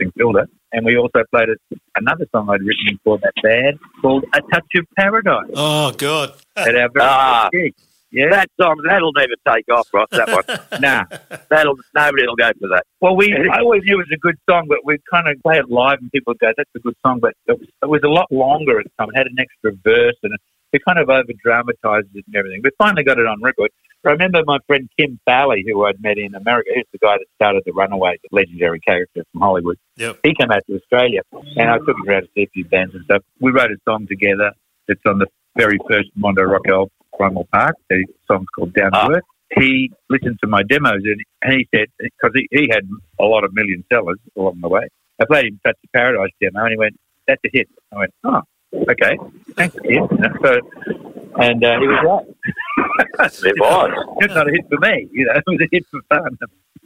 [0.00, 0.46] St Kilda.
[0.72, 1.48] And we also played
[1.96, 6.32] another song I'd written for that band called A Touch of Paradise Oh, God.
[6.56, 7.42] at our very Ah.
[7.44, 7.74] first gig.
[8.12, 10.80] Yeah, That song, that'll never take off, Ross, that one.
[10.80, 11.04] nah.
[11.48, 12.84] that'll, nobody will go for that.
[13.00, 15.58] Well, we I always knew it was a good song, but we kind of play
[15.58, 18.08] it live and people go, "That's a good song," but it was, it was a
[18.08, 19.10] lot longer at the time.
[19.14, 20.34] It had an extra verse and
[20.72, 22.62] we kind of over dramatized it and everything.
[22.64, 23.70] We finally got it on record.
[24.04, 26.70] I remember my friend Kim Fowley, who I'd met in America.
[26.74, 29.76] who's the guy that started the Runaways, the legendary character from Hollywood.
[29.96, 30.20] Yep.
[30.22, 31.20] He came out to Australia,
[31.56, 33.22] and I took him around to see a few bands and stuff.
[33.40, 34.52] We wrote a song together.
[34.88, 35.26] It's on the
[35.56, 37.76] very first Mondo Rock album, Primal Park.
[37.90, 39.08] The song's called Down to Ah.
[39.10, 39.22] Earth.
[39.54, 42.88] He listened to my demos and, and he said, because he, he had
[43.18, 44.86] a lot of million sellers along the way.
[45.20, 46.96] I played him Touch the Paradise demo and he went,
[47.26, 47.68] that's a hit.
[47.92, 48.42] I went, oh,
[48.90, 49.18] okay,
[49.56, 49.90] thanks, kid.
[49.90, 50.08] You
[50.44, 50.60] So,
[51.38, 52.26] and uh, he was right.
[53.20, 54.06] It was.
[54.18, 56.36] It's not a hit for me, you know, it was a hit for fun.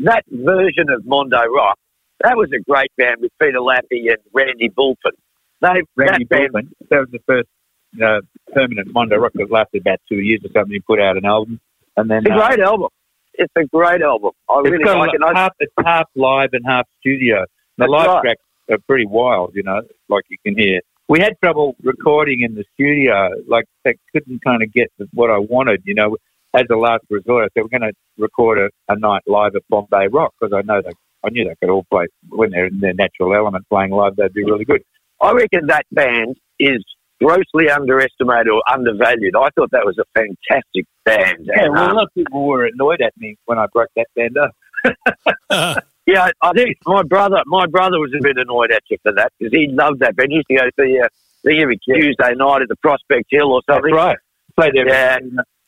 [0.00, 1.78] That version of Mondo Rock,
[2.20, 5.12] that was a great band with Peter Laffy and Randy Bulpin.
[5.60, 7.48] They, Randy that band, that was the first
[8.02, 8.20] uh,
[8.52, 10.72] permanent Mondo Rock that lasted about two years or something.
[10.72, 11.60] He put out an album.
[11.96, 12.88] And then it's a uh, great album.
[13.34, 14.32] It's a great album.
[14.48, 15.36] I It's really like it.
[15.36, 17.44] half, it's half live and half studio.
[17.78, 18.22] The live right.
[18.22, 20.80] tracks are pretty wild, you know, like you can hear.
[21.08, 25.38] We had trouble recording in the studio, like they couldn't kind of get what I
[25.38, 26.16] wanted, you know.
[26.54, 29.62] As a last resort, I said we're going to record a, a night live at
[29.68, 30.92] Bombay Rock because I know they,
[31.24, 34.14] I knew they could all play when they're in their natural element playing live.
[34.16, 34.82] They'd be really good.
[35.20, 36.84] I reckon that band is
[37.20, 39.34] grossly underestimated or undervalued.
[39.36, 41.46] I thought that was a fantastic band.
[41.46, 43.90] Yeah, And, well, a um, lot of people were annoyed at me when I broke
[43.96, 45.84] that band up.
[46.06, 49.32] yeah, I think my brother, my brother was a bit annoyed at you for that
[49.38, 50.30] because he loved that band.
[50.30, 51.08] He used to go see uh,
[51.46, 53.94] see every Tuesday night at the Prospect Hill or That's something.
[53.94, 54.16] right.
[54.56, 55.18] Played every, Yeah.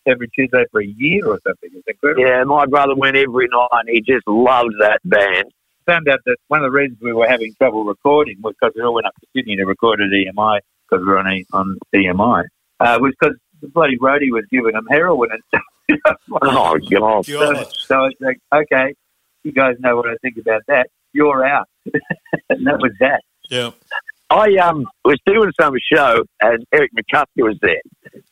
[0.06, 1.70] every Tuesday for a year or something.
[1.74, 2.22] It's incredible.
[2.26, 3.68] Yeah, my brother went every night.
[3.72, 5.46] and He just loved that band.
[5.86, 8.82] found out that one of the reasons we were having trouble recording was because we
[8.82, 10.58] all went up to Sydney to record at EMI
[10.88, 12.44] because we were on, E- on EMI.
[12.80, 15.62] Uh, was because the bloody roadie was giving them heroin and stuff.
[16.42, 17.24] Oh, God.
[17.24, 17.54] so,
[17.86, 18.94] so it's like, okay,
[19.46, 20.88] you guys know what I think about that.
[21.12, 21.68] You're out.
[22.50, 23.22] and that was that.
[23.48, 23.70] Yeah.
[24.28, 27.80] I um was doing some show and Eric McCusker was there.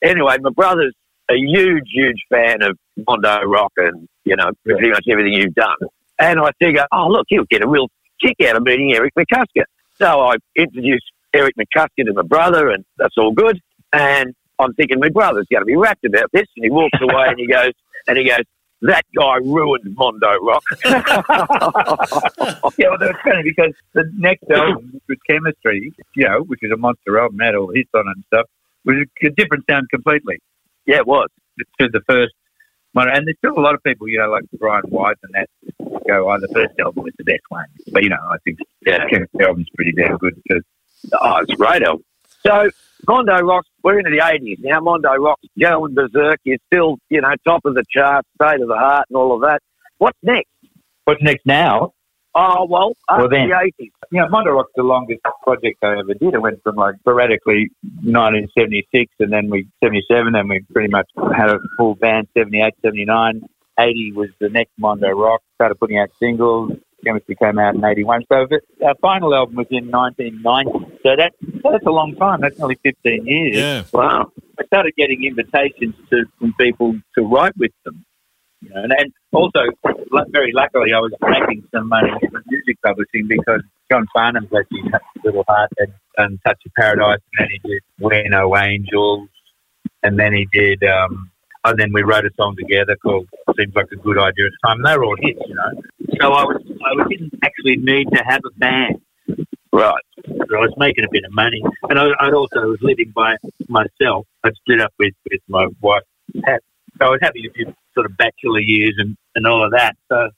[0.02, 0.94] Anyway, my brother's
[1.30, 5.76] a huge, huge fan of Mondo Rock and, you know, pretty much everything you've done.
[6.18, 7.88] And I figure, oh, look, he'll get a real
[8.20, 9.64] kick out of meeting Eric McCusker.
[9.96, 13.60] So I introduced Eric McCusker to my brother, and that's all good.
[13.92, 16.46] And I'm thinking my brother's going to be rapt about this.
[16.56, 17.72] And he walks away and he goes,
[18.06, 18.44] and he goes,
[18.82, 20.62] that guy ruined Mondo Rock.
[22.78, 26.70] Yeah, well, that's funny because the next album, which was Chemistry, you know, which is
[26.72, 28.46] a monster album, had all hits on it and stuff,
[28.84, 30.38] was a different sound completely
[30.86, 31.28] yeah, it was.
[31.80, 32.34] to the first
[32.92, 33.08] one.
[33.08, 35.48] And there's still a lot of people, you know, like Brian White and that
[36.06, 37.64] go, oh, the first album was the best one.
[37.92, 39.04] But, you know, I think Yeah.
[39.04, 40.60] the Chemistry album's pretty damn good too.
[41.20, 42.04] Oh, it's a great album.
[42.46, 42.68] So
[43.06, 44.80] Mondo Rock, we're into the 80s now.
[44.80, 46.40] Mondo Rock's going berserk.
[46.44, 49.42] You're still, you know, top of the charts, state of the heart and all of
[49.42, 49.60] that.
[49.98, 50.48] What's next?
[51.04, 51.92] What's next now?
[52.36, 53.90] Oh, well, Well, then- the 80s.
[54.10, 56.34] You know, Mondo Rock's the longest project I ever did.
[56.34, 57.70] It went from like sporadically
[58.02, 63.42] 1976 and then we 77 and we pretty much had a full band 78, 79.
[63.78, 65.42] 80 was the next Mondo Rock.
[65.56, 66.72] Started putting out singles.
[67.04, 68.24] Chemistry came out in 81.
[68.30, 68.46] So
[68.84, 71.00] our final album was in 1990.
[71.02, 71.32] So that,
[71.62, 72.40] that's a long time.
[72.40, 73.56] That's nearly 15 years.
[73.56, 73.82] Yeah.
[73.92, 74.32] Wow.
[74.58, 78.04] I started getting invitations to from people to write with them.
[78.60, 79.60] You know, and, and also,
[80.30, 85.02] very luckily, I was making some money from music publishing because John Farnham's actually had
[85.02, 89.28] a little heart and done Touch of Paradise, and then he did We're No Angels,
[90.02, 91.30] and then he did, um,
[91.64, 94.68] and then we wrote a song together called Seems Like a Good Idea at the
[94.68, 94.82] time.
[94.82, 95.82] They were all hits, you know.
[96.20, 99.00] So I was, I didn't actually need to have a band.
[99.72, 100.02] Right.
[100.24, 103.36] So I was making a bit of money, and I, I also was living by
[103.68, 104.26] myself.
[104.44, 106.02] I'd split up with, with my wife,
[106.44, 106.62] Pat.
[106.98, 109.96] So I was having a few sort of bachelor years and, and all of that.
[110.08, 110.28] So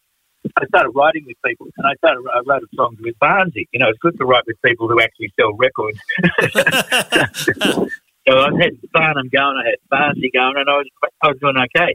[0.57, 3.67] I started writing with people, and I started I wrote a song with Barnsey.
[3.73, 5.99] You know, it's good to write with people who actually sell records.
[8.27, 10.87] so I had Farnham going, I had Barnsey going, and I was
[11.23, 11.95] I was doing okay.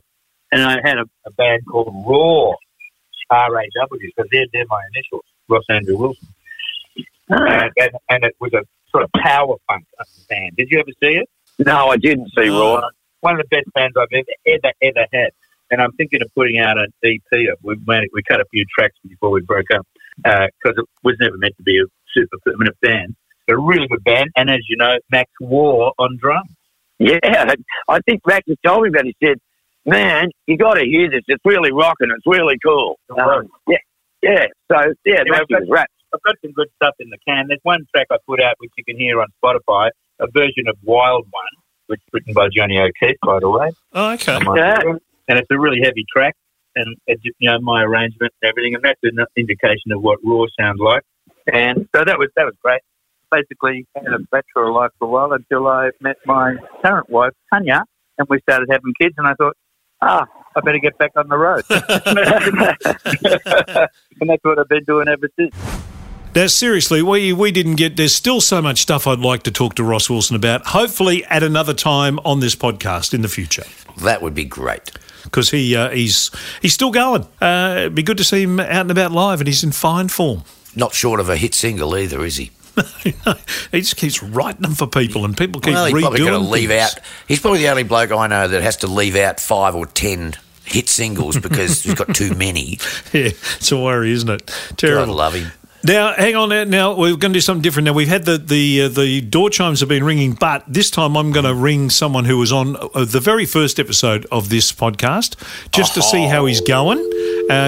[0.51, 2.55] And I had a, a band called Raw,
[3.29, 6.27] R A W, because they're they're my initials, Ross Andrew Wilson
[7.31, 9.85] and, and, and it was a sort of power punk
[10.29, 10.55] band.
[10.57, 11.29] Did you ever see it?
[11.59, 12.75] No, I didn't see Raw.
[12.75, 12.89] Uh,
[13.21, 15.29] one of the best bands I've ever ever ever had.
[15.69, 17.21] And I'm thinking of putting out an EP.
[17.61, 19.87] We made, we cut a few tracks before we broke up
[20.17, 23.15] because it was never meant to be a super permanent band.
[23.47, 26.49] But a really good band, and as you know, Max War on drums.
[26.99, 27.19] Yeah,
[27.87, 29.15] I think Max has told me about it.
[29.19, 29.39] He said,
[29.85, 31.21] man, you got to hear this.
[31.27, 32.09] It's really rocking.
[32.15, 32.97] It's really cool.
[33.17, 33.77] Um, yeah,
[34.21, 34.45] yeah.
[34.71, 35.87] So, yeah, Yeah, Max but- is rap.
[36.13, 37.47] I've got some good stuff in the can.
[37.47, 40.75] There's one track I put out which you can hear on Spotify, a version of
[40.83, 41.43] Wild One,
[41.87, 43.71] which is written by Johnny O'Keefe, by the way.
[43.93, 44.37] Oh, okay.
[44.55, 44.79] Yeah.
[45.29, 46.35] and it's a really heavy track,
[46.75, 50.43] and it's, you know my arrangement and everything, and that's an indication of what raw
[50.59, 51.03] sounds like.
[51.51, 52.81] And so that was that was great.
[53.31, 57.85] Basically, had a bachelor life for a while until I met my current wife Tanya,
[58.17, 59.55] and we started having kids, and I thought,
[60.01, 60.25] ah,
[60.55, 61.63] I better get back on the road,
[64.21, 65.55] and that's what I've been doing ever since.
[66.33, 67.97] Now, seriously, we, we didn't get.
[67.97, 70.65] There's still so much stuff I'd like to talk to Ross Wilson about.
[70.67, 73.63] Hopefully, at another time on this podcast in the future,
[73.97, 74.91] That would be great.
[75.23, 76.31] because he uh, he's
[76.61, 77.27] he's still going.
[77.41, 80.07] Uh, it'd be good to see him out and about live, and he's in fine
[80.07, 80.43] form.
[80.73, 82.51] Not short of a hit single either, is he?
[83.71, 86.43] he just keeps writing them for people, and people keep well, he's probably redoing going
[86.43, 86.95] to leave out.
[87.27, 90.35] He's probably the only bloke I know that has to leave out five or ten
[90.63, 92.79] hit singles because he's got too many.
[93.13, 94.45] Yeah, it's a worry, isn't it?
[94.45, 95.15] God Terrible.
[95.15, 95.51] love him.
[95.83, 96.49] Now, hang on.
[96.49, 97.87] Now, now we're going to do something different.
[97.87, 101.17] Now we've had the the uh, the door chimes have been ringing, but this time
[101.17, 104.71] I'm going to ring someone who was on uh, the very first episode of this
[104.71, 105.35] podcast,
[105.71, 106.99] just to see how he's going,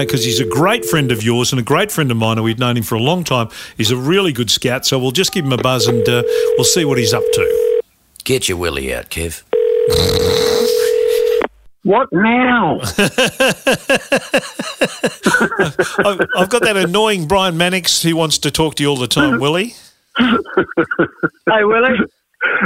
[0.00, 2.38] because he's a great friend of yours and a great friend of mine.
[2.38, 3.48] and We've known him for a long time.
[3.76, 6.22] He's a really good scout, so we'll just give him a buzz and uh,
[6.56, 7.80] we'll see what he's up to.
[8.24, 9.42] Get your willy out, Kev.
[11.82, 12.80] what now?
[15.98, 19.06] I've, I've got that annoying Brian Mannix who wants to talk to you all the
[19.06, 19.74] time, Willie.
[20.18, 21.98] hey, Willie.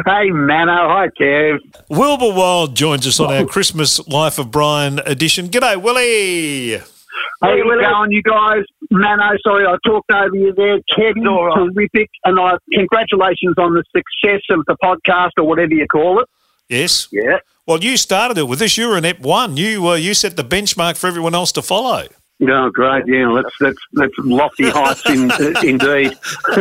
[0.06, 0.88] Hey, Mano.
[0.88, 1.58] Hi, Kev.
[1.88, 5.48] Wilbur Wilde joins us on our Christmas Life of Brian edition.
[5.48, 6.80] G'day, Willie.
[7.40, 8.64] How you going, you guys?
[8.90, 10.78] Mano, sorry I talked over you there.
[10.94, 12.10] Kevin, terrific.
[12.24, 16.28] And I, congratulations on the success of the podcast or whatever you call it.
[16.68, 17.08] Yes.
[17.12, 17.38] Yeah.
[17.66, 18.76] Well, you started it with this.
[18.78, 19.56] You were in Ep One.
[19.56, 22.06] You uh, you set the benchmark for everyone else to follow.
[22.40, 23.04] No, great.
[23.08, 26.12] Yeah, that's that's that's lofty heights in, uh, indeed.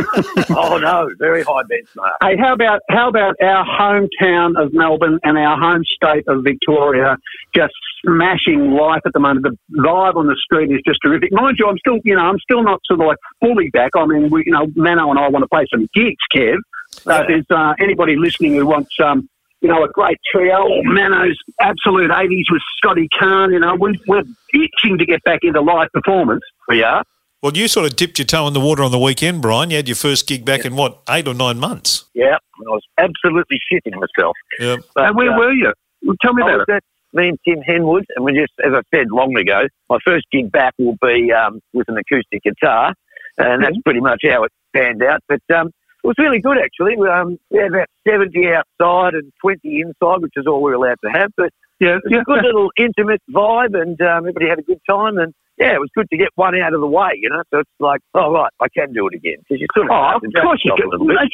[0.50, 2.12] oh no, very high benchmark.
[2.20, 7.16] Hey, how about how about our hometown of Melbourne and our home state of Victoria
[7.54, 9.44] just smashing life at the moment?
[9.44, 11.30] The vibe on the street is just terrific.
[11.32, 13.90] Mind you, I'm still you know I'm still not sort of like fully back.
[13.96, 16.58] I mean, we, you know, Mano and I want to play some gigs, Kev.
[16.90, 19.28] So if there's uh, anybody listening who wants um,
[19.60, 24.00] you know, a great trio, or Mano's absolute 80s with Scotty Kahn, you know, we,
[24.06, 24.22] we're
[24.54, 26.42] itching to get back into live performance.
[26.68, 27.02] We are.
[27.42, 29.70] Well, you sort of dipped your toe in the water on the weekend, Brian.
[29.70, 32.04] You had your first gig back in what, eight or nine months?
[32.14, 34.36] Yeah, I was absolutely shitting myself.
[34.58, 34.76] Yeah.
[34.94, 35.72] But, and where uh, were you?
[36.02, 36.72] Well, Tell me I about was it.
[36.74, 36.82] at
[37.18, 40.50] me and Tim Henwood, and we just, as I said long ago, my first gig
[40.52, 42.94] back will be um, with an acoustic guitar,
[43.36, 45.20] and that's pretty much how it panned out.
[45.28, 46.96] But um, it was really good, actually.
[46.96, 50.76] We, Um, we had about 70 outside and 20 inside, which is all we were
[50.76, 51.30] allowed to have.
[51.36, 51.50] But
[51.80, 55.18] Yeah, it was a good little intimate vibe, and um, everybody had a good time.
[55.18, 57.42] And yeah, it was good to get one out of the way, you know.
[57.52, 60.16] So it's like, oh right, I can do it again because you sort of Oh,
[60.26, 60.86] of course you can.
[60.86, 61.16] a little bit.
[61.16, 61.30] Like,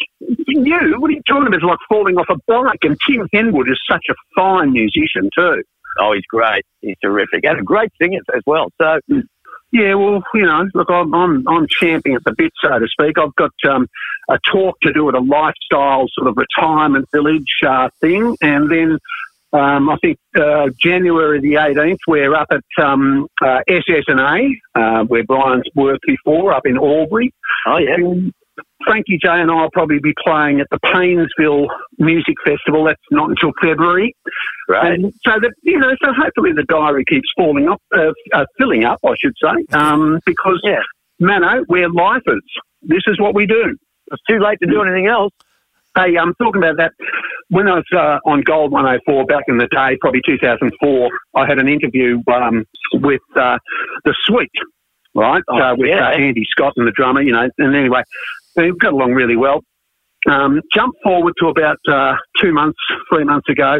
[0.47, 1.55] You, what are you talking about?
[1.57, 2.79] It's like falling off a bike.
[2.85, 5.63] And Tim Henwood is such a fine musician too.
[5.99, 6.65] Oh, he's great.
[6.81, 8.69] He's terrific, and a great singer as well.
[8.81, 8.99] So
[9.73, 13.19] Yeah, well, you know, look, I'm I'm, I'm champing at the bit, so to speak.
[13.19, 13.89] I've got um,
[14.29, 18.99] a talk to do at a lifestyle sort of retirement village uh, thing, and then
[19.55, 25.25] um, I think uh, January the 18th, we're up at um, uh, SSNA, uh, where
[25.25, 27.33] Brian's worked before, up in Albury.
[27.67, 28.33] oh yeah, And
[28.85, 31.69] Frankie J and I will probably be playing at the Paynesville
[31.99, 32.85] Music Festival.
[32.85, 34.15] That's not until February.
[34.69, 34.85] great.
[34.85, 38.85] And so that you know, so hopefully the diary keeps falling up, uh, uh, filling
[38.85, 40.83] up, I should say, um, because Yeah.
[41.21, 42.43] Mano, we're lifers.
[42.83, 43.77] This is what we do.
[44.13, 45.33] It's too late to do anything else.
[45.97, 46.93] Hey, I'm talking about that.
[47.51, 51.59] When I was uh, on Gold 104 back in the day, probably 2004, I had
[51.59, 52.65] an interview um,
[52.95, 53.59] with uh,
[54.05, 54.51] the Sweet,
[55.15, 55.43] right?
[55.49, 56.09] Oh, uh, with yeah.
[56.09, 57.49] uh, Andy Scott and the drummer, you know.
[57.59, 58.03] And anyway,
[58.57, 59.61] we got along really well.
[60.29, 62.79] Um, jump forward to about uh, two months,
[63.13, 63.79] three months ago.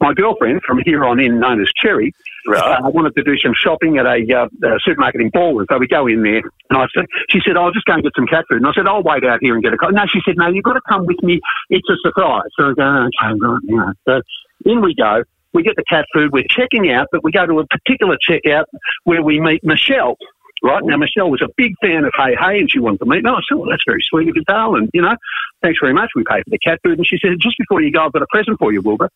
[0.00, 2.14] My girlfriend from here on in, known as Cherry,
[2.46, 2.80] Right.
[2.80, 5.66] uh, wanted to do some shopping at a, uh, a supermarket in Balwyn.
[5.70, 8.12] So we go in there, and I said, she said, "I'll just go and get
[8.16, 10.06] some cat food." And I said, "I'll wait out here and get a cat." No,
[10.06, 11.40] she said, "No, you've got to come with me.
[11.68, 14.22] It's a surprise." So I go, "Okay, right, yeah." So
[14.64, 15.24] in we go.
[15.54, 16.32] We get the cat food.
[16.32, 18.64] We're checking out, but we go to a particular checkout
[19.04, 20.16] where we meet Michelle.
[20.62, 23.24] Right now, Michelle was a big fan of Hey Hey, and she wanted to meet
[23.24, 23.30] me.
[23.30, 24.90] I said, "Well, that's very sweet of you, darling.
[24.92, 25.16] You know,
[25.62, 27.90] thanks very much." We paid for the cat food, and she said, "Just before you
[27.92, 29.08] go, I've got a present for you, Wilbur."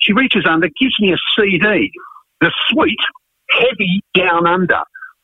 [0.00, 1.90] She reaches under, gives me a CD,
[2.40, 2.98] the sweet,
[3.50, 4.80] heavy Down Under.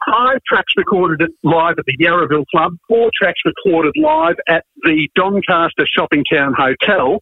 [0.06, 5.08] Five tracks recorded at, live at the Yarraville Club, four tracks recorded live at the
[5.14, 7.20] Doncaster Shopping Town Hotel.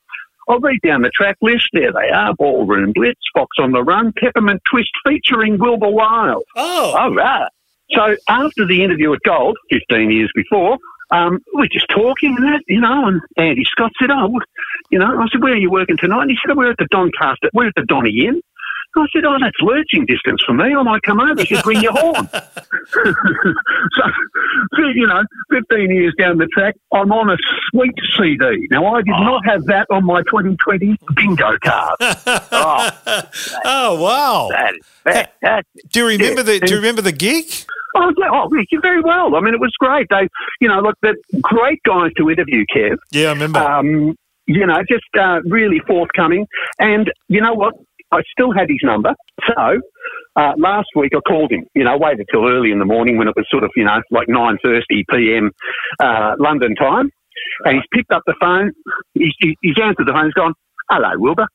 [0.48, 1.68] I'll read down the track list.
[1.72, 2.34] There they are.
[2.34, 6.42] Ballroom Blitz, Fox on the Run, Peppermint Twist featuring Wilbur Wilde.
[6.56, 7.48] Oh, All right.
[7.94, 10.78] So after the interview at Gold, 15 years before,
[11.12, 14.42] um, we're just talking and that, you know, and Andy Scott said, oh, well,
[14.90, 16.22] you know, I said, where are you working tonight?
[16.22, 18.40] And he said, we're at the Doncaster, we're at the Donny Inn.
[18.94, 20.64] I said, oh, that's lurching distance for me.
[20.64, 21.40] I might come over.
[21.42, 22.28] He said, bring your horn.
[22.32, 24.02] so,
[24.76, 27.36] so, you know, 15 years down the track, I'm on a
[27.70, 28.68] sweet CD.
[28.70, 31.96] Now, I did not have that on my 2020 bingo card.
[32.00, 32.90] Oh,
[33.64, 34.48] oh wow.
[34.50, 34.74] that
[35.04, 35.90] fantastic.
[35.90, 36.60] Do you remember the?
[36.60, 37.46] Do you remember the gig?
[37.96, 39.36] Oh, yeah, oh, you're very well.
[39.36, 40.06] I mean, it was great.
[40.10, 40.28] They,
[40.60, 42.96] you know, look, they're great guys to interview, Kev.
[43.10, 43.58] Yeah, I remember.
[43.58, 44.14] Um,
[44.46, 46.46] you know, just uh, really forthcoming.
[46.78, 47.74] And you know what?
[48.12, 49.14] I still had his number.
[49.46, 49.80] So
[50.36, 51.64] uh, last week I called him.
[51.74, 54.00] You know, waited till early in the morning when it was sort of, you know,
[54.10, 55.50] like 9.30 p.m.
[55.98, 57.10] Uh, London time.
[57.64, 58.72] And he's picked up the phone.
[59.14, 59.32] He's,
[59.62, 60.26] he's answered the phone.
[60.26, 60.54] He's gone,
[60.90, 61.46] hello, Wilbur.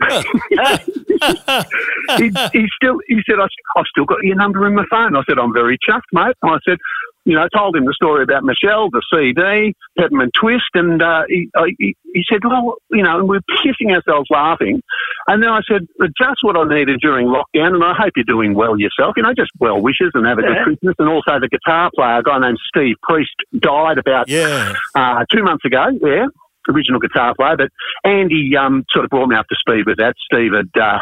[2.18, 3.46] he, he still, he said, I,
[3.76, 5.16] I've still got your number in my phone.
[5.16, 6.34] I said, I'm very chuffed, mate.
[6.42, 6.78] And I said,
[7.24, 11.22] you know, I told him the story about Michelle, the CD, Peppermint Twist, and uh,
[11.28, 14.80] he, I- he, he said, well, you know, and we're kissing ourselves laughing.
[15.26, 18.54] And then I said, just what I needed during lockdown, and I hope you're doing
[18.54, 19.14] well yourself.
[19.16, 20.94] You know, just well wishes and have a good Christmas.
[21.00, 24.74] And also the guitar player, a guy named Steve Priest, died about yeah.
[24.94, 25.86] uh, two months ago.
[26.00, 26.26] Yeah,
[26.68, 27.56] original guitar player.
[27.56, 27.70] But
[28.04, 30.14] Andy um, sort of brought me up to speed with that.
[30.30, 30.98] Steve had, uh,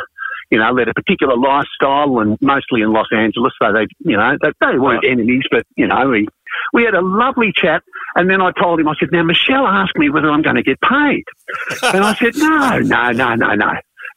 [0.51, 3.53] you know, led a particular lifestyle and mostly in Los Angeles.
[3.61, 6.29] So they, you know, they, they weren't enemies, but you know, we
[6.73, 7.83] we had a lovely chat.
[8.17, 10.63] And then I told him, I said, now Michelle asked me whether I'm going to
[10.63, 11.25] get paid,
[11.83, 13.73] and I said, no, no, no, no, no.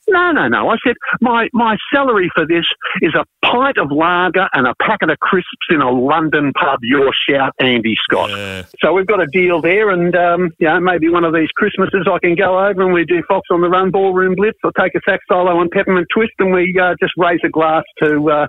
[0.10, 0.70] No, no, no.
[0.70, 2.66] I said, my, my salary for this
[3.02, 6.80] is a pint of lager and a packet of crisps in a London pub.
[6.82, 8.30] Your shout, Andy Scott.
[8.30, 8.64] Yeah.
[8.80, 12.08] So we've got a deal there, and um, you know, maybe one of these Christmases
[12.10, 14.96] I can go over and we do Fox on the Run Ballroom Blitz, or take
[14.96, 18.48] a sax solo on Peppermint Twist, and we uh, just raise a glass to uh,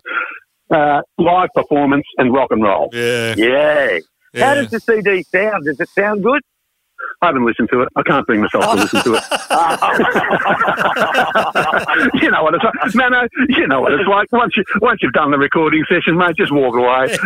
[0.70, 2.88] uh, live performance, and rock and roll.
[2.92, 3.34] Yeah.
[3.36, 3.98] Yeah.
[4.34, 4.46] Yeah.
[4.46, 5.64] How does the CD sound?
[5.64, 6.42] Does it sound good?
[7.20, 7.88] I haven't listened to it.
[7.96, 9.22] I can't bring myself to listen to it.
[12.22, 12.74] you know what it's like.
[12.94, 14.30] No, no, you know what it's like.
[14.32, 17.08] Once you once you've done the recording session, mate, just walk away.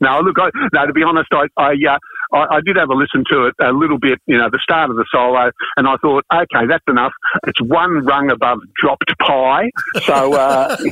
[0.00, 0.86] no, look, I, no.
[0.86, 1.98] To be honest, I I, uh,
[2.32, 4.20] I I did have a listen to it a little bit.
[4.26, 7.12] You know, the start of the solo, and I thought, okay, that's enough.
[7.46, 9.70] It's one rung above dropped pie.
[10.04, 10.76] So uh,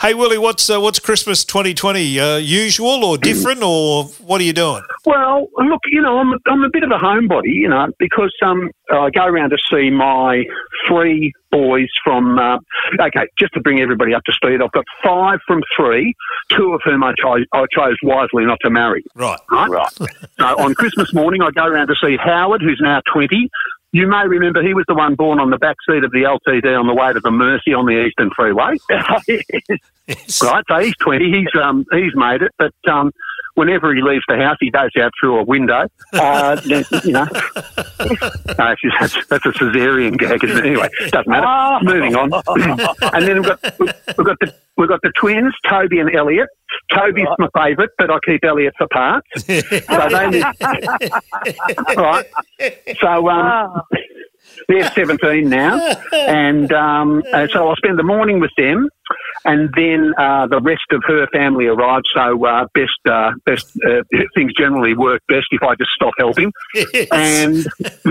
[0.00, 2.18] Hey Willie, what's uh, what's Christmas 2020?
[2.20, 4.82] Uh, usual or different, or what are you doing?
[5.04, 8.70] Well, look, you know, I'm I'm a bit of a homebody, you know, because um,
[8.90, 10.44] I go around to see my
[10.86, 12.38] three boys from.
[12.38, 12.58] Uh,
[13.00, 16.14] okay, just to bring everybody up to speed, I've got five from three,
[16.50, 19.04] two of whom I chose I chose wisely not to marry.
[19.14, 19.38] Right.
[19.50, 19.70] Right.
[19.70, 20.10] Right.
[20.38, 23.48] So on Christmas morning, I go around to see Howard, who's now 20.
[23.92, 26.78] You may remember he was the one born on the back seat of the LTD
[26.78, 28.76] on the way to the Mercy on the Eastern Freeway.
[30.08, 30.42] Yes.
[30.42, 31.30] Right, so he's twenty.
[31.30, 33.12] He's um he's made it, but um
[33.58, 35.88] whenever he leaves the house, he goes out through a window.
[36.12, 40.66] Uh, you know, no, that's, that's a cesarean gag, isn't it?
[40.66, 41.84] Anyway, doesn't matter.
[41.84, 42.32] Moving on,
[43.12, 43.78] and then we've got
[44.16, 46.48] we've got the we've got the twins, Toby and Elliot.
[46.94, 49.26] Toby's my favourite, but I keep Elliot for parts.
[49.88, 50.44] So they live,
[51.96, 52.26] right.
[53.00, 53.82] So um,
[54.68, 55.78] they're 17 now,
[56.12, 57.22] and um,
[57.52, 58.88] so I'll spend the morning with them,
[59.44, 62.08] and then uh, the rest of her family arrives.
[62.14, 64.02] So uh, best, uh, best uh,
[64.34, 66.52] things generally work best if I just stop helping,
[67.12, 67.66] and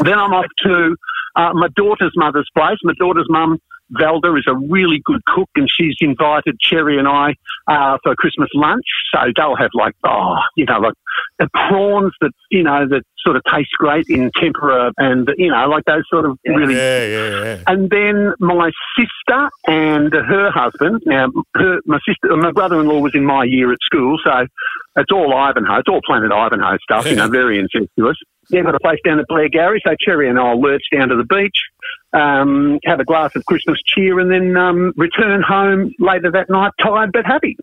[0.00, 0.96] then I'm off to
[1.36, 2.78] uh, my daughter's mother's place.
[2.82, 3.58] My daughter's mum.
[4.00, 7.34] Valda is a really good cook, and she's invited Cherry and I
[7.66, 8.86] uh, for Christmas lunch.
[9.14, 10.94] So they'll have like, oh, you know, like
[11.38, 15.68] the prawns that you know that sort of taste great in tempura, and you know,
[15.68, 17.62] like those sort of really Yeah, yeah, yeah.
[17.66, 21.02] and then my sister and her husband.
[21.06, 24.46] Now, her, my sister, my brother-in-law was in my year at school, so
[24.96, 25.78] it's all Ivanhoe.
[25.78, 27.06] It's all Planet Ivanhoe stuff.
[27.06, 28.16] You know, very incestuous.
[28.50, 31.24] They've got a place down at Blairgowrie, so Cherry and I'll lurch down to the
[31.24, 31.56] beach,
[32.12, 36.72] um, have a glass of Christmas cheer, and then um, return home later that night,
[36.80, 37.56] tired but happy.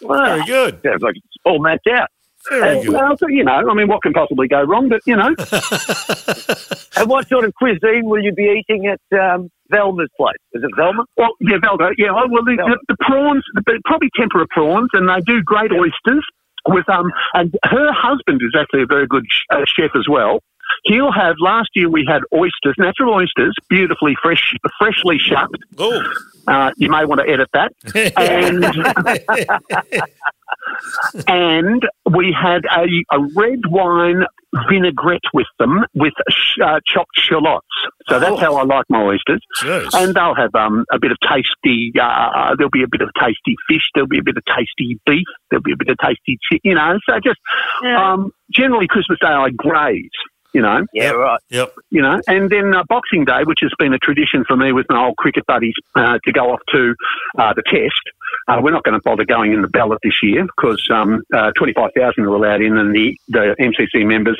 [0.00, 0.80] Very good.
[0.84, 2.08] Sounds like it's all mapped out.
[2.50, 2.94] Very good.
[2.94, 4.88] Well, so, you know, I mean, what can possibly go wrong?
[4.88, 5.34] But you know,
[6.96, 10.36] And what sort of cuisine will you be eating at um, Velma's place?
[10.54, 11.04] Is it Velma?
[11.16, 11.90] Well, yeah, Velma.
[11.98, 15.72] Yeah, oh, well, the, the, the prawns, the, probably tempura prawns, and they do great
[15.72, 16.24] oysters
[16.68, 17.12] with um.
[17.34, 20.40] And her husband is actually a very good sh- uh, chef as well.
[20.84, 21.36] He'll have.
[21.40, 25.56] Last year we had oysters, natural oysters, beautifully fresh, freshly shucked.
[25.78, 26.02] Oh,
[26.46, 27.72] Uh, you may want to edit that.
[28.16, 28.64] And
[31.28, 31.82] and
[32.14, 34.24] we had a, a red wine
[34.70, 37.66] vinaigrette with them with sh- uh, chopped shallots.
[38.08, 38.36] So that's Oh.
[38.36, 39.40] how I like my oysters.
[39.60, 39.88] jeez.
[39.94, 41.92] And they'll have um, a bit of tasty.
[42.00, 43.82] Uh, there'll be a bit of tasty fish.
[43.94, 45.26] There'll be a bit of tasty beef.
[45.50, 46.98] There'll be a bit of tasty, chi- you know.
[47.08, 47.38] So just
[47.84, 50.10] um, generally Christmas Day I graze,
[50.56, 51.38] you know, Yeah, right.
[51.50, 51.74] Yep.
[51.90, 54.86] you know, and then uh, Boxing Day, which has been a tradition for me with
[54.88, 56.94] my old cricket buddies uh, to go off to
[57.38, 58.00] uh, the Test.
[58.48, 61.52] Uh, we're not going to bother going in the ballot this year because um, uh,
[61.58, 64.38] 25,000 are allowed in, and the the MCC members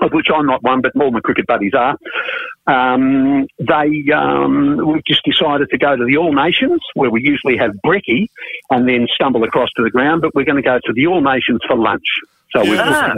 [0.00, 1.96] of which I'm not one, but all my cricket buddies are.
[2.66, 7.56] Um, they um, we've just decided to go to the All Nations, where we usually
[7.58, 8.26] have brekkie,
[8.70, 10.22] and then stumble across to the ground.
[10.22, 12.06] But we're going to go to the All Nations for lunch.
[12.50, 13.14] So we've Ah.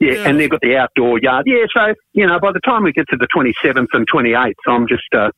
[0.00, 0.28] Yeah, Yeah.
[0.28, 1.44] and they've got the outdoor yard.
[1.46, 4.86] Yeah, so you know, by the time we get to the 27th and 28th, I'm
[4.88, 5.30] just, uh,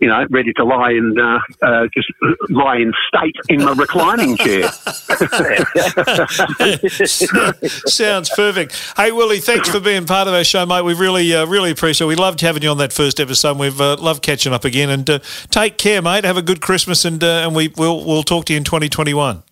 [0.00, 2.08] you know, ready to lie in, uh, uh, just
[2.50, 4.68] lie in state in my reclining chair.
[7.86, 8.92] Sounds perfect.
[8.96, 10.82] Hey, Willie, thanks for being part of our show, mate.
[10.82, 12.08] We really, uh, really appreciate it.
[12.08, 13.58] We loved having you on that first episode.
[13.58, 14.90] We've uh, loved catching up again.
[14.90, 15.18] And uh,
[15.50, 16.24] take care, mate.
[16.24, 19.42] Have a good Christmas, and uh, and we will we'll talk to you in 2021.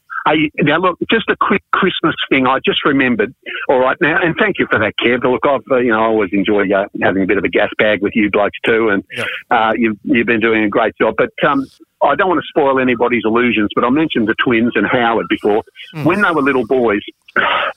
[0.62, 2.46] Now, look, just a quick Christmas thing.
[2.46, 3.34] I just remembered.
[3.68, 5.22] All right, now, and thank you for that, Kev.
[5.24, 7.70] Look, I've, uh, you know, I always enjoy uh, having a bit of a gas
[7.78, 9.24] bag with you blokes too, and Yeah.
[9.50, 11.14] uh, you've you've been doing a great job.
[11.16, 11.64] But um,
[12.02, 13.70] I don't want to spoil anybody's illusions.
[13.74, 15.62] But I mentioned the twins and Howard before.
[16.04, 17.00] When they were little boys,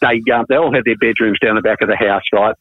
[0.02, 2.56] they uh, they all had their bedrooms down the back of the house, right?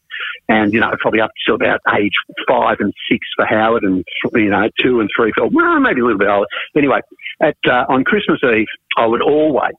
[0.49, 2.13] And you know, probably up to about age
[2.49, 6.05] five and six for Howard, and you know, two and three for well, maybe a
[6.05, 6.47] little bit older.
[6.77, 7.01] Anyway,
[7.41, 8.67] at uh, on Christmas Eve,
[8.97, 9.73] I would always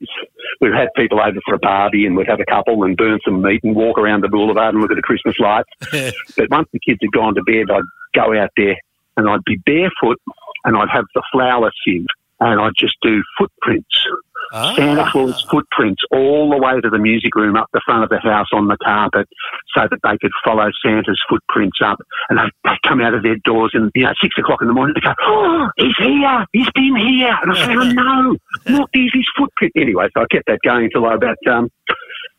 [0.59, 3.41] we'd have people over for a barbie, and we'd have a couple and burn some
[3.41, 5.69] meat and walk around the boulevard and look at the Christmas lights.
[6.37, 7.83] but once the kids had gone to bed, I'd
[8.13, 8.77] go out there
[9.17, 10.19] and I'd be barefoot
[10.65, 12.05] and I'd have the flour sieve
[12.39, 14.07] and I'd just do footprints
[14.51, 18.19] Santa Claus footprints all the way to the music room up the front of the
[18.19, 19.27] house on the carpet
[19.73, 21.99] so that they could follow Santa's footprints up.
[22.29, 24.73] And they, they come out of their doors and, you know, six o'clock in the
[24.73, 27.33] morning, they go, oh, he's here, he's been here.
[27.41, 28.37] And I say, oh, no,
[28.77, 29.71] look, there's his footprint.
[29.77, 31.69] Anyway, so I kept that going until I about um,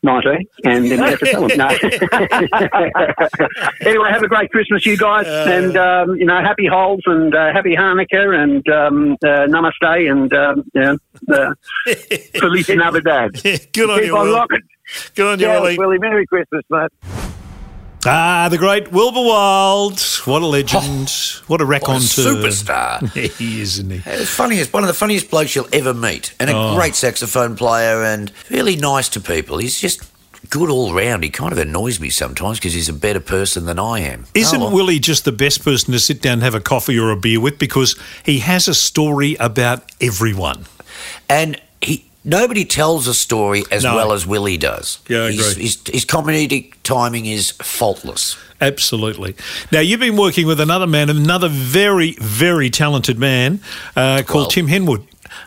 [0.03, 1.67] 19 and then I have to tell them, no.
[3.89, 5.25] anyway, have a great Christmas, you guys.
[5.27, 10.33] and, um, you know, happy holes and uh, happy Hanukkah and um, uh, namaste and,
[10.33, 10.95] um, yeah,
[11.33, 11.53] uh,
[12.39, 13.41] Feliz Navidad.
[13.41, 14.35] Good on Keep you, on Will.
[14.35, 14.61] rocking.
[15.15, 15.77] Good on you, Yeah, Willie.
[15.77, 16.91] Willie, Merry Christmas, mate.
[18.05, 19.99] Ah, the great Wilbur Wilde.
[20.25, 21.09] What a legend.
[21.47, 22.01] what a raconteur.
[22.25, 23.09] superstar.
[23.37, 23.99] he is, isn't he?
[24.25, 24.61] Funny.
[24.65, 26.75] One of the funniest blokes you'll ever meet, and a Oh.
[26.75, 29.57] great saxophone player, and really nice to people.
[29.57, 30.01] He's just
[30.49, 31.23] good all round.
[31.23, 34.25] He kind of annoys me sometimes because he's a better person than I am.
[34.33, 34.73] Isn't Oh, well.
[34.75, 37.39] Willie just the best person to sit down and have a coffee or a beer
[37.39, 40.65] with because he has a story about everyone?
[41.29, 41.59] And
[42.23, 43.95] nobody tells a story as No.
[43.95, 44.99] well as Willie does.
[45.07, 45.63] Yeah, I He's- agree.
[45.63, 48.37] His, his comedic timing is faultless.
[48.61, 49.35] Absolutely.
[49.71, 53.59] Now, you've been working with another man, another very, very talented man
[53.95, 55.03] uh, called Well- Tim Henwood.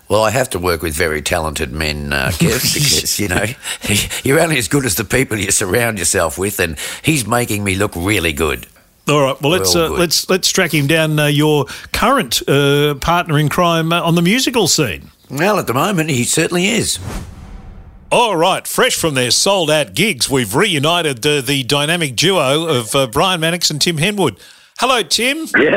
[0.09, 3.45] Well, I have to work with very talented men, uh, Kev, because you know
[4.25, 7.77] you're only as good as the people you surround yourself with, and he's making me
[7.77, 8.67] look really good.
[9.09, 9.41] All right.
[9.41, 11.17] Well, let's uh, let's let's track him down.
[11.21, 15.09] Uh, your current uh, partner in crime uh, on the musical scene.
[15.31, 16.99] Well, at the moment, he certainly is.
[18.13, 22.95] All right, fresh from their sold out gigs, we've reunited uh, the dynamic duo of
[22.95, 24.39] uh, Brian Mannix and Tim Henwood.
[24.79, 25.47] Hello, Tim.
[25.59, 25.77] Yeah.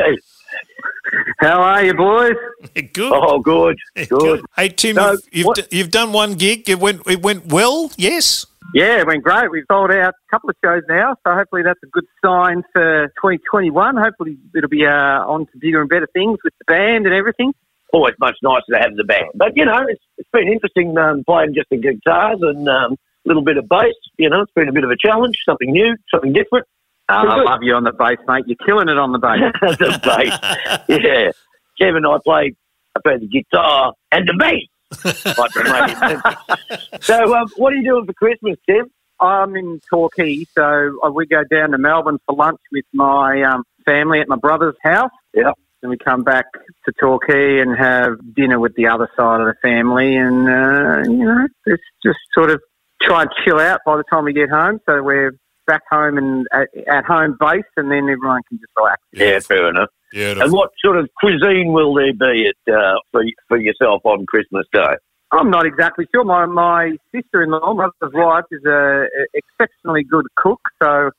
[1.40, 2.34] How are you, boys?
[2.92, 3.12] Good.
[3.12, 3.76] Oh, good.
[4.08, 4.44] Good.
[4.54, 6.68] Hey, Tim, So, you've, you've, d- you've done one gig.
[6.68, 7.90] It went it went well.
[7.96, 8.46] Yes.
[8.74, 9.50] Yeah, it went great.
[9.50, 13.08] We've sold out a couple of shows now, so hopefully that's a good sign for
[13.16, 13.96] 2021.
[13.96, 17.54] Hopefully it'll be uh, on to bigger and better things with the band and everything.
[17.92, 19.30] Always much nicer to have the band.
[19.34, 22.96] But, you know, it's, it's been interesting um, playing just the guitars and um, a
[23.28, 23.94] little bit of bass.
[24.16, 26.66] You know, it's been a bit of a challenge, something new, something different.
[27.08, 28.44] Oh, I love you on the bass, mate.
[28.46, 29.40] You're killing it on the bass.
[29.78, 30.86] the bass.
[30.88, 31.32] Yeah.
[31.78, 32.54] Kevin and I play,
[32.96, 34.66] I play the guitar and the bass.
[35.04, 37.00] Like the money.
[37.00, 38.90] so, um, what are you doing for Christmas, Tim?
[39.20, 43.62] I'm in Torquay, so uh, we go down to Melbourne for lunch with my um,
[43.84, 45.10] family at my brother's house.
[45.34, 45.52] Yeah.
[45.82, 46.46] Then we come back
[46.84, 51.24] to Torquay and have dinner with the other side of the family, and uh, you
[51.24, 52.60] know, it's just sort of
[53.02, 54.78] try and chill out by the time we get home.
[54.86, 55.32] So we're
[55.66, 59.00] back home and at, at home base, and then everyone can just relax.
[59.12, 59.88] Yeah, fair enough.
[60.10, 60.42] Beautiful.
[60.42, 64.66] And what sort of cuisine will there be at uh, for for yourself on Christmas
[64.72, 64.96] Day?
[65.32, 66.24] I'm not exactly sure.
[66.24, 71.10] My my sister-in-law, my brother's wife, is a, a exceptionally good cook, so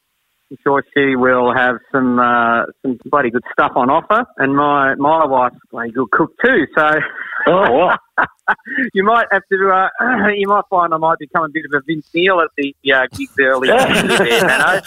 [0.52, 4.26] I'm sure she will have some uh, some bloody good stuff on offer.
[4.38, 7.00] And my my wife's a bloody good cook too, so
[7.48, 7.98] Oh, wow.
[8.94, 9.70] you might have to.
[9.70, 12.76] Uh, you might find I might become a bit of a Vince Neil at the
[12.94, 13.70] uh, gigs early.
[13.70, 14.82] there.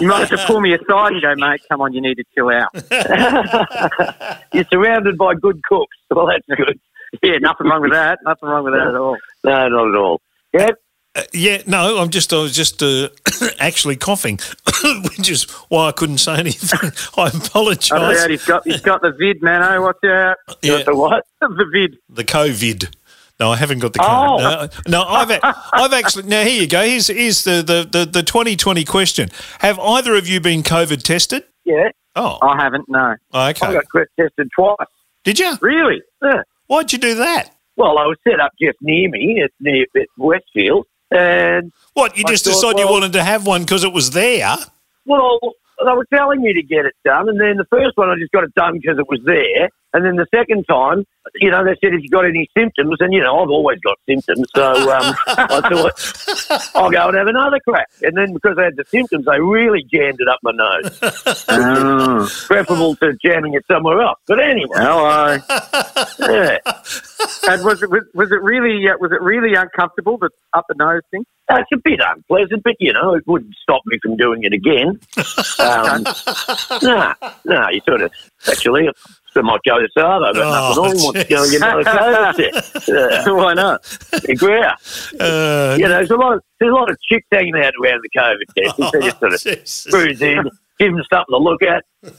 [0.00, 1.60] You might have to pull me aside and go, mate.
[1.70, 2.70] Come on, you need to chill out.
[4.52, 5.96] You're surrounded by good cooks.
[6.10, 6.80] Well, that's good.
[7.22, 8.18] Yeah, nothing wrong with that.
[8.24, 9.16] Nothing wrong with that at all.
[9.44, 10.20] No, not at all.
[10.52, 10.70] Yeah,
[11.16, 13.08] Uh, yeah, no, I'm just, I was just uh,
[13.58, 14.38] actually coughing,
[15.02, 16.92] which is why I couldn't say anything.
[17.16, 17.90] I apologise.
[17.92, 19.82] out, he's got he's got the vid, Mano.
[19.82, 21.26] What's out, Yeah, the what?
[21.40, 21.98] the vid.
[22.08, 22.94] the COVID.
[23.40, 24.36] No, I haven't got the Oh.
[24.38, 24.88] COVID.
[24.88, 25.30] No, no, I've,
[25.72, 26.24] I've actually.
[26.24, 26.82] Now here you go.
[26.84, 29.30] Here's, here's the, the, the, the 2020 question.
[29.60, 31.44] Have either of you been COVID tested?
[31.64, 32.84] Yeah, Oh, I haven't.
[32.88, 33.72] No, I okay.
[33.72, 34.76] got tested twice.
[35.24, 35.56] Did you?
[35.60, 36.02] really.
[36.22, 36.42] Yeah.
[36.66, 37.50] Why'd you do that?
[37.76, 42.24] Well, I was set up just near me at near at Westfield, and What you
[42.26, 44.56] I just thought, decided you wanted to have one because it was there?
[45.06, 45.38] well,
[45.84, 48.32] they were telling me to get it done, and then the first one I just
[48.32, 51.04] got it done because it was there, and then the second time,
[51.36, 53.98] you know, they said if you got any symptoms, and you know, I've always got
[54.08, 58.64] symptoms, so um, I thought I'll go and have another crack, and then because I
[58.64, 60.98] had the symptoms, they really jammed it up my nose.
[61.48, 65.38] Oh, Preferable to jamming it somewhere else, but anyway, hello.
[66.20, 66.58] yeah.
[67.48, 70.74] And was it was, was it really uh, was it really uncomfortable the up the
[70.76, 71.24] nose thing?
[71.52, 75.00] It's a bit unpleasant, but you know, it wouldn't stop me from doing it again.
[75.60, 76.04] Um,
[76.82, 77.14] no,
[77.44, 78.10] no, you sort of
[78.48, 78.88] actually.
[79.32, 81.04] So might go to Sado, but Oh, nothing on.
[81.04, 82.88] Want to go and get another COVID test.
[83.26, 83.80] Yeah, Why not?
[84.24, 84.74] yeah.
[85.24, 86.32] Uh, You know, there's a lot.
[86.34, 88.78] Of, there's a lot of chicks hanging out around the COVID test.
[88.78, 89.86] And so you sort of Jesus.
[89.90, 90.42] cruise in,
[90.78, 91.84] give them something to look at.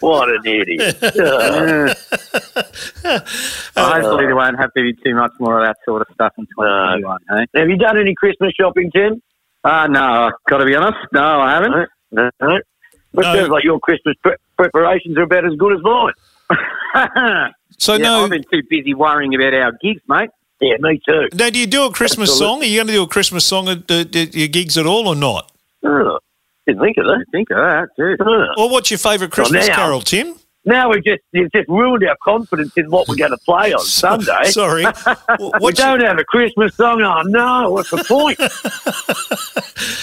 [0.00, 1.02] what an idiot!
[1.02, 1.94] Uh,
[3.76, 6.44] Hopefully, there won't have to be too much more of that sort of stuff in
[6.46, 7.18] 2021.
[7.30, 7.46] Hey?
[7.60, 9.22] have you done any Christmas shopping, Tim?
[9.64, 10.98] Uh, no, I've got to be honest.
[11.12, 11.88] No, I haven't.
[12.12, 12.30] No.
[12.40, 12.58] no.
[13.12, 13.34] But No.
[13.34, 17.50] sounds like your Christmas pre- preparations are about as good as mine.
[17.78, 20.30] So yeah, no- I've been too busy worrying about our gigs, mate.
[20.62, 21.28] Yeah, me too.
[21.34, 22.62] Now, do you do a Christmas song?
[22.62, 25.06] Are you going to do a Christmas song at, uh, at your gigs at all
[25.08, 25.52] or not?
[25.84, 26.18] Oh,
[26.66, 27.26] didn't think of that.
[27.32, 28.16] Think of that, too.
[28.56, 30.36] Or what's your favourite Christmas now- carol, Tim?
[30.66, 33.78] Now we've just you've just ruined our confidence in what we're going to play on
[33.84, 34.46] Sunday.
[34.46, 34.84] Sorry.
[35.60, 37.00] we don't have a Christmas song.
[37.02, 38.38] Oh no, what's the point?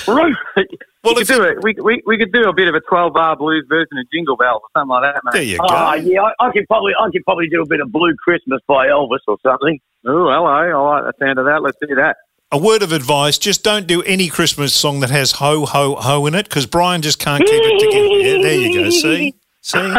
[1.03, 1.61] Well, we, could do it.
[1.61, 4.38] We, we, we could do a bit of a 12 bar blues version of Jingle
[4.38, 5.34] Bells or something like that, mate.
[5.34, 5.76] There you oh, go.
[5.76, 8.61] Oh yeah, I, I could probably I could probably do a bit of Blue Christmas
[8.68, 9.80] by Elvis or something.
[10.06, 10.45] Oh, hello.
[10.45, 11.61] I like the sound of that.
[11.61, 12.15] Let's do that.
[12.53, 16.26] A word of advice: just don't do any Christmas song that has ho ho ho
[16.26, 18.06] in it, because Brian just can't keep it together.
[18.06, 18.90] Yeah, there you go.
[18.90, 19.34] See,
[19.64, 19.80] see.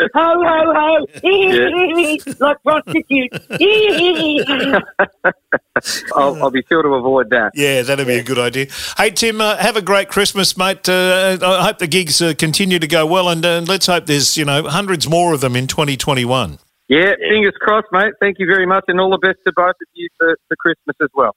[0.00, 1.06] Ho ho ho!
[2.40, 3.38] like prostitutes.
[6.16, 7.52] I'll, I'll be sure to avoid that.
[7.54, 8.66] Yeah, that'd be a good idea.
[8.96, 10.88] Hey, Tim, uh, have a great Christmas, mate.
[10.88, 14.36] Uh, I hope the gigs uh, continue to go well, and uh, let's hope there's
[14.36, 16.58] you know hundreds more of them in 2021.
[16.88, 18.14] Yeah, fingers crossed, mate.
[18.18, 20.96] Thank you very much, and all the best to both of you for, for Christmas
[21.02, 21.36] as well.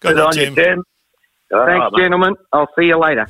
[0.00, 0.54] Good Good on, on you, Tim.
[0.54, 0.84] Tim.
[1.50, 2.02] Thanks, mate.
[2.02, 2.34] gentlemen.
[2.52, 3.26] I'll see you later.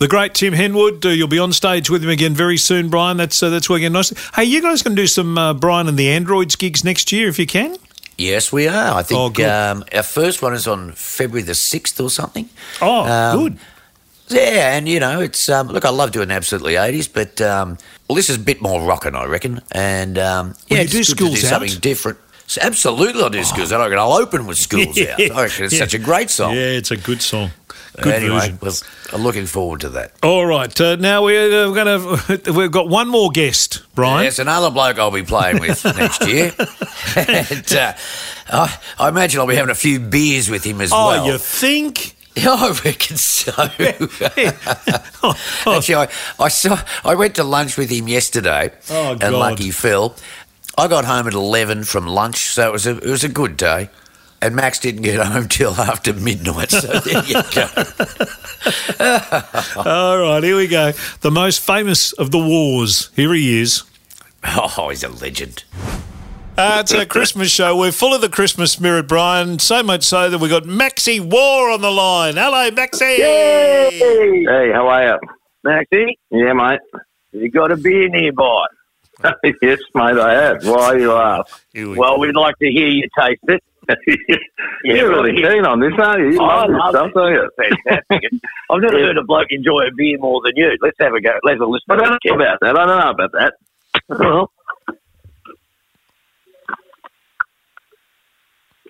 [0.00, 1.04] The great Tim Henwood.
[1.04, 3.18] Uh, you'll be on stage with him again very soon, Brian.
[3.18, 4.16] That's uh, that's working nicely.
[4.34, 7.38] Hey, you guys can do some uh, Brian and the Androids gigs next year if
[7.38, 7.76] you can.
[8.16, 8.94] Yes, we are.
[8.94, 9.48] I Oh, think good.
[9.48, 12.48] um, our first one is on February the 6th or something.
[12.80, 13.58] Oh, Um, good.
[14.28, 17.76] Yeah, and you know, it's um, look, I love doing absolutely eighties, but um,
[18.08, 19.60] well, this is a bit more rocking, I reckon.
[19.72, 21.50] And um, yeah, you it's do Schools do Out?
[21.50, 22.18] something different.
[22.46, 23.80] So absolutely, I'll do schools out.
[23.80, 25.20] I reckon I'll open with schools out.
[25.20, 25.80] I reckon it's Yeah.
[25.80, 26.54] such a great song.
[26.54, 27.50] Yeah, it's a good song.
[27.96, 28.58] Good anyway, version.
[28.62, 28.74] well,
[29.12, 30.12] I'm looking forward to that.
[30.22, 32.52] All right, uh, now we're, uh, going to.
[32.52, 34.22] We've got one more guest, Brian.
[34.22, 36.52] There's another bloke I'll be playing with next year.
[37.16, 37.92] and, uh,
[38.48, 41.24] I, I imagine I'll be having a few beers with him as oh, well.
[41.24, 42.16] Oh, you think?
[42.36, 43.52] I reckon so.
[45.22, 45.34] Oh,
[45.66, 46.08] oh, Actually, I,
[46.38, 46.80] I saw.
[47.04, 49.22] I went to lunch with him yesterday, Oh, God.
[49.24, 50.14] and lucky Phil.
[50.78, 53.56] I got home at eleven from lunch, so it was a it was a good
[53.56, 53.90] day.
[54.42, 56.70] And Max didn't get home till after midnight.
[56.70, 57.66] So there you go.
[59.84, 60.92] All right, here we go.
[61.20, 63.10] The most famous of the wars.
[63.16, 63.82] Here he is.
[64.44, 65.64] Oh, he's a legend.
[66.56, 67.76] Uh, it's a Christmas show.
[67.76, 69.58] We're full of the Christmas spirit, Brian.
[69.58, 72.34] So much so that we've got Maxi War on the line.
[72.36, 73.16] Hello, Maxi.
[73.18, 75.18] Hey, how are you?
[75.64, 76.80] Maxie, Yeah, mate.
[77.32, 78.64] you got a beer nearby?
[79.62, 80.64] yes, mate, I have.
[80.66, 81.62] Why are you ask?
[81.74, 83.62] Here we Well, we'd like to hear you taste it.
[84.84, 86.32] You're really keen on this, aren't you?
[86.32, 87.14] You I love, love stuff, it.
[87.14, 87.50] Don't you?
[87.58, 88.40] Fantastic.
[88.70, 90.76] I've never heard a bloke enjoy a beer more than you.
[90.82, 91.30] Let's have a go.
[91.44, 91.86] Let's have a listen.
[91.90, 92.76] I don't know about that.
[92.76, 93.54] I don't know about that.
[94.08, 94.52] Well,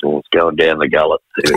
[0.03, 1.21] Oh, it's going down the gullet.
[1.45, 1.55] There.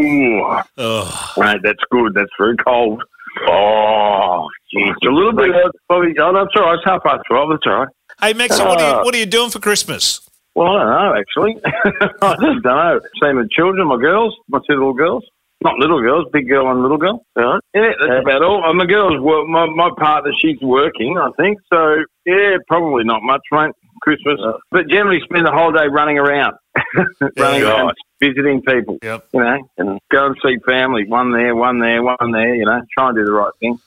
[0.00, 2.12] Ooh, Oh, mate, that's good.
[2.14, 3.00] That's very cold.
[3.48, 4.92] Oh, jeez.
[5.06, 5.50] A little bit.
[5.88, 6.14] Probably.
[6.18, 6.74] Oh, that's all right.
[6.74, 7.50] It's half past twelve.
[7.50, 7.88] That's all right.
[8.20, 10.20] Hey, Maxi, what, are Uh, you, what are you doing for Christmas?
[10.54, 11.56] Well, I don't know actually.
[12.22, 13.00] I just don't know.
[13.22, 15.24] Same with children, my girls, my two little girls.
[15.62, 17.24] Not little girls, big girl and little girl.
[17.34, 17.58] Right.
[17.74, 18.62] Yeah, that's about all.
[18.64, 19.48] Uh, my girls work.
[19.48, 21.16] My my partner, she's working.
[21.16, 22.04] I think so.
[22.26, 23.72] Yeah, probably not much, mate.
[24.02, 24.38] Christmas,
[24.70, 26.54] but generally spend the whole day running around,
[27.38, 27.70] running Yeah.
[27.84, 28.98] around, visiting people.
[29.02, 29.28] Yep.
[29.32, 31.06] You know, and go and see family.
[31.08, 32.54] One there, one there, one there.
[32.54, 33.78] You know, try and do the right thing.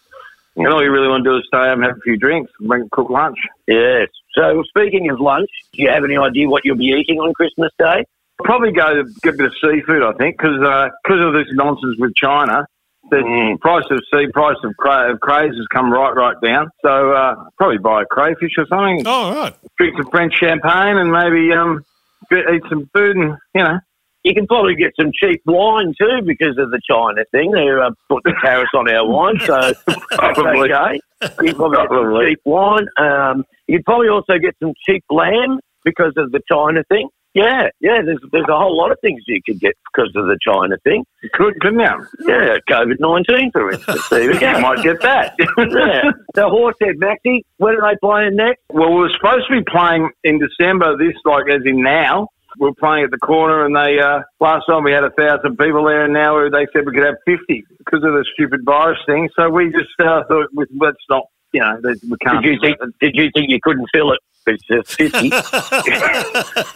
[0.55, 2.89] And all you really want to do is stay home, have a few drinks, bring
[2.91, 3.37] cook lunch.
[3.67, 4.07] Yes.
[4.37, 7.71] So, speaking of lunch, do you have any idea what you'll be eating on Christmas
[7.79, 8.05] Day?
[8.43, 10.59] Probably go get a bit of seafood, I think, because
[11.03, 12.65] because of this nonsense with China.
[13.09, 13.59] The Mm.
[13.61, 16.69] price of sea, price of, cra- of crays has come right, right down.
[16.83, 19.53] So uh, probably buy a crayfish or something, Oh, all right.
[19.77, 21.85] drink some French champagne, and maybe um,
[22.29, 23.79] get, eat some food, and you know,
[24.25, 27.51] You can probably get some cheap wine too because of the China thing.
[27.51, 29.73] They're uh, put the tariffs on our wine, so
[30.11, 30.73] Probably.
[30.73, 30.99] okay.
[31.41, 32.87] You can probably get some cheap wine.
[32.97, 37.09] Um, you'd probably also get some cheap lamb because of the China thing.
[37.37, 38.01] Yeah, yeah.
[38.03, 41.05] There's there's a whole lot of things you could get because of the China thing.
[41.33, 42.07] could couldn't you?
[42.27, 44.09] Yeah, COVID nineteen, for instance.
[44.09, 44.55] There go.
[44.55, 45.35] You might get that.
[45.39, 46.11] yeah.
[46.35, 48.61] So Horsehead Maxi, when are they playing next?
[48.73, 50.97] Well, we were supposed to be playing in December.
[50.97, 52.29] This, like, as in now.
[52.59, 55.57] We are playing at the corner, and they uh, last time we had a thousand
[55.59, 58.97] people there, and now they said we could have fifty because of the stupid virus
[59.05, 59.29] thing.
[59.37, 62.43] So we just uh, thought, let's not, you know, we can't.
[62.43, 62.77] Did you think?
[62.99, 64.19] Did you think you couldn't fill it?
[64.47, 65.29] It's just fifty.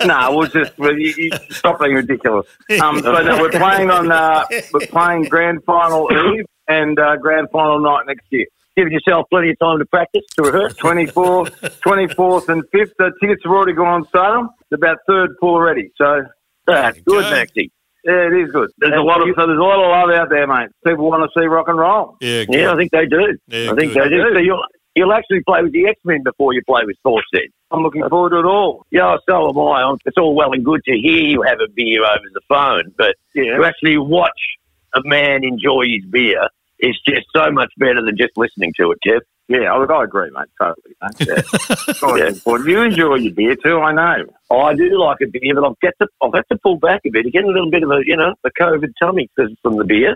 [0.06, 2.45] no, we'll just well, you, you stop being ridiculous.
[2.81, 7.49] Um, so no, we're playing on uh, we're playing grand final eve and uh, grand
[7.52, 8.45] final night next year.
[8.76, 10.73] Giving yourself plenty of time to practice to rehearse.
[10.76, 11.49] 24th,
[11.81, 12.91] 24th and 5th.
[12.98, 14.49] The tickets have already gone on sale.
[14.61, 15.91] It's about third full already.
[15.98, 16.23] So,
[16.65, 17.31] That's good, go.
[17.31, 17.69] Maxi.
[18.03, 18.69] Yeah, it is good.
[18.78, 20.69] There's a lot of you- so there's a lot of love out there, mate.
[20.86, 22.18] People want to see rock and roll.
[22.22, 23.38] Yeah, Yeah, I think they do.
[23.48, 24.03] Yeah, I think good.
[24.03, 24.34] they do.
[24.34, 24.64] So you'll
[24.95, 27.48] you'll actually play with the X Men before you play with Thorstead.
[27.72, 28.86] I'm looking forward to it all.
[28.91, 29.82] Yeah, so am I.
[29.84, 32.91] I'm- It's all well and good to hear you have a beer over the phone,
[32.98, 33.56] but Yeah.
[33.57, 34.57] to actually watch
[34.94, 36.45] a man enjoy his beer
[36.80, 39.22] is just so much better than just listening to it, Kev.
[39.52, 40.48] Yeah, I, I agree, mate.
[40.60, 40.95] Totally.
[41.02, 41.28] Mate.
[42.02, 42.15] Yeah.
[42.30, 42.32] yeah.
[42.45, 44.26] Well, you enjoy your beer too, I know.
[44.52, 47.10] I do like a beer, but I've got to I've had to pull back a
[47.10, 47.26] bit.
[47.34, 50.15] Getting a little bit of a you know a COVID tummy 'cause- from the beer.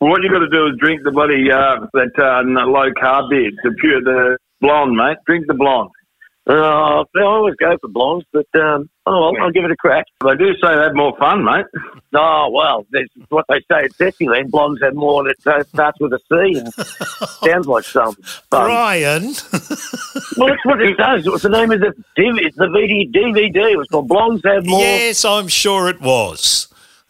[0.00, 3.30] Well, what you got to do is drink the bloody uh, that uh, low carb
[3.30, 5.16] beer, the pure, the blonde, mate.
[5.26, 5.90] Drink the blonde.
[6.48, 10.04] Uh, I always go for blondes, but um, oh, well, I'll give it a crack.
[10.24, 11.66] They do say they have more fun, mate.
[12.18, 14.48] Oh well, that's what they say at Sexyland.
[14.50, 16.72] Blondes have more that uh, starts with a C and
[17.44, 18.24] sounds like something.
[18.24, 18.66] fun.
[18.66, 19.22] Brian.
[20.38, 21.26] Well, that's what it does.
[21.26, 22.54] It was the name of the DVD.
[22.54, 23.72] The VD, DVD.
[23.72, 24.80] It was called Blondes Have More.
[24.80, 26.68] yes, I'm sure it was.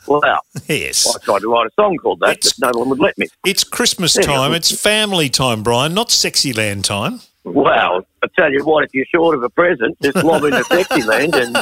[0.08, 0.22] Well,
[0.68, 1.06] Yes.
[1.14, 3.26] I tried to write a song called that, It's- but no one would let me.
[3.44, 4.52] It's Christmas time.
[4.54, 7.20] It's family time, Brian, not sexy land time.
[7.46, 11.32] Well, I tell you what, if you're short of a present, just lob into Sexyland
[11.34, 11.56] and,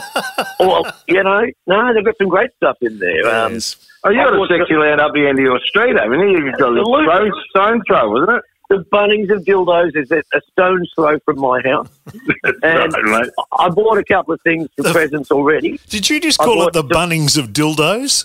[0.58, 3.26] well, you know, no, they've got some great stuff in there.
[3.28, 3.76] Um, Yes.
[4.06, 6.20] Oh, you I got a thought sexy land up the end of your street, haven't
[6.20, 6.44] you?
[6.44, 7.06] You've got a Absolutely.
[7.06, 8.42] stone, stone throw, wasn't it?
[8.70, 11.88] the Bunnings of dildos is a, a stone's throw from my house.
[12.62, 13.28] and Right.
[13.58, 15.78] I bought a couple of things for presents already.
[15.90, 18.24] Did you just call it the bought Bunnings of dildos?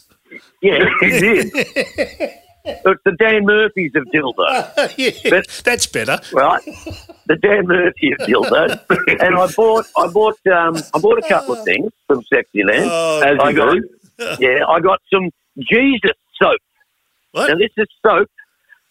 [0.61, 1.51] Yeah, He did.
[2.65, 4.93] It's the Dan Murphys of dildo.
[4.97, 6.19] yeah, But- that's better.
[6.33, 6.61] right?
[7.27, 8.79] The Dan Murphy of dildo.
[9.21, 12.87] and I bought, I bought, um, I bought a couple of things from Sexyland.
[12.89, 13.55] Oh, As I you
[14.19, 15.29] got, yeah, I got some
[15.71, 16.11] Jesus
[16.41, 16.57] soap.
[17.31, 17.47] What?
[17.49, 18.27] Now this is soap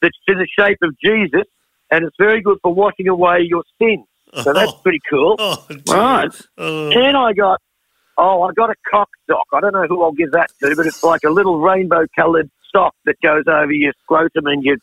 [0.01, 1.45] that's in the shape of Jesus,
[1.91, 4.07] and it's very good for washing away your sins.
[4.45, 4.81] So that's Oh.
[4.83, 5.37] pretty cool.
[5.39, 5.67] Oh.
[5.89, 6.31] Right.
[6.59, 6.91] Oh.
[6.91, 7.61] Then I got,
[8.19, 9.47] oh, I got a cock sock.
[9.53, 12.95] I don't know who I'll give that to, but it's like a little rainbow-coloured sock
[13.05, 14.77] that goes over your scrotum and your,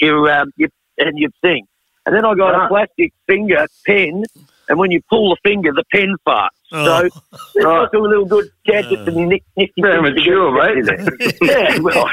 [0.00, 0.68] your, um, your
[0.98, 1.66] and your thing.
[2.06, 2.64] And then I got Right.
[2.64, 4.24] a plastic finger pen,
[4.68, 6.48] and when you pull the finger, the pen farts.
[6.72, 6.84] Oh.
[6.84, 7.08] So
[7.54, 7.78] there's Right.
[7.80, 11.38] lots of little good gadgets and nifty Very things to mature, get mate.
[11.40, 12.10] in yeah, well,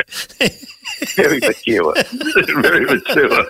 [1.15, 1.93] very mature.
[2.61, 3.45] Very mature.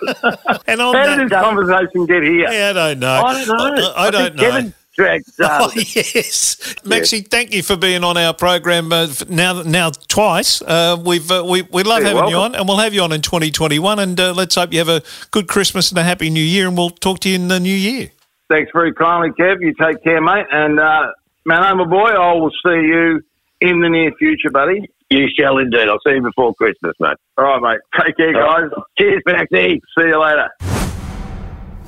[0.66, 2.46] And on How did that, this conversation get here?
[2.48, 3.22] I don't know.
[3.24, 3.92] I don't know.
[3.96, 4.42] I, I don't know.
[4.42, 5.26] Kevin dragged.
[5.40, 9.62] Uh, Oh yes, Maxie, thank you for being on our program uh, now.
[9.62, 10.60] Now twice.
[10.60, 13.12] Uh, we've uh, we we love You're having you on, and we'll have you on
[13.12, 13.98] in 2021.
[13.98, 16.66] And uh, let's hope you have a good Christmas and a happy New Year.
[16.66, 18.10] And we'll talk to you in the new year.
[18.50, 19.60] Thanks very kindly, Kev.
[19.60, 20.46] You take care, mate.
[20.50, 21.12] And, uh,
[21.44, 23.20] man, my boy, I will see you
[23.60, 24.88] in the near future, buddy.
[25.10, 25.88] you shall indeed.
[25.88, 27.16] I'll see you before Christmas, mate.
[27.36, 28.04] All right, mate.
[28.04, 28.70] Take care, guys.
[28.98, 29.80] Cheers, Maxie.
[29.98, 30.48] See you later.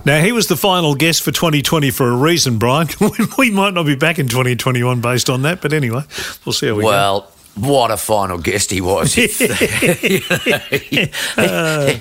[0.04, 2.88] Now he was the final guest for 2020 for a reason, Brian.
[3.38, 6.02] we might not be back in 2021 based on that, but anyway,
[6.44, 6.88] we'll see how we go.
[6.88, 9.16] Well, what a final guest he was.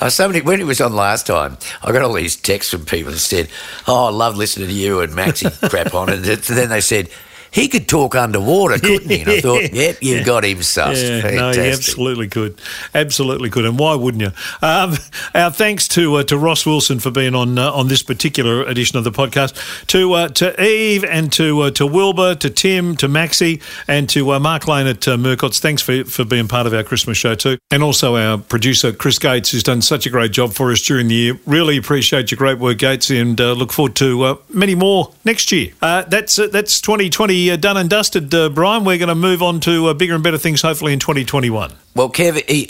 [0.00, 3.12] Uh, somebody, when he was on last time, I got all these texts from people
[3.12, 3.48] that said,
[3.86, 6.10] Oh, I love listening to you and Maxie crap on.
[6.10, 7.08] And then they said,
[7.52, 9.20] he could talk underwater, couldn't he?
[9.20, 11.22] And I thought, yep, you've got him sussed.
[11.22, 12.60] Yeah, no, you absolutely could,
[12.94, 14.32] absolutely could, and why wouldn't you?
[14.66, 14.94] Um,
[15.34, 18.96] our thanks to uh, to Ross Wilson for being on uh, on this particular edition
[18.96, 19.86] of the podcast.
[19.88, 24.32] To uh, to Eve and to uh, to Wilbur, to Tim, to Maxie, and to
[24.32, 25.60] uh, Mark Lane at uh, Murcott's.
[25.60, 29.18] Thanks for for being part of our Christmas show too, and also our producer Chris
[29.18, 31.38] Gates, who's done such a great job for us during the year.
[31.46, 35.52] Really appreciate your great work, Gates, and uh, look forward to uh, many more next
[35.52, 35.72] year.
[35.82, 38.84] Uh, that's uh, that's 2020 uh, done and dusted, uh, Brian.
[38.84, 41.72] We're going to move on to uh, bigger and better things, hopefully in 2021.
[41.94, 42.66] Well, Kev, are you,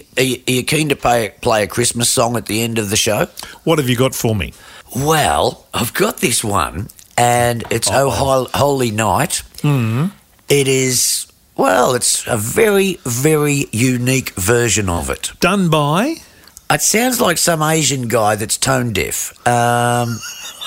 [0.47, 3.27] are you- keen to play, play a Christmas song at the end of the show?
[3.65, 4.55] What have you got for me?
[4.97, 9.43] Well, I've got this one, and it's Oh Hol- Holy Night.
[9.59, 10.13] Mm.
[10.49, 11.27] It is,
[11.57, 15.33] well, it's a very, very unique version of it.
[15.41, 16.17] Done by.
[16.71, 19.33] It sounds like some Asian guy that's tone deaf.
[19.47, 20.19] Um,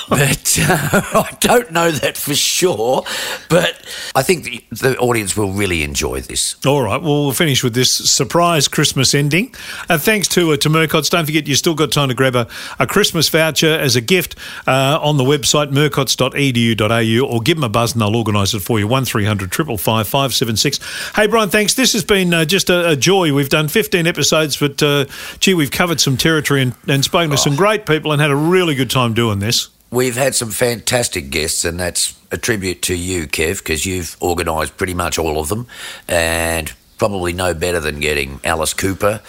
[0.09, 3.03] but uh, I don't know that for sure.
[3.49, 3.81] But
[4.15, 6.55] I think the, the audience will really enjoy this.
[6.65, 9.53] All right, well, we'll finish with this surprise Christmas ending.
[9.89, 11.09] Uh, thanks to uh, to Murcott's.
[11.09, 12.47] Don't forget, you've still got time to grab a,
[12.79, 14.35] a Christmas voucher as a gift
[14.67, 18.79] uh, on the website murcotts.edu.au or give them a buzz and they'll organise it for
[18.79, 18.87] you.
[18.87, 21.11] 1300 555 576.
[21.15, 21.73] Hey, Brian, thanks.
[21.73, 23.33] This has been uh, just a, a joy.
[23.33, 25.05] We've done 15 episodes, but uh,
[25.39, 28.35] gee, we've covered some territory and, and spoken to some great people and had a
[28.35, 29.69] really good time doing this.
[29.95, 34.75] We've had some fantastic guests, and that's a tribute to you, Kev, because you've organised
[34.75, 35.67] pretty much all of them,
[36.09, 39.21] and probably no better than getting Alice Cooper.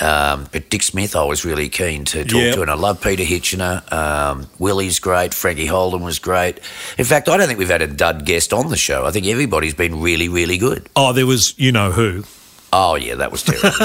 [0.00, 2.54] Um, but Dick Smith, I was really keen to talk Yep.
[2.54, 3.90] to, and I love Peter Hitchener.
[3.92, 5.34] Um, Willie's great.
[5.34, 6.58] Frankie Holden was great.
[6.98, 9.04] In fact, I don't think we've had a dud guest on the show.
[9.06, 10.88] I think everybody's been really, really good.
[10.96, 12.24] Oh, there was you know who.
[12.76, 13.70] Oh yeah, that was terrible.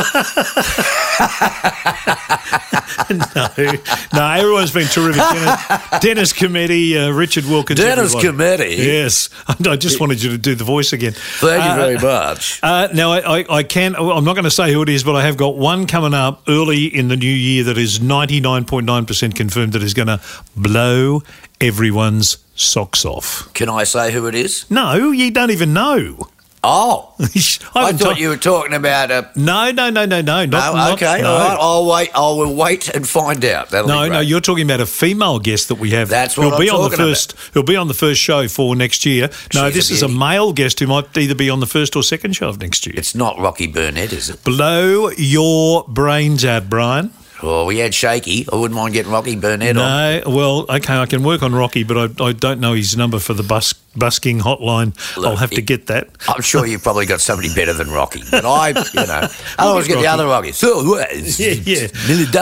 [3.36, 5.22] no, no, everyone's been terrific.
[5.22, 7.80] Dennis, Dennis Commetti, uh, Richard Wilkins.
[7.80, 8.38] Dennis everyone.
[8.40, 8.78] Commetti?
[8.78, 11.14] Yes, I just wanted you to do the voice again.
[11.14, 12.60] Thank you Uh, very much.
[12.64, 13.95] Uh, now, I, I, I can.
[13.95, 16.41] I'm not going to say who it is, but I have got one coming up
[16.48, 20.20] early in the new year that is 99.9% confirmed that is going to
[20.56, 21.22] blow
[21.61, 23.53] everyone's socks off.
[23.53, 24.66] Can I say who it is?
[24.72, 26.30] No, you don't even know.
[26.61, 27.23] Oh, I,
[27.76, 29.30] I thought you were talking about a.
[29.36, 30.45] No, no, no, no, no.
[30.45, 31.31] Not, No, not- okay, no.
[31.31, 31.57] all right.
[31.60, 32.10] I'll wait.
[32.14, 33.69] I will wait and find out.
[33.69, 36.10] That'll No, no, you're talking about a female guest that we have.
[36.10, 37.10] That's what who'll I'm be on the talking about.
[37.11, 37.36] first.
[37.53, 39.30] Who'll be on the first show for next year.
[39.53, 42.03] No, She's this is a male guest who might either be on the first or
[42.03, 42.95] second show of next year.
[42.98, 44.44] It's not Rocky Burnett, is it?
[44.44, 47.11] Blow your brains out, Brian.
[47.41, 48.45] Oh, we had Shaky.
[48.52, 50.24] I wouldn't mind getting Rocky Burnett on.
[50.24, 53.18] No, well, okay, I can work on Rocky, but I, I don't know his number
[53.20, 54.94] for the bus, busking hotline.
[55.24, 56.10] I'll have to get that.
[56.28, 58.76] I'm sure you've probably got somebody better than Rocky, but I, you
[59.07, 60.52] know, I always get the other Rocky.
[60.52, 60.98] So.
[60.98, 61.88] Yeah, yeah.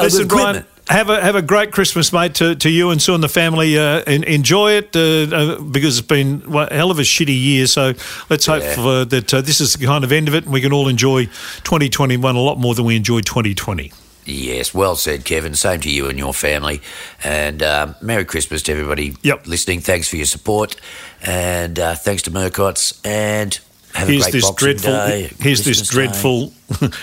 [0.02, 3.22] Listen, Brian, have a have a great Christmas, mate, to, to you and Sue and
[3.24, 3.78] the family.
[3.78, 7.68] Uh, en- enjoy it uh, uh, because it's been a hell of a shitty year.
[7.68, 7.94] So
[8.30, 8.76] let's hope Yeah.
[8.76, 10.88] for, that uh, this is the kind of end of it, and we can all
[10.88, 13.92] enjoy 2021 a lot more than we enjoyed 2020.
[14.28, 15.56] Yes, well said, Kevin.
[15.56, 16.82] Same to you and your family.
[17.24, 19.48] And um, Merry Christmas to everybody Yep.
[19.48, 19.80] listening.
[19.80, 20.76] Thanks for your support.
[21.26, 23.00] And uh, thanks to Murcott's.
[23.06, 23.58] And
[23.94, 24.92] have Here's a great this Boxing dreadful.
[24.92, 25.96] Day, Here's this Christmas Day.
[25.96, 26.54] dreadful,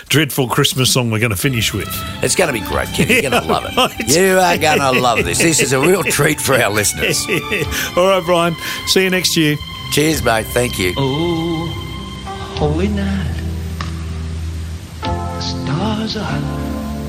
[0.10, 1.88] dreadful Christmas song we're going to finish with.
[2.22, 3.22] It's going to be great, Kevin.
[3.22, 3.74] You're going to love it.
[3.76, 4.09] right.
[4.16, 5.38] You are going to love this.
[5.38, 7.24] This is a real treat for our listeners.
[7.96, 8.55] all right, Brian.
[8.86, 9.56] See you next year.
[9.92, 10.46] Cheers, mate.
[10.48, 10.92] Thank you.
[10.96, 11.66] Oh,
[12.59, 13.30] holy night.
[15.02, 16.40] The stars are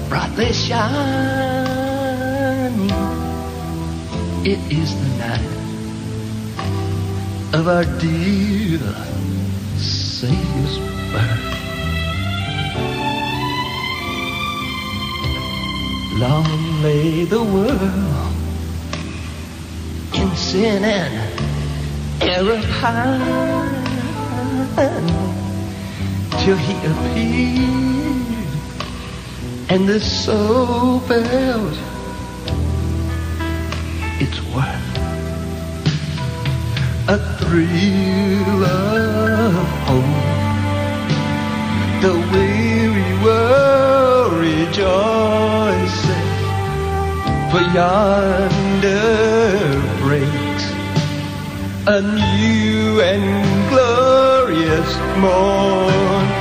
[0.10, 0.86] brightly shining.
[4.46, 5.56] It is the night
[7.54, 8.80] of our dear
[9.78, 10.78] Savior's
[11.12, 11.56] birth.
[16.20, 18.36] Long lay the world
[20.14, 21.14] in sin and
[22.22, 23.46] error high
[26.44, 28.25] till he appeared
[29.70, 31.74] and the soul felt
[34.22, 34.98] its worth
[37.08, 39.54] a thrill of
[39.88, 40.36] hope
[42.04, 46.06] the weary world rejoices
[47.52, 49.06] for yonder
[50.02, 50.66] breaks
[51.88, 56.35] a new and glorious morn.